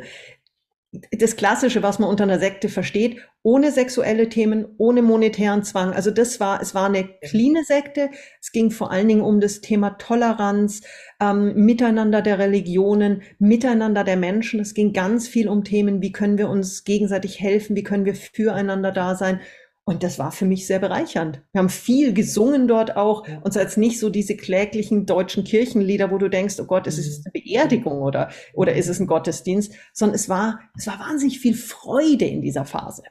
das 1.13 1.37
Klassische, 1.37 1.83
was 1.83 1.99
man 1.99 2.09
unter 2.09 2.25
einer 2.25 2.39
Sekte 2.39 2.69
versteht, 2.69 3.19
ohne 3.43 3.73
sexuelle 3.73 4.29
Themen, 4.29 4.67
ohne 4.79 5.03
monetären 5.03 5.63
Zwang. 5.63 5.93
Also 5.93 6.11
das 6.11 6.41
war, 6.41 6.61
es 6.63 6.75
war 6.75 6.87
eine 6.87 7.05
cleane 7.23 7.65
Sekte. 7.65 8.11
Es 8.41 8.53
ging 8.53 8.71
vor 8.71 8.91
allen 8.91 9.09
Dingen 9.09 9.21
um 9.21 9.41
das 9.41 9.61
Thema 9.61 9.91
Toleranz, 9.91 10.83
ähm, 11.21 11.55
Miteinander 11.55 12.23
der 12.23 12.39
Religionen, 12.39 13.23
Miteinander 13.39 14.05
der 14.05 14.17
Menschen. 14.17 14.61
Es 14.61 14.75
ging 14.75 14.93
ganz 14.93 15.29
viel 15.29 15.49
um 15.49 15.65
Themen, 15.65 16.01
wie 16.01 16.13
können 16.13 16.39
wir 16.39 16.49
uns 16.49 16.85
gegenseitig 16.85 17.41
helfen, 17.41 17.77
wie 17.77 17.83
können 17.83 18.05
wir 18.05 18.15
füreinander 18.15 18.93
da 18.93 19.15
sein. 19.15 19.41
Und 19.87 20.03
das 20.03 20.19
war 20.19 20.33
für 20.33 20.47
mich 20.47 20.67
sehr 20.67 20.79
bereichernd. 20.79 21.43
Wir 21.53 21.59
haben 21.59 21.69
viel 21.69 22.15
gesungen 22.15 22.67
dort 22.67 22.97
auch 22.97 23.29
ja. 23.29 23.39
und 23.41 23.53
so 23.53 23.61
als 23.61 23.77
nicht 23.77 24.01
so 24.01 24.09
diese 24.09 24.35
kläglichen 24.35 25.05
deutschen 25.05 25.45
Kirchenlieder, 25.45 26.11
wo 26.11 26.17
du 26.17 26.31
denkst, 26.31 26.59
oh 26.59 26.65
Gott, 26.65 26.87
ist 26.87 26.97
es 26.97 27.19
mhm. 27.19 27.25
eine 27.27 27.33
Beerdigung 27.33 28.01
oder, 28.01 28.31
oder 28.55 28.75
ist 28.75 28.89
es 28.89 28.99
ein 28.99 29.07
Gottesdienst, 29.07 29.75
sondern 29.93 30.15
es 30.15 30.29
war, 30.31 30.61
es 30.77 30.87
war 30.87 30.99
wahnsinnig 30.99 31.39
viel 31.39 31.55
Freude 31.55 32.25
in 32.25 32.41
dieser 32.41 32.65
Phase. 32.65 33.03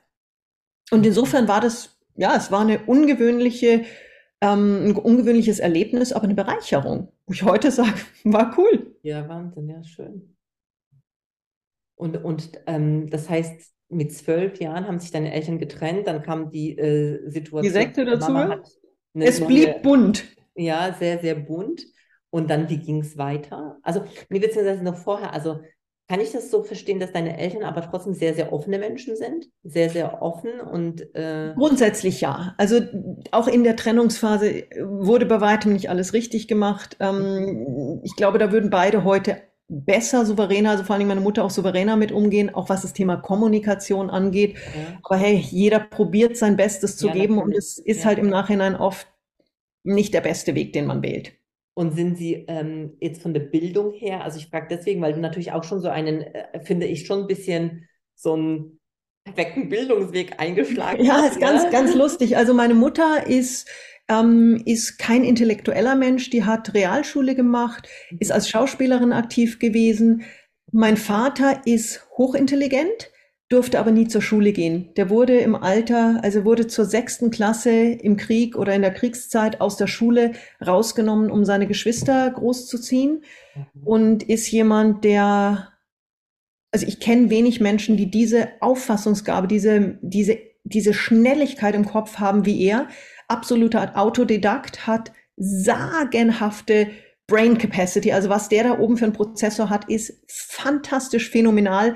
Und 0.89 1.05
insofern 1.05 1.47
war 1.47 1.61
das, 1.61 1.99
ja, 2.15 2.35
es 2.35 2.51
war 2.51 2.61
eine 2.61 2.79
ungewöhnliche, 2.85 3.85
ähm, 4.41 4.85
ein 4.87 4.95
ungewöhnliches 4.95 5.59
Erlebnis, 5.59 6.11
aber 6.11 6.23
eine 6.23 6.35
Bereicherung, 6.35 7.11
wo 7.27 7.33
ich 7.33 7.43
heute 7.43 7.69
sage, 7.69 7.93
war 8.23 8.57
cool. 8.57 8.95
Ja, 9.03 9.29
Wahnsinn, 9.29 9.69
ja, 9.69 9.83
schön. 9.83 10.35
Und, 11.95 12.23
und 12.23 12.59
ähm, 12.65 13.11
das 13.11 13.29
heißt, 13.29 13.72
mit 13.93 14.13
zwölf 14.13 14.59
Jahren 14.59 14.87
haben 14.87 14.99
sich 14.99 15.11
deine 15.11 15.33
Eltern 15.33 15.59
getrennt, 15.59 16.07
dann 16.07 16.21
kam 16.21 16.49
die 16.49 16.77
äh, 16.77 17.29
Situation. 17.29 17.63
Die 17.63 17.69
Sekte 17.69 18.05
dazu? 18.05 18.33
Es 19.13 19.39
neue, 19.39 19.47
blieb 19.47 19.81
bunt. 19.83 20.25
Ja, 20.55 20.95
sehr, 20.97 21.19
sehr 21.19 21.35
bunt. 21.35 21.85
Und 22.29 22.49
dann, 22.49 22.69
wie 22.69 22.77
ging 22.77 23.01
es 23.01 23.17
weiter? 23.17 23.77
Also, 23.83 24.03
nee, 24.29 24.39
beziehungsweise 24.39 24.83
noch 24.83 24.97
vorher, 24.97 25.33
also 25.33 25.59
kann 26.09 26.19
ich 26.19 26.31
das 26.31 26.51
so 26.51 26.63
verstehen, 26.63 26.99
dass 26.99 27.13
deine 27.13 27.37
Eltern 27.37 27.63
aber 27.63 27.81
trotzdem 27.81 28.13
sehr, 28.13 28.33
sehr 28.33 28.51
offene 28.51 28.77
Menschen 28.77 29.15
sind? 29.15 29.47
Sehr, 29.63 29.89
sehr 29.89 30.21
offen 30.21 30.59
und. 30.59 31.15
Äh 31.15 31.53
Grundsätzlich 31.55 32.21
ja. 32.21 32.55
Also 32.57 32.81
auch 33.31 33.47
in 33.47 33.63
der 33.63 33.75
Trennungsphase 33.75 34.63
wurde 34.81 35.25
bei 35.25 35.39
weitem 35.39 35.73
nicht 35.73 35.89
alles 35.89 36.13
richtig 36.13 36.47
gemacht. 36.47 36.97
Ähm, 36.99 38.01
ich 38.03 38.15
glaube, 38.15 38.37
da 38.37 38.51
würden 38.51 38.69
beide 38.69 39.03
heute 39.03 39.37
besser, 39.73 40.25
souveräner, 40.25 40.71
also 40.71 40.83
vor 40.83 40.95
allem 40.95 41.07
meine 41.07 41.21
Mutter 41.21 41.43
auch 41.43 41.49
souveräner 41.49 41.95
mit 41.95 42.11
umgehen, 42.11 42.53
auch 42.53 42.69
was 42.69 42.83
das 42.83 42.93
Thema 42.93 43.17
Kommunikation 43.17 44.09
angeht. 44.09 44.55
Ja. 44.55 44.99
Aber 45.03 45.17
hey, 45.17 45.35
jeder 45.35 45.79
probiert 45.79 46.37
sein 46.37 46.55
Bestes 46.55 46.97
zu 46.97 47.07
ja, 47.07 47.13
geben 47.13 47.39
und 47.39 47.55
es 47.55 47.79
ist 47.79 48.01
ja. 48.01 48.05
halt 48.05 48.19
im 48.19 48.29
Nachhinein 48.29 48.75
oft 48.75 49.07
nicht 49.83 50.13
der 50.13 50.21
beste 50.21 50.55
Weg, 50.55 50.73
den 50.73 50.85
man 50.85 51.01
wählt. 51.01 51.33
Und 51.75 51.95
sind 51.95 52.17
Sie 52.17 52.45
ähm, 52.47 52.93
jetzt 52.99 53.21
von 53.23 53.33
der 53.33 53.41
Bildung 53.41 53.93
her, 53.93 54.23
also 54.23 54.37
ich 54.37 54.47
frage 54.47 54.67
deswegen, 54.69 55.01
weil 55.01 55.13
du 55.13 55.19
natürlich 55.19 55.51
auch 55.51 55.63
schon 55.63 55.81
so 55.81 55.89
einen, 55.89 56.21
äh, 56.21 56.59
finde 56.63 56.85
ich, 56.85 57.07
schon 57.07 57.21
ein 57.21 57.27
bisschen 57.27 57.87
so 58.15 58.33
einen 58.33 58.79
perfekten 59.25 59.69
Bildungsweg 59.69 60.39
eingeschlagen 60.39 61.03
Ja, 61.03 61.15
hast, 61.23 61.33
ist 61.33 61.39
ganz, 61.39 61.69
ganz 61.71 61.95
lustig. 61.95 62.37
Also 62.37 62.53
meine 62.53 62.75
Mutter 62.75 63.25
ist 63.25 63.67
ähm, 64.09 64.61
ist 64.65 64.97
kein 64.99 65.23
intellektueller 65.23 65.95
Mensch, 65.95 66.29
die 66.29 66.43
hat 66.43 66.73
Realschule 66.73 67.35
gemacht, 67.35 67.87
ist 68.19 68.31
als 68.31 68.49
Schauspielerin 68.49 69.13
aktiv 69.13 69.59
gewesen. 69.59 70.23
Mein 70.71 70.97
Vater 70.97 71.61
ist 71.65 72.07
hochintelligent, 72.17 73.11
durfte 73.49 73.79
aber 73.79 73.91
nie 73.91 74.07
zur 74.07 74.21
Schule 74.21 74.51
gehen. 74.51 74.89
Der 74.95 75.09
wurde 75.09 75.37
im 75.37 75.55
Alter, 75.55 76.19
also 76.23 76.43
wurde 76.43 76.67
zur 76.67 76.85
sechsten 76.85 77.29
Klasse 77.29 77.69
im 77.71 78.17
Krieg 78.17 78.57
oder 78.57 78.73
in 78.73 78.81
der 78.81 78.93
Kriegszeit 78.93 79.61
aus 79.61 79.77
der 79.77 79.87
Schule 79.87 80.31
rausgenommen, 80.65 81.29
um 81.29 81.45
seine 81.45 81.67
Geschwister 81.67 82.31
großzuziehen 82.31 83.23
mhm. 83.55 83.83
und 83.87 84.23
ist 84.23 84.49
jemand, 84.49 85.03
der, 85.03 85.69
also 86.71 86.87
ich 86.87 86.99
kenne 86.99 87.29
wenig 87.29 87.61
Menschen, 87.61 87.95
die 87.95 88.09
diese 88.09 88.49
Auffassungsgabe, 88.59 89.47
diese, 89.47 89.99
diese, 90.01 90.39
diese 90.63 90.93
Schnelligkeit 90.93 91.75
im 91.75 91.85
Kopf 91.85 92.17
haben 92.17 92.45
wie 92.45 92.59
er 92.63 92.87
absoluter 93.33 93.97
Autodidakt, 93.97 94.87
hat 94.87 95.11
sagenhafte 95.35 96.87
Brain 97.27 97.57
Capacity. 97.57 98.11
Also 98.11 98.29
was 98.29 98.47
der 98.49 98.63
da 98.63 98.79
oben 98.79 98.97
für 98.97 99.05
einen 99.05 99.13
Prozessor 99.13 99.69
hat, 99.69 99.89
ist 99.89 100.13
fantastisch 100.27 101.29
phänomenal. 101.29 101.95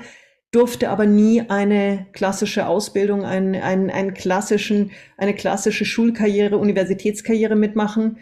durfte 0.50 0.88
aber 0.88 1.04
nie 1.04 1.42
eine 1.42 2.06
klassische 2.12 2.66
Ausbildung, 2.66 3.24
einen, 3.26 3.54
einen, 3.54 3.90
einen 3.90 4.14
klassischen, 4.14 4.92
eine 5.18 5.34
klassische 5.34 5.84
Schulkarriere, 5.84 6.56
Universitätskarriere 6.56 7.54
mitmachen. 7.54 8.18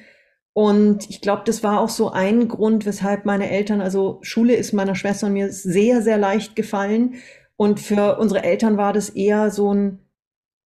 Und 0.52 1.08
ich 1.08 1.20
glaube, 1.20 1.42
das 1.46 1.62
war 1.62 1.80
auch 1.80 1.88
so 1.88 2.10
ein 2.10 2.48
Grund, 2.48 2.84
weshalb 2.84 3.26
meine 3.26 3.48
Eltern, 3.48 3.80
also 3.80 4.18
Schule 4.22 4.56
ist 4.56 4.72
meiner 4.72 4.96
Schwester 4.96 5.28
und 5.28 5.34
mir 5.34 5.52
sehr, 5.52 6.02
sehr 6.02 6.18
leicht 6.18 6.56
gefallen. 6.56 7.14
Und 7.56 7.78
für 7.78 8.18
unsere 8.18 8.42
Eltern 8.42 8.76
war 8.76 8.92
das 8.92 9.08
eher 9.10 9.50
so 9.50 9.72
ein 9.72 10.00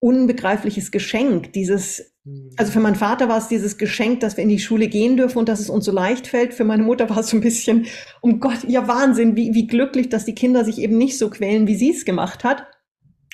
unbegreifliches 0.00 0.90
Geschenk, 0.90 1.52
dieses. 1.52 2.16
Also 2.56 2.72
für 2.72 2.80
meinen 2.80 2.96
Vater 2.96 3.28
war 3.28 3.38
es 3.38 3.48
dieses 3.48 3.78
Geschenk, 3.78 4.20
dass 4.20 4.36
wir 4.36 4.44
in 4.44 4.50
die 4.50 4.58
Schule 4.58 4.88
gehen 4.88 5.16
dürfen 5.16 5.38
und 5.38 5.48
dass 5.48 5.60
es 5.60 5.70
uns 5.70 5.84
so 5.84 5.92
leicht 5.92 6.26
fällt. 6.26 6.52
Für 6.52 6.64
meine 6.64 6.82
Mutter 6.82 7.08
war 7.08 7.18
es 7.18 7.28
so 7.28 7.36
ein 7.36 7.40
bisschen, 7.40 7.86
um 8.20 8.40
Gott, 8.40 8.64
ja 8.68 8.86
Wahnsinn, 8.86 9.36
wie, 9.36 9.54
wie 9.54 9.66
glücklich, 9.66 10.08
dass 10.08 10.24
die 10.24 10.34
Kinder 10.34 10.64
sich 10.64 10.78
eben 10.78 10.98
nicht 10.98 11.16
so 11.16 11.30
quälen, 11.30 11.66
wie 11.66 11.76
sie 11.76 11.90
es 11.90 12.04
gemacht 12.04 12.44
hat. 12.44 12.66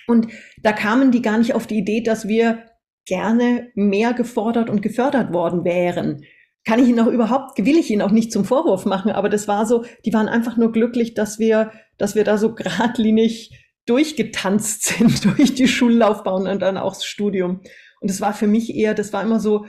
Und 0.06 0.28
da 0.62 0.72
kamen 0.72 1.10
die 1.10 1.22
gar 1.22 1.38
nicht 1.38 1.54
auf 1.54 1.66
die 1.66 1.78
Idee, 1.78 2.02
dass 2.02 2.28
wir 2.28 2.66
gerne 3.06 3.68
mehr 3.74 4.12
gefordert 4.12 4.70
und 4.70 4.82
gefördert 4.82 5.32
worden 5.32 5.64
wären. 5.64 6.24
Kann 6.64 6.80
ich 6.80 6.88
Ihnen 6.88 7.00
auch 7.00 7.06
überhaupt, 7.06 7.58
will 7.58 7.78
ich 7.78 7.90
Ihnen 7.90 8.02
auch 8.02 8.10
nicht 8.10 8.32
zum 8.32 8.44
Vorwurf 8.44 8.86
machen, 8.86 9.12
aber 9.12 9.28
das 9.28 9.46
war 9.46 9.66
so, 9.66 9.84
die 10.04 10.12
waren 10.12 10.28
einfach 10.28 10.56
nur 10.56 10.72
glücklich, 10.72 11.14
dass 11.14 11.38
wir, 11.38 11.70
dass 11.96 12.14
wir 12.14 12.24
da 12.24 12.38
so 12.38 12.54
geradlinig 12.54 13.50
durchgetanzt 13.86 14.82
sind 14.98 15.24
durch 15.24 15.54
die 15.54 15.68
Schullaufbahn 15.68 16.46
und 16.46 16.60
dann 16.60 16.76
auch 16.76 16.94
das 16.94 17.04
Studium. 17.04 17.60
Und 18.00 18.10
es 18.10 18.20
war 18.20 18.34
für 18.34 18.46
mich 18.46 18.74
eher, 18.74 18.94
das 18.94 19.12
war 19.12 19.22
immer 19.22 19.40
so, 19.40 19.66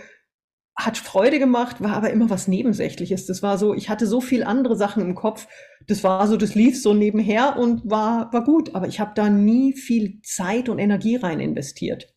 hat 0.76 0.98
Freude 0.98 1.40
gemacht, 1.40 1.82
war 1.82 1.94
aber 1.94 2.12
immer 2.12 2.30
was 2.30 2.48
Nebensächliches. 2.48 3.26
Das 3.26 3.42
war 3.42 3.58
so, 3.58 3.74
ich 3.74 3.90
hatte 3.90 4.06
so 4.06 4.22
viel 4.22 4.44
andere 4.44 4.76
Sachen 4.76 5.02
im 5.02 5.16
Kopf. 5.16 5.48
Das 5.88 6.04
war 6.04 6.28
so, 6.28 6.38
das 6.38 6.54
lief 6.54 6.80
so 6.80 6.94
nebenher 6.94 7.58
und 7.58 7.90
war, 7.90 8.32
war 8.32 8.44
gut. 8.44 8.76
Aber 8.76 8.88
ich 8.88 9.00
habe 9.00 9.12
da 9.16 9.30
nie 9.30 9.74
viel 9.74 10.22
Zeit 10.22 10.70
und 10.70 10.78
Energie 10.78 11.16
rein 11.16 11.40
investiert. 11.40 12.14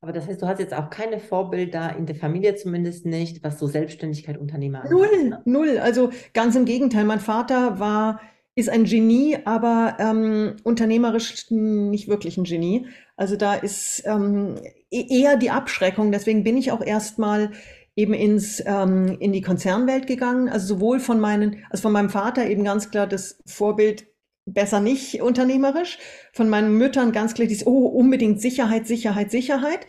Aber 0.00 0.12
das 0.12 0.28
heißt, 0.28 0.42
du 0.42 0.46
hast 0.46 0.60
jetzt 0.60 0.74
auch 0.74 0.90
keine 0.90 1.18
Vorbilder 1.18 1.96
in 1.96 2.06
der 2.06 2.14
Familie 2.14 2.54
zumindest 2.54 3.06
nicht, 3.06 3.42
was 3.42 3.58
so 3.58 3.66
Selbstständigkeit, 3.66 4.36
Unternehmer 4.36 4.84
Null, 4.88 5.06
angeht, 5.06 5.30
ne? 5.30 5.42
null. 5.46 5.78
Also 5.78 6.10
ganz 6.32 6.54
im 6.54 6.66
Gegenteil. 6.66 7.04
Mein 7.04 7.20
Vater 7.20 7.80
war 7.80 8.20
ist 8.56 8.68
ein 8.68 8.84
Genie, 8.84 9.36
aber 9.44 9.96
ähm, 9.98 10.56
unternehmerisch 10.62 11.50
nicht 11.50 12.08
wirklich 12.08 12.36
ein 12.36 12.44
Genie. 12.44 12.86
Also 13.16 13.36
da 13.36 13.54
ist 13.54 14.02
ähm, 14.06 14.56
e-, 14.90 15.06
eher 15.08 15.36
die 15.36 15.50
Abschreckung. 15.50 16.12
Deswegen 16.12 16.44
bin 16.44 16.56
ich 16.56 16.70
auch 16.70 16.80
erstmal 16.80 17.50
eben 17.96 18.14
ins 18.14 18.62
ähm, 18.64 19.16
in 19.18 19.32
die 19.32 19.42
Konzernwelt 19.42 20.06
gegangen. 20.06 20.48
Also 20.48 20.74
sowohl 20.74 21.00
von 21.00 21.18
meinen, 21.20 21.64
also 21.70 21.82
von 21.82 21.92
meinem 21.92 22.10
Vater 22.10 22.46
eben 22.46 22.64
ganz 22.64 22.90
klar 22.90 23.08
das 23.08 23.38
Vorbild 23.46 24.06
besser 24.46 24.78
nicht 24.78 25.20
unternehmerisch. 25.20 25.98
Von 26.32 26.48
meinen 26.48 26.76
Müttern 26.78 27.10
ganz 27.10 27.34
klar 27.34 27.48
dieses, 27.48 27.66
oh, 27.66 27.86
unbedingt 27.86 28.40
Sicherheit, 28.40 28.86
Sicherheit, 28.86 29.32
Sicherheit. 29.32 29.86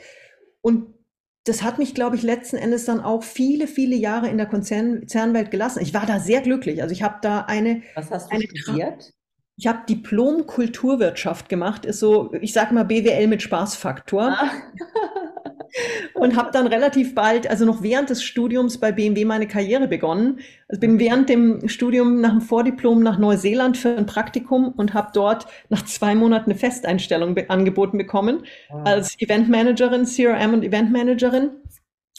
Und 0.62 0.95
das 1.46 1.62
hat 1.62 1.78
mich, 1.78 1.94
glaube 1.94 2.16
ich, 2.16 2.24
letzten 2.24 2.58
Endes 2.58 2.86
dann 2.86 3.00
auch 3.00 3.24
viele, 3.24 3.68
viele 3.68 3.96
Jahre 3.96 4.28
in 4.30 4.38
der 4.38 4.48
Konzernwelt 4.48 5.52
gelassen. 5.52 5.82
Ich 5.82 5.94
war 5.94 6.06
da 6.06 6.20
sehr 6.20 6.42
glücklich. 6.42 6.82
Also 6.82 6.92
ich 6.92 7.04
habe 7.04 7.20
da 7.22 7.42
eine. 7.42 7.84
Was 7.94 8.10
hast 8.10 8.32
du 8.32 8.36
eine, 8.36 8.46
studiert? 8.54 9.14
Ich 9.56 9.68
habe 9.68 9.86
Diplom 9.88 10.48
Kulturwirtschaft 10.48 11.48
gemacht, 11.48 11.86
ist 11.86 12.00
so, 12.00 12.34
ich 12.42 12.52
sage 12.52 12.74
mal 12.74 12.84
BWL 12.84 13.28
mit 13.28 13.42
Spaßfaktor. 13.42 14.36
Ah. 14.38 14.52
und 16.14 16.36
habe 16.36 16.52
dann 16.52 16.68
relativ 16.68 17.16
bald, 17.16 17.50
also 17.50 17.66
noch 17.66 17.82
während 17.84 18.10
des 18.10 18.24
Studiums 18.24 18.80
bei 18.80 18.92
BMW 18.92 19.26
meine 19.26 19.48
Karriere 19.48 19.88
begonnen. 19.88 20.40
Also 20.68 20.80
bin 20.80 21.00
während 21.00 21.30
dem 21.30 21.68
Studium 21.68 22.22
nach 22.22 22.32
dem 22.32 22.42
Vordiplom 22.42 23.04
nach 23.04 23.18
Neuseeland 23.18 23.78
für 23.78 23.98
ein 23.98 24.06
Praktikum 24.06 24.70
und 24.70 24.94
habe 24.94 25.10
dort 25.14 25.48
nach 25.70 25.86
zwei 25.86 26.16
Monaten 26.16 26.52
eine 26.52 26.60
Festeinstellung 26.60 27.36
be 27.36 27.50
angeboten 27.50 27.98
bekommen 27.98 28.44
wow. 28.70 28.82
als 28.86 29.20
Eventmanagerin, 29.20 30.06
CRM 30.06 30.54
und 30.54 30.64
Eventmanagerin. 30.64 31.52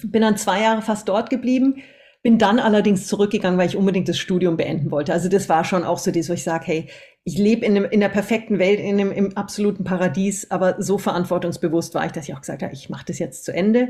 Bin 0.02 0.22
dann 0.22 0.36
zwei 0.36 0.60
Jahre 0.60 0.82
fast 0.82 1.08
dort 1.08 1.30
geblieben, 1.30 1.82
bin 2.22 2.38
dann 2.38 2.58
allerdings 2.58 3.06
zurückgegangen, 3.06 3.58
weil 3.58 3.68
ich 3.68 3.76
unbedingt 3.76 4.08
das 4.08 4.18
Studium 4.18 4.56
beenden 4.56 4.90
wollte. 4.90 5.12
Also 5.12 5.28
das 5.28 5.48
war 5.48 5.64
schon 5.64 5.84
auch 5.84 5.98
so 5.98 6.10
das, 6.10 6.28
wo 6.28 6.34
ich 6.34 6.42
sage, 6.44 6.64
hey, 6.66 6.88
ich 7.28 7.38
lebe 7.38 7.66
in, 7.66 7.74
in 7.74 7.98
der 7.98 8.08
perfekten 8.08 8.60
Welt, 8.60 8.78
in 8.78 9.00
einem 9.00 9.10
im 9.10 9.36
absoluten 9.36 9.82
Paradies, 9.82 10.48
aber 10.52 10.80
so 10.80 10.96
verantwortungsbewusst 10.96 11.92
war 11.92 12.06
ich, 12.06 12.12
dass 12.12 12.28
ich 12.28 12.34
auch 12.34 12.40
gesagt 12.40 12.62
habe, 12.62 12.72
ich 12.72 12.88
mache 12.88 13.06
das 13.08 13.18
jetzt 13.18 13.44
zu 13.44 13.52
Ende. 13.52 13.88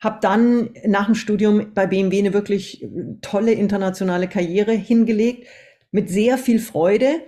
Habe 0.00 0.18
dann 0.20 0.70
nach 0.84 1.06
dem 1.06 1.14
Studium 1.14 1.74
bei 1.74 1.86
BMW 1.86 2.18
eine 2.18 2.32
wirklich 2.32 2.84
tolle 3.20 3.52
internationale 3.52 4.26
Karriere 4.26 4.72
hingelegt, 4.72 5.46
mit 5.92 6.10
sehr 6.10 6.36
viel 6.38 6.58
Freude. 6.58 7.20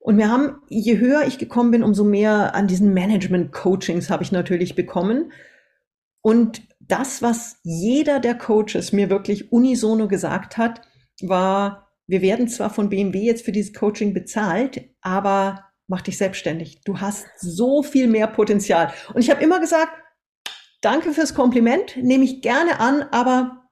Und 0.00 0.18
wir 0.18 0.28
haben, 0.28 0.56
je 0.68 0.98
höher 0.98 1.24
ich 1.24 1.38
gekommen 1.38 1.70
bin, 1.70 1.84
umso 1.84 2.02
mehr 2.02 2.56
an 2.56 2.66
diesen 2.66 2.92
Management-Coachings 2.92 4.10
habe 4.10 4.24
ich 4.24 4.32
natürlich 4.32 4.74
bekommen. 4.74 5.30
Und 6.20 6.62
das, 6.80 7.22
was 7.22 7.60
jeder 7.62 8.18
der 8.18 8.34
Coaches 8.34 8.92
mir 8.92 9.08
wirklich 9.08 9.52
unisono 9.52 10.08
gesagt 10.08 10.56
hat, 10.56 10.80
war, 11.22 11.85
wir 12.06 12.22
werden 12.22 12.48
zwar 12.48 12.70
von 12.70 12.88
BMW 12.88 13.20
jetzt 13.20 13.44
für 13.44 13.52
dieses 13.52 13.72
Coaching 13.72 14.14
bezahlt, 14.14 14.80
aber 15.00 15.64
mach 15.88 16.02
dich 16.02 16.18
selbstständig. 16.18 16.80
Du 16.84 17.00
hast 17.00 17.26
so 17.38 17.82
viel 17.82 18.06
mehr 18.06 18.26
Potenzial. 18.26 18.92
Und 19.14 19.20
ich 19.20 19.30
habe 19.30 19.42
immer 19.42 19.60
gesagt, 19.60 19.92
danke 20.80 21.12
fürs 21.12 21.34
Kompliment, 21.34 21.96
nehme 21.96 22.24
ich 22.24 22.42
gerne 22.42 22.80
an, 22.80 23.02
aber 23.10 23.62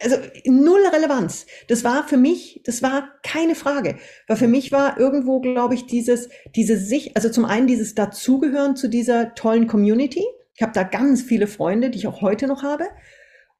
also 0.00 0.16
null 0.44 0.86
Relevanz. 0.92 1.46
Das 1.68 1.84
war 1.84 2.06
für 2.06 2.18
mich, 2.18 2.60
das 2.64 2.82
war 2.82 3.08
keine 3.22 3.54
Frage. 3.54 3.96
Weil 4.26 4.36
für 4.36 4.48
mich 4.48 4.72
war 4.72 4.98
irgendwo, 4.98 5.40
glaube 5.40 5.74
ich, 5.74 5.86
dieses, 5.86 6.28
diese 6.54 6.76
sich, 6.76 7.16
also 7.16 7.30
zum 7.30 7.44
einen 7.44 7.66
dieses 7.66 7.94
Dazugehören 7.94 8.76
zu 8.76 8.88
dieser 8.88 9.34
tollen 9.34 9.66
Community. 9.66 10.24
Ich 10.54 10.62
habe 10.62 10.72
da 10.72 10.82
ganz 10.82 11.22
viele 11.22 11.46
Freunde, 11.46 11.90
die 11.90 11.98
ich 11.98 12.06
auch 12.06 12.20
heute 12.20 12.46
noch 12.46 12.62
habe. 12.62 12.86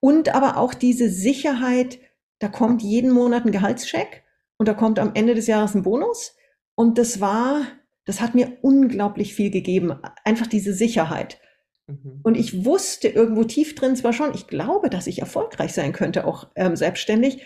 Und 0.01 0.35
aber 0.35 0.59
auch 0.59 0.75
diese 0.75 1.09
Sicherheit, 1.09 1.99
da 2.39 2.49
kommt 2.49 2.83
jeden 2.83 3.11
Monat 3.11 3.45
ein 3.45 3.53
Gehaltscheck 3.53 4.25
und 4.59 4.69
da 4.69 4.75
kommt 4.75 4.99
am 4.99 5.13
Ende 5.15 5.35
des 5.35 5.47
Jahres 5.47 5.75
ein 5.75 5.83
Bonus. 5.83 6.37
Und 6.75 6.99
das 6.99 7.21
war, 7.21 7.63
das 8.05 8.21
hat 8.21 8.35
mir 8.35 8.59
unglaublich 8.63 9.35
viel 9.35 9.51
gegeben. 9.51 9.99
Einfach 10.25 10.47
diese 10.47 10.75
Sicherheit. 10.75 11.41
Mhm. 11.87 12.21
Und 12.23 12.37
ich 12.37 12.65
wusste 12.65 13.09
irgendwo 13.09 13.45
tief 13.45 13.75
drin 13.75 13.97
zwar 13.97 14.13
schon, 14.13 14.35
ich 14.35 14.47
glaube, 14.47 14.91
dass 14.91 15.07
ich 15.07 15.21
erfolgreich 15.21 15.73
sein 15.73 15.93
könnte, 15.93 16.27
auch 16.27 16.49
ähm, 16.55 16.77
selbstständig, 16.77 17.43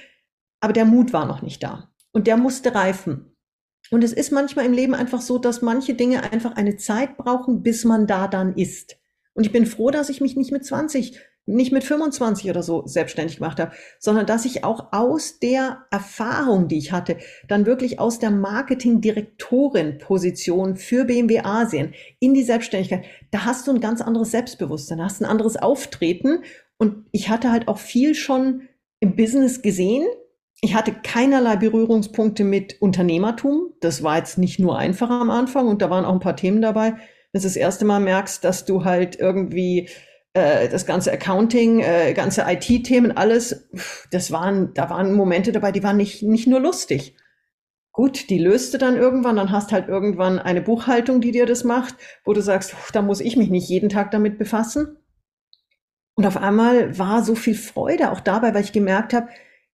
aber 0.60 0.72
der 0.72 0.84
Mut 0.84 1.12
war 1.12 1.26
noch 1.26 1.42
nicht 1.42 1.62
da. 1.62 1.92
Und 2.12 2.26
der 2.26 2.36
musste 2.36 2.74
reifen. 2.74 3.36
Und 3.90 4.04
es 4.04 4.12
ist 4.12 4.30
manchmal 4.30 4.66
im 4.66 4.72
Leben 4.72 4.94
einfach 4.94 5.20
so, 5.20 5.38
dass 5.38 5.62
manche 5.62 5.94
Dinge 5.94 6.32
einfach 6.32 6.56
eine 6.56 6.76
Zeit 6.76 7.16
brauchen, 7.16 7.62
bis 7.62 7.84
man 7.84 8.06
da 8.06 8.28
dann 8.28 8.54
ist. 8.54 8.98
Und 9.34 9.46
ich 9.46 9.52
bin 9.52 9.66
froh, 9.66 9.90
dass 9.90 10.10
ich 10.10 10.20
mich 10.20 10.36
nicht 10.36 10.52
mit 10.52 10.64
20, 10.64 11.18
nicht 11.46 11.72
mit 11.72 11.84
25 11.84 12.50
oder 12.50 12.62
so 12.62 12.86
selbstständig 12.86 13.38
gemacht 13.38 13.58
habe, 13.58 13.72
sondern 13.98 14.26
dass 14.26 14.44
ich 14.44 14.62
auch 14.64 14.92
aus 14.92 15.38
der 15.40 15.86
Erfahrung, 15.90 16.68
die 16.68 16.76
ich 16.78 16.92
hatte, 16.92 17.16
dann 17.48 17.66
wirklich 17.66 17.98
aus 17.98 18.18
der 18.18 18.30
Marketingdirektorin-Position 18.30 20.76
für 20.76 21.04
BMW 21.04 21.40
Asien 21.40 21.94
in 22.20 22.34
die 22.34 22.44
Selbstständigkeit, 22.44 23.04
da 23.30 23.44
hast 23.44 23.66
du 23.66 23.72
ein 23.72 23.80
ganz 23.80 24.00
anderes 24.00 24.30
Selbstbewusstsein, 24.30 25.02
hast 25.02 25.20
ein 25.20 25.26
anderes 25.26 25.56
Auftreten. 25.56 26.44
Und 26.78 27.06
ich 27.10 27.28
hatte 27.28 27.50
halt 27.50 27.66
auch 27.68 27.78
viel 27.78 28.14
schon 28.14 28.68
im 29.00 29.16
Business 29.16 29.62
gesehen. 29.62 30.06
Ich 30.62 30.74
hatte 30.74 30.92
keinerlei 30.92 31.56
Berührungspunkte 31.56 32.44
mit 32.44 32.80
Unternehmertum. 32.82 33.72
Das 33.80 34.02
war 34.02 34.18
jetzt 34.18 34.36
nicht 34.38 34.60
nur 34.60 34.78
einfacher 34.78 35.20
am 35.20 35.30
Anfang 35.30 35.68
und 35.68 35.82
da 35.82 35.90
waren 35.90 36.04
auch 36.04 36.12
ein 36.12 36.20
paar 36.20 36.36
Themen 36.36 36.60
dabei, 36.60 36.96
dass 37.32 37.42
du 37.42 37.48
das 37.48 37.56
erste 37.56 37.86
Mal 37.86 38.00
merkst, 38.00 38.44
dass 38.44 38.66
du 38.66 38.84
halt 38.84 39.18
irgendwie 39.18 39.88
das 40.32 40.86
ganze 40.86 41.12
Accounting, 41.12 41.80
äh, 41.80 42.12
ganze 42.14 42.44
IT-Themen, 42.46 43.16
alles, 43.16 43.68
das 44.10 44.30
waren, 44.30 44.72
da 44.74 44.88
waren 44.88 45.14
Momente 45.14 45.50
dabei, 45.52 45.72
die 45.72 45.82
waren 45.82 45.96
nicht, 45.96 46.22
nicht 46.22 46.46
nur 46.46 46.60
lustig. 46.60 47.16
Gut, 47.92 48.30
die 48.30 48.38
löste 48.38 48.78
dann 48.78 48.96
irgendwann, 48.96 49.36
dann 49.36 49.50
hast 49.50 49.72
halt 49.72 49.88
irgendwann 49.88 50.38
eine 50.38 50.62
Buchhaltung, 50.62 51.20
die 51.20 51.32
dir 51.32 51.46
das 51.46 51.64
macht, 51.64 51.96
wo 52.24 52.32
du 52.32 52.40
sagst, 52.40 52.74
da 52.92 53.02
muss 53.02 53.20
ich 53.20 53.36
mich 53.36 53.50
nicht 53.50 53.68
jeden 53.68 53.88
Tag 53.88 54.12
damit 54.12 54.38
befassen. 54.38 54.96
Und 56.14 56.26
auf 56.26 56.36
einmal 56.36 56.98
war 56.98 57.24
so 57.24 57.34
viel 57.34 57.56
Freude 57.56 58.12
auch 58.12 58.20
dabei, 58.20 58.54
weil 58.54 58.62
ich 58.62 58.72
gemerkt 58.72 59.12
habe, 59.12 59.28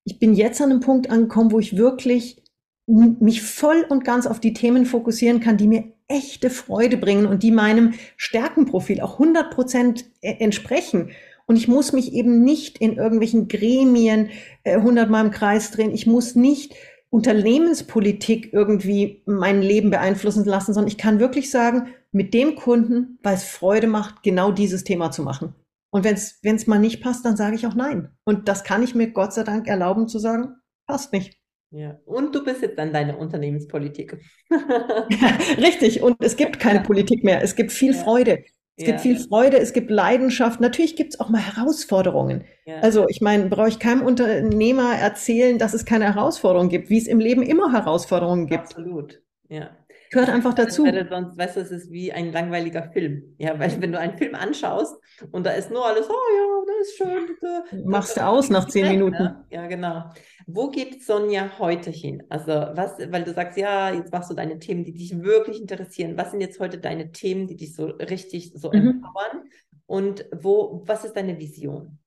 ich 0.05 0.19
bin 0.19 0.35
jetzt 0.35 0.63
an 0.63 0.71
einem 0.71 0.81
Punkt 0.81 1.11
angekommen, 1.11 1.53
wo 1.53 1.59
ich 1.59 1.77
wirklich 1.77 2.43
mich 2.87 3.43
voll 3.43 3.85
und 3.89 4.05
ganz 4.05 4.27
auf 4.27 4.41
die 4.41 4.53
Themen 4.53 4.87
fokussieren 4.87 5.41
kann, 5.41 5.57
die 5.57 5.67
mir 5.67 5.96
echte 6.09 6.51
Freude 6.51 6.97
bringen 6.97 7.27
und 7.27 7.43
die 7.43 7.51
meinem 7.51 7.95
Stärkenprofil 8.17 9.01
auch 9.01 9.15
100 9.15 9.51
Prozent 9.51 10.05
e-, 10.23 10.37
entsprechen. 10.39 11.11
Und 11.47 11.57
ich 11.57 11.69
muss 11.69 11.93
mich 11.93 12.13
eben 12.13 12.43
nicht 12.43 12.79
in 12.79 12.97
irgendwelchen 12.97 13.49
Gremien 13.49 14.31
äh, 14.65 14.81
hundertmal 14.81 15.25
im 15.25 15.31
Kreis 15.31 15.71
drehen. 15.71 15.93
Ich 15.93 16.07
muss 16.07 16.35
nicht 16.35 16.75
Unternehmenspolitik 17.11 18.53
irgendwie 18.53 19.23
mein 19.27 19.63
Leben 19.63 19.91
beeinflussen 19.91 20.45
lassen, 20.45 20.75
sondern 20.75 20.91
ich 20.91 20.99
kann 20.99 21.21
wirklich 21.21 21.51
sagen, 21.51 21.89
mit 22.13 22.35
dem 22.35 22.57
Kunden, 22.57 23.19
weil 23.23 23.35
es 23.35 23.45
Freude 23.45 23.87
macht, 23.87 24.23
genau 24.23 24.51
dieses 24.51 24.85
Thema 24.85 25.11
zu 25.11 25.23
machen. 25.23 25.55
Und 25.91 26.05
wenn 26.05 26.15
es 26.57 26.67
mal 26.67 26.79
nicht 26.79 27.01
passt, 27.03 27.25
dann 27.25 27.37
sage 27.37 27.57
ich 27.57 27.67
auch 27.67 27.75
nein. 27.75 28.11
Und 28.25 28.49
das 28.49 28.65
kann 28.65 28.83
ich 28.83 28.95
mir 28.95 29.13
Gott 29.13 29.33
sei 29.33 29.45
Dank 29.45 29.69
erlauben 29.69 30.09
zu 30.09 30.19
sagen, 30.19 30.57
passt 30.87 31.13
nicht. 31.13 31.39
Ja, 31.71 31.99
und 32.05 32.35
du 32.35 32.45
bist 32.45 32.63
jetzt 32.63 32.79
an 32.79 32.93
deiner 32.93 33.19
Unternehmenspolitik. 33.19 34.19
Richtig, 35.59 36.03
und 36.03 36.17
es 36.21 36.37
gibt 36.37 36.59
keine 36.61 36.79
ja. 36.79 36.85
Politik 36.85 37.25
mehr. 37.25 37.43
Es 37.43 37.57
gibt 37.57 37.73
viel 37.73 37.95
ja. 37.95 38.03
Freude. 38.03 38.45
Es 38.79 38.85
ja. 38.85 38.93
gibt 38.93 39.01
viel 39.01 39.19
Freude, 39.19 39.59
es 39.59 39.73
gibt 39.73 39.91
Leidenschaft. 39.91 40.61
Natürlich 40.61 40.97
gibt 40.97 41.15
es 41.15 41.21
auch 41.21 41.31
mal 41.31 41.41
Herausforderungen. 41.41 42.45
Also 42.83 43.07
ich 43.09 43.23
meine, 43.23 43.47
brauche 43.47 43.69
ich 43.69 43.79
keinem 43.79 44.03
Unternehmer 44.03 44.95
erzählen, 44.95 45.59
dass 45.59 45.73
es 45.73 45.87
keine 45.87 46.05
Herausforderungen 46.05 46.69
gibt, 46.69 46.91
wie 46.91 46.99
es 46.99 47.07
im 47.07 47.19
Leben 47.19 47.43
immer 47.43 47.73
Herausforderungen 47.73 48.47
gibt. 48.47 48.65
Absolut, 48.65 49.23
ja. 49.49 49.77
Gehört 50.11 50.31
einfach 50.31 50.55
dazu. 50.55 50.85
Weil 50.85 51.09
sonst, 51.09 51.37
weißt 51.37 51.57
du, 51.57 51.61
es 51.61 51.71
ist 51.71 51.91
wie 51.91 52.13
ein 52.13 52.33
langweiliger 52.33 52.91
Film. 52.93 53.35
Ja, 53.39 53.59
weil 53.59 53.81
wenn 53.81 53.93
du 53.93 53.99
einen 53.99 54.17
Film 54.17 54.35
anschaust 54.35 54.95
und 55.33 55.45
da 55.45 55.51
ist 55.51 55.71
nur 55.71 55.85
alles, 55.85 56.09
oh 56.09 56.13
ja, 56.13 56.65
das 56.67 56.89
ist 56.89 56.97
schön. 56.97 57.37
Das, 57.41 57.85
Machst 57.85 58.17
du 58.17 58.25
aus 58.25 58.49
nach 58.51 58.67
zehn 58.69 58.89
Minuten. 58.89 59.23
Ne? 59.23 59.45
Ja, 59.51 59.67
genau. 59.67 60.05
Wo 60.47 60.71
geht 60.71 61.05
Sonja 61.05 61.59
heute 61.59 61.91
hin? 61.91 62.23
Also, 62.29 62.53
was, 62.53 62.99
weil 63.11 63.25
du 63.25 63.33
sagst, 63.33 63.59
ja, 63.59 63.93
jetzt 63.93 64.13
machst 64.13 64.31
du 64.31 64.35
deine 64.35 64.59
Themen, 64.59 64.85
die 64.85 64.93
dich 64.93 65.23
wirklich 65.23 65.61
interessieren. 65.61 66.17
Was 66.17 66.31
sind 66.31 66.41
jetzt 66.41 66.61
heute 66.61 66.79
deine 66.79 67.11
Themen, 67.11 67.49
die 67.49 67.57
dich 67.57 67.75
so 67.75 67.87
richtig 67.87 68.53
so 68.55 68.71
mhm. 68.71 68.89
empowern? 68.89 69.49
Und 69.87 70.27
wo, 70.33 70.83
was 70.87 71.05
ist 71.05 71.15
deine 71.15 71.39
Vision? 71.39 71.99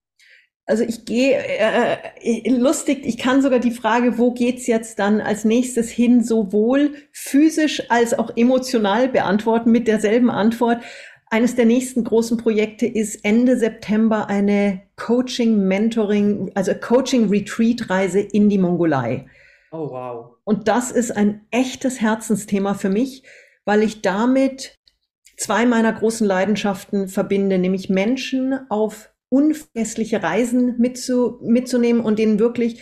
Also 0.69 0.83
ich 0.83 1.03
gehe 1.05 1.35
äh, 1.35 1.97
äh, 2.21 2.49
lustig, 2.51 2.99
ich 3.03 3.17
kann 3.17 3.41
sogar 3.41 3.57
die 3.57 3.71
Frage, 3.71 4.19
wo 4.19 4.33
geht's 4.33 4.67
jetzt 4.67 4.99
dann 4.99 5.19
als 5.19 5.43
nächstes 5.43 5.89
hin, 5.89 6.23
sowohl 6.23 6.93
physisch 7.11 7.89
als 7.89 8.13
auch 8.13 8.37
emotional 8.37 9.09
beantworten 9.09 9.71
mit 9.71 9.87
derselben 9.87 10.29
Antwort. 10.29 10.83
Eines 11.31 11.55
der 11.55 11.65
nächsten 11.65 12.03
großen 12.03 12.37
Projekte 12.37 12.85
ist 12.85 13.25
Ende 13.25 13.57
September 13.57 14.27
eine 14.29 14.81
Coaching, 14.95 15.67
Mentoring, 15.67 16.51
also 16.53 16.75
Coaching 16.75 17.29
Retreat 17.29 17.89
Reise 17.89 18.19
in 18.19 18.47
die 18.47 18.59
Mongolei. 18.59 19.25
Oh 19.71 19.89
wow. 19.89 20.35
Und 20.43 20.67
das 20.67 20.91
ist 20.91 21.09
ein 21.09 21.47
echtes 21.49 21.99
Herzensthema 21.99 22.75
für 22.75 22.89
mich, 22.89 23.23
weil 23.65 23.81
ich 23.81 24.03
damit 24.03 24.75
zwei 25.35 25.65
meiner 25.65 25.93
großen 25.93 26.27
Leidenschaften 26.27 27.07
verbinde, 27.07 27.57
nämlich 27.57 27.89
Menschen 27.89 28.69
auf 28.69 29.09
unvergessliche 29.29 30.21
Reisen 30.21 30.77
mitzu, 30.79 31.39
mitzunehmen 31.41 32.01
und 32.01 32.19
denen 32.19 32.39
wirklich 32.39 32.81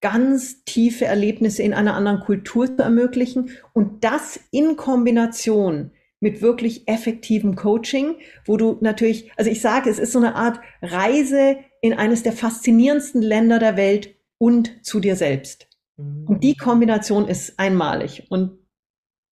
ganz 0.00 0.64
tiefe 0.64 1.04
Erlebnisse 1.04 1.62
in 1.62 1.74
einer 1.74 1.94
anderen 1.94 2.20
Kultur 2.20 2.66
zu 2.66 2.82
ermöglichen 2.82 3.50
und 3.74 4.02
das 4.04 4.40
in 4.50 4.76
Kombination 4.76 5.90
mit 6.20 6.42
wirklich 6.42 6.86
effektivem 6.86 7.56
Coaching, 7.56 8.16
wo 8.46 8.56
du 8.56 8.78
natürlich, 8.80 9.30
also 9.36 9.50
ich 9.50 9.60
sage, 9.60 9.88
es 9.90 9.98
ist 9.98 10.12
so 10.12 10.18
eine 10.18 10.34
Art 10.34 10.60
Reise 10.82 11.56
in 11.80 11.94
eines 11.94 12.22
der 12.22 12.32
faszinierendsten 12.32 13.22
Länder 13.22 13.58
der 13.58 13.76
Welt 13.76 14.14
und 14.38 14.84
zu 14.84 15.00
dir 15.00 15.16
selbst. 15.16 15.66
Und 16.26 16.44
die 16.44 16.56
Kombination 16.56 17.28
ist 17.28 17.58
einmalig. 17.58 18.26
Und 18.30 18.59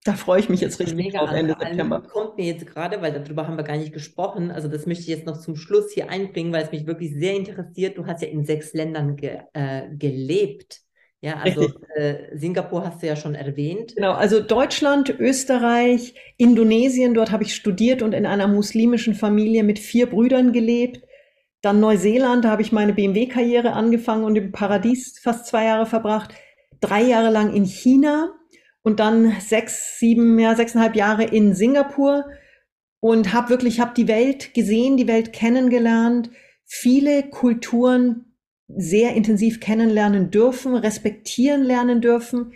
da 0.07 0.13
freue 0.13 0.39
ich 0.39 0.47
mich 0.47 0.61
jetzt 0.61 0.79
richtig 0.79 0.95
Mega 0.95 1.19
drauf, 1.19 1.31
Ende 1.31 1.55
September. 1.59 2.01
Kommt 2.01 2.37
mir 2.37 2.45
jetzt 2.45 2.65
gerade, 2.65 3.01
weil 3.01 3.11
darüber 3.11 3.45
haben 3.45 3.57
wir 3.57 3.63
gar 3.63 3.75
nicht 3.75 3.91
gesprochen. 3.91 4.51
Also 4.51 4.69
das 4.69 4.85
möchte 4.85 5.03
ich 5.03 5.09
jetzt 5.09 5.25
noch 5.25 5.37
zum 5.37 5.57
Schluss 5.57 5.91
hier 5.91 6.09
einbringen, 6.09 6.53
weil 6.53 6.63
es 6.63 6.71
mich 6.71 6.87
wirklich 6.87 7.13
sehr 7.13 7.35
interessiert. 7.35 7.97
Du 7.97 8.05
hast 8.05 8.21
ja 8.21 8.29
in 8.29 8.45
sechs 8.45 8.73
Ländern 8.73 9.17
ge, 9.17 9.39
äh, 9.51 9.89
gelebt. 9.91 10.79
Ja, 11.19 11.37
also 11.37 11.67
äh, 11.95 12.37
Singapur 12.37 12.85
hast 12.85 13.01
du 13.01 13.07
ja 13.07 13.15
schon 13.15 13.35
erwähnt. 13.35 13.95
Genau, 13.95 14.13
also 14.13 14.39
Deutschland, 14.39 15.09
Österreich, 15.19 16.13
Indonesien, 16.37 17.13
dort 17.13 17.31
habe 17.31 17.43
ich 17.43 17.55
studiert 17.55 18.01
und 18.01 18.13
in 18.13 18.25
einer 18.25 18.47
muslimischen 18.47 19.15
Familie 19.15 19.63
mit 19.63 19.79
vier 19.79 20.05
Brüdern 20.05 20.53
gelebt. 20.53 21.01
Dann 21.61 21.79
Neuseeland, 21.79 22.45
da 22.45 22.51
habe 22.51 22.61
ich 22.61 22.71
meine 22.71 22.93
BMW-Karriere 22.93 23.73
angefangen 23.73 24.23
und 24.23 24.35
im 24.35 24.51
Paradies 24.51 25.19
fast 25.19 25.47
zwei 25.47 25.65
Jahre 25.65 25.87
verbracht. 25.87 26.33
Drei 26.79 27.01
Jahre 27.01 27.31
lang 27.31 27.53
in 27.53 27.65
China 27.65 28.37
und 28.87 29.01
dann 29.01 29.35
sechs, 29.41 29.99
sieben, 29.99 30.39
ja, 30.39 30.55
sechseinhalb 30.55 30.95
Jahre 30.95 31.25
in 31.25 31.53
Singapur 31.53 32.23
und 33.01 33.33
habe 33.33 33.49
wirklich, 33.49 33.81
habe 33.81 33.91
die 33.93 34.07
Welt 34.07 34.53
gesehen, 34.53 34.95
die 34.95 35.09
Welt 35.09 35.33
kennengelernt, 35.33 36.29
viele 36.63 37.23
Kulturen 37.23 38.33
sehr 38.69 39.13
intensiv 39.13 39.59
kennenlernen 39.59 40.31
dürfen, 40.31 40.73
respektieren 40.77 41.63
lernen 41.63 41.99
dürfen. 41.99 42.53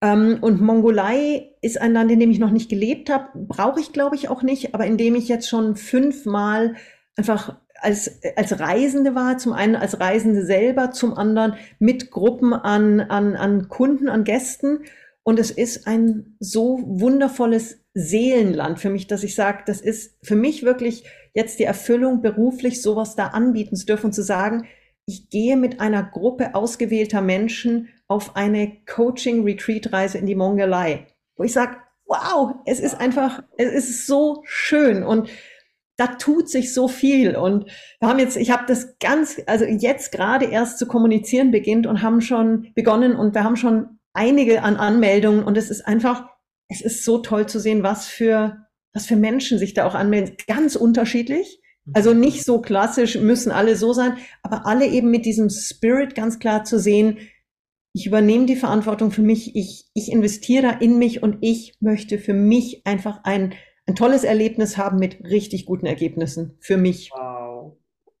Ähm, 0.00 0.38
und 0.42 0.60
Mongolei 0.60 1.50
ist 1.60 1.80
ein 1.80 1.92
Land, 1.92 2.12
in 2.12 2.20
dem 2.20 2.30
ich 2.30 2.38
noch 2.38 2.52
nicht 2.52 2.70
gelebt 2.70 3.10
habe, 3.10 3.30
brauche 3.34 3.80
ich, 3.80 3.92
glaube 3.92 4.14
ich, 4.14 4.28
auch 4.28 4.44
nicht, 4.44 4.76
aber 4.76 4.86
in 4.86 4.96
dem 4.96 5.16
ich 5.16 5.26
jetzt 5.26 5.48
schon 5.48 5.74
fünfmal 5.74 6.76
einfach 7.16 7.56
als, 7.80 8.20
als 8.36 8.60
Reisende 8.60 9.16
war, 9.16 9.38
zum 9.38 9.52
einen 9.52 9.74
als 9.74 9.98
Reisende 9.98 10.46
selber, 10.46 10.92
zum 10.92 11.14
anderen 11.14 11.54
mit 11.80 12.12
Gruppen 12.12 12.54
an, 12.54 13.00
an, 13.00 13.34
an 13.34 13.68
Kunden, 13.68 14.08
an 14.08 14.22
Gästen 14.22 14.84
und 15.24 15.38
es 15.38 15.50
ist 15.50 15.86
ein 15.86 16.36
so 16.38 16.78
wundervolles 16.84 17.82
Seelenland 17.94 18.78
für 18.78 18.90
mich, 18.90 19.06
dass 19.06 19.24
ich 19.24 19.34
sage, 19.34 19.64
das 19.66 19.80
ist 19.80 20.18
für 20.22 20.36
mich 20.36 20.62
wirklich 20.62 21.04
jetzt 21.32 21.58
die 21.58 21.64
Erfüllung, 21.64 22.22
beruflich 22.22 22.82
sowas 22.82 23.16
da 23.16 23.28
anbieten 23.28 23.74
zu 23.74 23.86
dürfen 23.86 24.06
und 24.06 24.12
zu 24.12 24.22
sagen, 24.22 24.66
ich 25.06 25.30
gehe 25.30 25.56
mit 25.56 25.80
einer 25.80 26.02
Gruppe 26.02 26.54
ausgewählter 26.54 27.20
Menschen 27.20 27.88
auf 28.06 28.36
eine 28.36 28.78
Coaching-Retreat-Reise 28.86 30.18
in 30.18 30.26
die 30.26 30.34
Mongolei, 30.34 31.06
wo 31.36 31.44
ich 31.44 31.52
sage, 31.52 31.76
wow, 32.06 32.54
es 32.66 32.80
ist 32.80 32.94
einfach, 32.94 33.42
es 33.56 33.88
ist 33.88 34.06
so 34.06 34.42
schön 34.44 35.02
und 35.02 35.28
da 35.96 36.08
tut 36.08 36.50
sich 36.50 36.74
so 36.74 36.88
viel. 36.88 37.36
Und 37.36 37.66
wir 38.00 38.08
haben 38.08 38.18
jetzt, 38.18 38.36
ich 38.36 38.50
habe 38.50 38.64
das 38.66 38.98
ganz, 38.98 39.40
also 39.46 39.64
jetzt 39.64 40.12
gerade 40.12 40.46
erst 40.46 40.78
zu 40.78 40.86
kommunizieren 40.86 41.50
beginnt 41.50 41.86
und 41.86 42.02
haben 42.02 42.20
schon 42.20 42.72
begonnen 42.74 43.14
und 43.14 43.34
wir 43.34 43.44
haben 43.44 43.56
schon 43.56 44.00
einige 44.14 44.62
an 44.62 44.76
Anmeldungen 44.76 45.44
und 45.44 45.58
es 45.58 45.70
ist 45.70 45.82
einfach, 45.82 46.28
es 46.68 46.80
ist 46.80 47.04
so 47.04 47.18
toll 47.18 47.46
zu 47.46 47.60
sehen, 47.60 47.82
was 47.82 48.06
für, 48.06 48.66
was 48.92 49.06
für 49.06 49.16
Menschen 49.16 49.58
sich 49.58 49.74
da 49.74 49.86
auch 49.86 49.94
anmelden. 49.94 50.36
Ganz 50.46 50.76
unterschiedlich. 50.76 51.60
Also 51.92 52.14
mhm. 52.14 52.20
nicht 52.20 52.44
so 52.44 52.60
klassisch, 52.60 53.18
müssen 53.18 53.52
alle 53.52 53.76
so 53.76 53.92
sein, 53.92 54.16
aber 54.42 54.66
alle 54.66 54.86
eben 54.86 55.10
mit 55.10 55.26
diesem 55.26 55.50
Spirit 55.50 56.14
ganz 56.14 56.38
klar 56.38 56.64
zu 56.64 56.78
sehen, 56.78 57.18
ich 57.92 58.06
übernehme 58.06 58.46
die 58.46 58.56
Verantwortung 58.56 59.10
für 59.10 59.22
mich, 59.22 59.54
ich, 59.54 59.84
ich 59.94 60.10
investiere 60.10 60.78
in 60.80 60.98
mich 60.98 61.22
und 61.22 61.38
ich 61.42 61.76
möchte 61.80 62.18
für 62.18 62.32
mich 62.32 62.84
einfach 62.86 63.20
ein, 63.22 63.54
ein 63.86 63.94
tolles 63.94 64.24
Erlebnis 64.24 64.76
haben 64.76 64.98
mit 64.98 65.22
richtig 65.22 65.66
guten 65.66 65.86
Ergebnissen 65.86 66.56
für 66.60 66.76
mich. 66.76 67.10
Wow. 67.12 67.76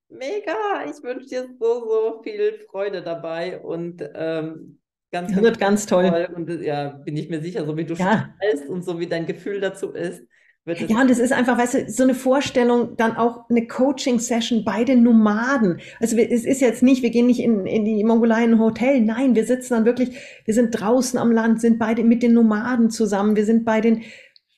Mega, 0.08 0.84
ich 0.84 1.02
wünsche 1.02 1.26
dir 1.26 1.48
so, 1.58 1.88
so 1.88 2.22
viel 2.22 2.52
Freude 2.70 3.02
dabei 3.02 3.60
und 3.60 4.08
ähm, 4.14 4.78
Ganz, 5.14 5.32
das 5.32 5.42
wird 5.44 5.60
ganz 5.60 5.86
toll. 5.86 6.08
toll. 6.08 6.28
Und 6.34 6.50
ja, 6.62 6.88
bin 6.88 7.16
ich 7.16 7.30
mir 7.30 7.40
sicher, 7.40 7.64
so 7.64 7.76
wie 7.76 7.84
du 7.84 7.94
ja. 7.94 8.32
strahlst 8.40 8.68
und 8.68 8.84
so 8.84 8.98
wie 8.98 9.06
dein 9.06 9.26
Gefühl 9.26 9.60
dazu 9.60 9.92
ist. 9.92 10.24
ja, 10.66 11.00
und 11.00 11.08
das 11.08 11.20
ist 11.20 11.32
einfach, 11.32 11.56
weißt 11.56 11.74
du, 11.74 11.88
so 11.88 12.02
eine 12.02 12.14
Vorstellung, 12.14 12.96
dann 12.96 13.16
auch 13.16 13.48
eine 13.48 13.68
Coaching-Session 13.68 14.64
bei 14.64 14.82
den 14.82 15.04
Nomaden. 15.04 15.78
Also 16.00 16.16
es 16.16 16.44
ist 16.44 16.60
jetzt 16.60 16.82
nicht, 16.82 17.04
wir 17.04 17.10
gehen 17.10 17.28
nicht 17.28 17.38
in, 17.38 17.64
in 17.64 17.84
die 17.84 18.02
Mongolei 18.02 18.42
in 18.42 18.54
ein 18.54 18.58
Hotel. 18.58 19.02
Nein, 19.02 19.36
wir 19.36 19.44
sitzen 19.44 19.74
dann 19.74 19.84
wirklich, 19.84 20.18
wir 20.46 20.54
sind 20.54 20.72
draußen 20.72 21.16
am 21.16 21.30
Land, 21.30 21.60
sind 21.60 21.78
beide 21.78 22.02
mit 22.02 22.24
den 22.24 22.32
Nomaden 22.32 22.90
zusammen. 22.90 23.36
Wir 23.36 23.44
sind 23.44 23.64
bei 23.64 23.80
den 23.80 24.02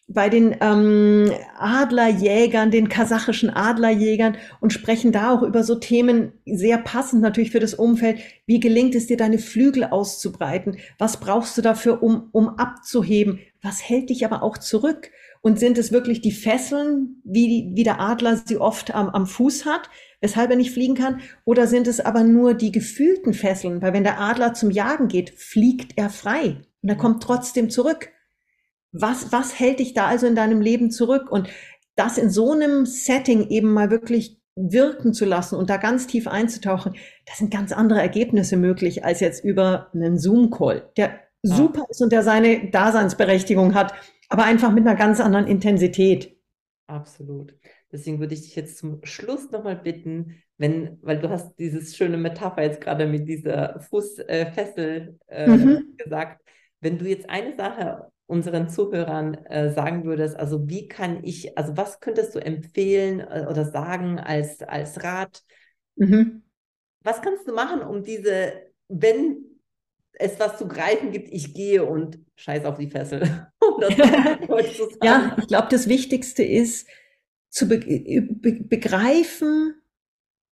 bei 0.09 0.29
den 0.29 0.55
ähm, 0.61 1.33
Adlerjägern, 1.59 2.71
den 2.71 2.89
kasachischen 2.89 3.51
Adlerjägern 3.51 4.37
und 4.61 4.73
sprechen 4.73 5.11
da 5.11 5.33
auch 5.33 5.43
über 5.43 5.65
so 5.65 5.75
Themen, 5.75 6.33
sehr 6.45 6.79
passend 6.79 7.23
natürlich 7.23 7.51
für 7.51 7.59
das 7.59 7.75
Umfeld. 7.75 8.21
Wie 8.47 8.61
gelingt 8.61 8.95
es 8.95 9.09
dir, 9.09 9.17
deine 9.17 9.39
Flügel 9.39 9.85
auszubreiten? 9.85 10.77
Was 10.99 11.19
brauchst 11.19 11.59
du 11.59 11.63
dafür, 11.63 12.03
um, 12.05 12.29
um 12.31 12.51
abzuheben? 12.51 13.41
Was 13.63 13.83
hält 13.83 14.11
dich 14.11 14.25
aber 14.25 14.45
auch 14.45 14.59
zurück? 14.59 15.11
Und 15.43 15.59
sind 15.59 15.77
es 15.77 15.91
wirklich 15.91 16.21
die 16.21 16.33
Fesseln, 16.33 17.21
wie, 17.25 17.73
wie 17.75 17.85
der 17.85 18.01
Adler 18.01 18.37
sie 18.45 18.59
oft 18.59 18.95
am, 18.95 19.09
am 19.09 19.27
Fuß 19.27 19.65
hat, 19.65 19.91
weshalb 20.21 20.51
er 20.51 20.57
nicht 20.57 20.73
fliegen 20.73 20.95
kann? 20.95 21.21
Oder 21.45 21.67
sind 21.67 21.89
es 21.89 22.01
aber 22.01 22.23
nur 22.23 22.55
die 22.55 22.73
gefühlten 22.73 23.35
Fesseln? 23.35 23.83
Weil 23.83 23.93
wenn 23.93 24.05
der 24.05 24.21
Adler 24.21 24.55
zum 24.55 24.71
Jagen 24.71 25.09
geht, 25.09 25.31
fliegt 25.31 25.93
er 25.97 26.11
frei 26.11 26.59
und 26.83 26.89
er 26.89 26.97
kommt 26.97 27.23
trotzdem 27.23 27.71
zurück. 27.71 28.11
Was, 28.99 29.33
was 29.33 29.59
hält 29.59 29.81
dich 29.81 29.95
da 29.95 30.07
also 30.07 30.27
in 30.27 30.35
deinem 30.35 30.61
Leben 30.61 30.91
zurück? 30.91 31.31
Und 31.31 31.49
das 31.97 32.19
in 32.19 32.31
so 32.31 32.53
einem 32.53 32.87
Setting 32.87 33.49
eben 33.49 33.73
mal 33.73 33.91
wirklich 33.91 34.39
wirken 34.55 35.13
zu 35.13 35.25
lassen 35.25 35.57
und 35.57 35.69
da 35.69 35.77
ganz 35.77 36.07
tief 36.07 36.27
einzutauchen, 36.27 36.95
da 37.27 37.35
sind 37.35 37.51
ganz 37.51 37.73
andere 37.73 38.01
Ergebnisse 38.01 38.57
möglich 38.57 39.05
als 39.05 39.21
jetzt 39.21 39.45
über 39.45 39.91
einen 39.93 40.19
Zoom-Call, 40.19 40.91
der 40.97 41.21
super 41.43 41.85
ist 41.91 42.03
und 42.03 42.13
der 42.13 42.23
seine 42.23 42.71
Daseinsberechtigung 42.71 43.75
hat, 43.75 43.95
aber 44.29 44.45
einfach 44.45 44.73
mit 44.73 44.87
einer 44.87 44.97
ganz 44.97 45.21
anderen 45.21 45.47
Intensität. 45.47 46.37
Absolut. 46.87 47.55
Deswegen 47.93 48.19
würde 48.19 48.35
ich 48.35 48.43
dich 48.43 48.57
jetzt 48.57 48.79
zum 48.79 49.05
Schluss 49.05 49.51
nochmal 49.51 49.77
bitten, 49.77 50.43
wenn, 50.59 50.99
weil 51.03 51.19
du 51.19 51.29
hast 51.29 51.57
dieses 51.59 51.97
schöne 51.97 52.17
Metapher 52.17 52.63
jetzt 52.63 52.81
gerade 52.81 53.07
mit 53.07 53.29
dieser 53.29 53.81
Fußfessel 53.81 55.19
äh, 55.29 55.47
mhm. 55.47 55.97
gesagt, 55.97 56.43
wenn 56.81 56.99
du 56.99 57.07
jetzt 57.07 57.29
eine 57.29 57.57
Sache 57.57 58.11
unseren 58.27 58.69
Zuhörern 58.69 59.35
äh, 59.47 59.71
sagen 59.73 60.05
würdest, 60.05 60.37
also 60.37 60.69
wie 60.69 60.89
kann 60.89 61.23
ich, 61.23 61.57
also 61.57 61.77
was 61.77 62.01
könntest 62.01 62.35
du 62.35 62.39
empfehlen 62.41 63.21
äh, 63.21 63.47
oder 63.49 63.65
sagen 63.65 64.19
als, 64.19 64.63
als 64.63 65.03
Rat? 65.03 65.45
Mhm. 65.97 66.43
Was 67.03 67.23
kannst 67.23 67.47
du 67.47 67.55
machen, 67.55 67.83
um 67.83 68.03
diese, 68.03 68.53
wenn 68.89 69.57
es 70.19 70.39
was 70.41 70.59
zu 70.59 70.67
greifen 70.67 71.13
gibt, 71.13 71.29
ich 71.31 71.55
gehe 71.55 71.85
und 71.85 72.19
scheiß 72.37 72.65
auf 72.65 72.79
die 72.79 72.91
Fessel. 72.91 73.23
Um 73.61 73.81
ja, 75.03 75.37
ich 75.39 75.49
glaube, 75.49 75.69
das 75.71 75.89
Wichtigste 75.89 76.43
ist 76.45 76.87
zu 77.51 77.69
be 77.69 77.79
be 77.79 78.53
begreifen, 78.53 79.75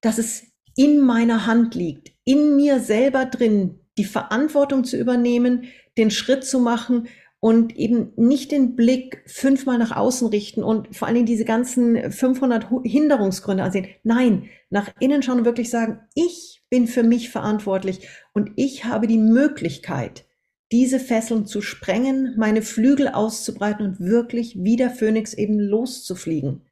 dass 0.01 0.19
es 0.19 0.47
in 0.77 1.01
meiner 1.01 1.47
Hand 1.47 1.75
liegt, 1.75 2.13
in 2.25 2.57
mir 2.57 2.81
selber 2.81 3.25
drin, 3.27 3.79
die 3.97 4.05
Verantwortung 4.05 4.85
zu 4.85 4.97
übernehmen, 4.97 5.69
den 5.97 6.11
Schritt 6.11 6.45
zu 6.45 6.59
machen 6.59 7.09
und 7.45 7.77
eben 7.77 8.11
nicht 8.17 8.53
den 8.53 8.75
Blick 8.75 9.23
fünfmal 9.27 9.77
nach 9.77 9.95
außen 9.95 10.29
richten 10.29 10.65
und 10.65 10.97
vor 10.97 11.07
allen 11.07 11.15
Dingen 11.17 11.27
diese 11.27 11.45
ganzen 11.45 12.11
500 12.11 12.69
Hinderungsgründe 12.85 13.63
ansehen. 13.63 13.87
Nein, 14.03 14.49
nach 14.71 14.89
innen 14.99 15.23
schauen 15.23 15.41
und 15.41 15.45
wirklich 15.45 15.69
sagen, 15.69 16.01
ich 16.15 16.65
bin 16.71 16.87
für 16.87 17.03
mich 17.03 17.29
verantwortlich 17.29 18.09
und 18.33 18.53
ich 18.57 18.87
habe 18.87 19.07
die 19.07 19.19
Möglichkeit, 19.19 20.27
diese 20.73 20.99
Fesseln 20.99 21.45
zu 21.45 21.61
sprengen, 21.61 22.35
meine 22.39 22.63
Flügel 22.63 23.09
auszubreiten 23.09 23.85
und 23.85 24.01
wirklich 24.01 24.57
wie 24.65 24.77
der 24.77 24.89
Phönix 24.89 25.35
eben 25.35 25.59
loszufliegen. 25.59 26.63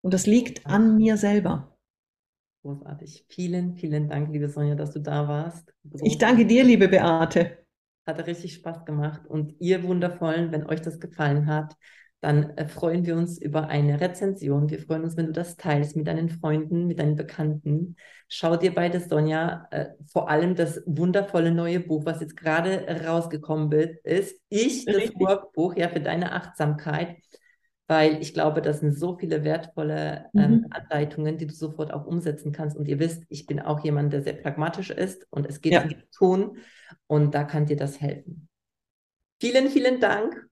Und 0.00 0.14
das 0.14 0.28
liegt 0.28 0.64
an 0.64 0.96
mir 0.96 1.16
selber. 1.16 1.76
Großartig. 2.62 3.24
Vielen, 3.26 3.74
vielen 3.74 4.08
Dank, 4.08 4.32
liebe 4.32 4.48
Sonja, 4.48 4.76
dass 4.76 4.92
du 4.92 5.00
da 5.00 5.26
warst. 5.26 5.74
Großartig. 5.82 6.06
Ich 6.12 6.18
danke 6.18 6.46
dir, 6.46 6.62
liebe 6.62 6.86
Beate. 6.86 7.66
Hat 8.08 8.26
richtig 8.26 8.54
Spaß 8.54 8.86
gemacht. 8.86 9.20
Und 9.26 9.54
ihr 9.58 9.82
Wundervollen, 9.82 10.50
wenn 10.50 10.66
euch 10.66 10.80
das 10.80 10.98
gefallen 10.98 11.46
hat, 11.46 11.76
dann 12.20 12.56
äh, 12.56 12.66
freuen 12.66 13.04
wir 13.04 13.16
uns 13.16 13.38
über 13.38 13.68
eine 13.68 14.00
Rezension. 14.00 14.70
Wir 14.70 14.80
freuen 14.80 15.04
uns, 15.04 15.18
wenn 15.18 15.26
du 15.26 15.32
das 15.32 15.56
teilst 15.56 15.94
mit 15.94 16.06
deinen 16.06 16.30
Freunden, 16.30 16.86
mit 16.86 17.00
deinen 17.00 17.16
Bekannten. 17.16 17.96
Schau 18.26 18.56
dir 18.56 18.74
bei 18.74 18.88
der 18.88 19.02
Sonja 19.02 19.68
äh, 19.70 19.88
vor 20.10 20.30
allem 20.30 20.54
das 20.54 20.82
wundervolle 20.86 21.52
neue 21.52 21.80
Buch, 21.80 22.06
was 22.06 22.20
jetzt 22.22 22.36
gerade 22.36 22.86
rausgekommen 23.06 23.70
ist. 24.04 24.40
Ich, 24.48 24.86
das 24.86 25.14
Workbuch, 25.14 25.76
ja, 25.76 25.90
für 25.90 26.00
deine 26.00 26.32
Achtsamkeit 26.32 27.16
weil 27.88 28.20
ich 28.20 28.34
glaube, 28.34 28.62
das 28.62 28.80
sind 28.80 28.96
so 28.96 29.16
viele 29.16 29.42
wertvolle 29.42 30.26
ähm, 30.36 30.50
mhm. 30.50 30.66
Anleitungen, 30.70 31.38
die 31.38 31.46
du 31.46 31.54
sofort 31.54 31.92
auch 31.92 32.06
umsetzen 32.06 32.52
kannst. 32.52 32.76
Und 32.76 32.86
ihr 32.86 32.98
wisst, 32.98 33.24
ich 33.30 33.46
bin 33.46 33.58
auch 33.58 33.82
jemand, 33.82 34.12
der 34.12 34.22
sehr 34.22 34.34
pragmatisch 34.34 34.90
ist 34.90 35.26
und 35.30 35.46
es 35.46 35.60
geht 35.62 35.72
ja. 35.72 35.82
um 35.82 35.94
Tun 36.16 36.58
und 37.06 37.34
da 37.34 37.44
kann 37.44 37.66
dir 37.66 37.76
das 37.76 38.00
helfen. 38.00 38.48
Vielen, 39.40 39.70
vielen 39.70 40.00
Dank. 40.00 40.46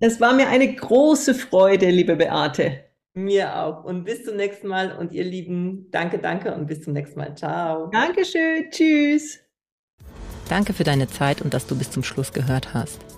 Es 0.00 0.20
war 0.20 0.34
mir 0.34 0.48
eine 0.48 0.74
große 0.74 1.34
Freude, 1.34 1.90
liebe 1.90 2.16
Beate. 2.16 2.84
Mir 3.14 3.56
auch. 3.56 3.84
Und 3.84 4.04
bis 4.04 4.24
zum 4.24 4.36
nächsten 4.36 4.68
Mal. 4.68 4.96
Und 4.96 5.12
ihr 5.12 5.24
Lieben, 5.24 5.90
danke, 5.90 6.18
danke 6.18 6.54
und 6.54 6.66
bis 6.66 6.82
zum 6.82 6.92
nächsten 6.94 7.18
Mal. 7.18 7.36
Ciao. 7.36 7.88
Dankeschön. 7.88 8.70
Tschüss. 8.70 9.40
Danke 10.48 10.72
für 10.72 10.84
deine 10.84 11.08
Zeit 11.08 11.42
und 11.42 11.52
dass 11.52 11.66
du 11.66 11.76
bis 11.76 11.90
zum 11.90 12.02
Schluss 12.02 12.32
gehört 12.32 12.72
hast. 12.72 13.17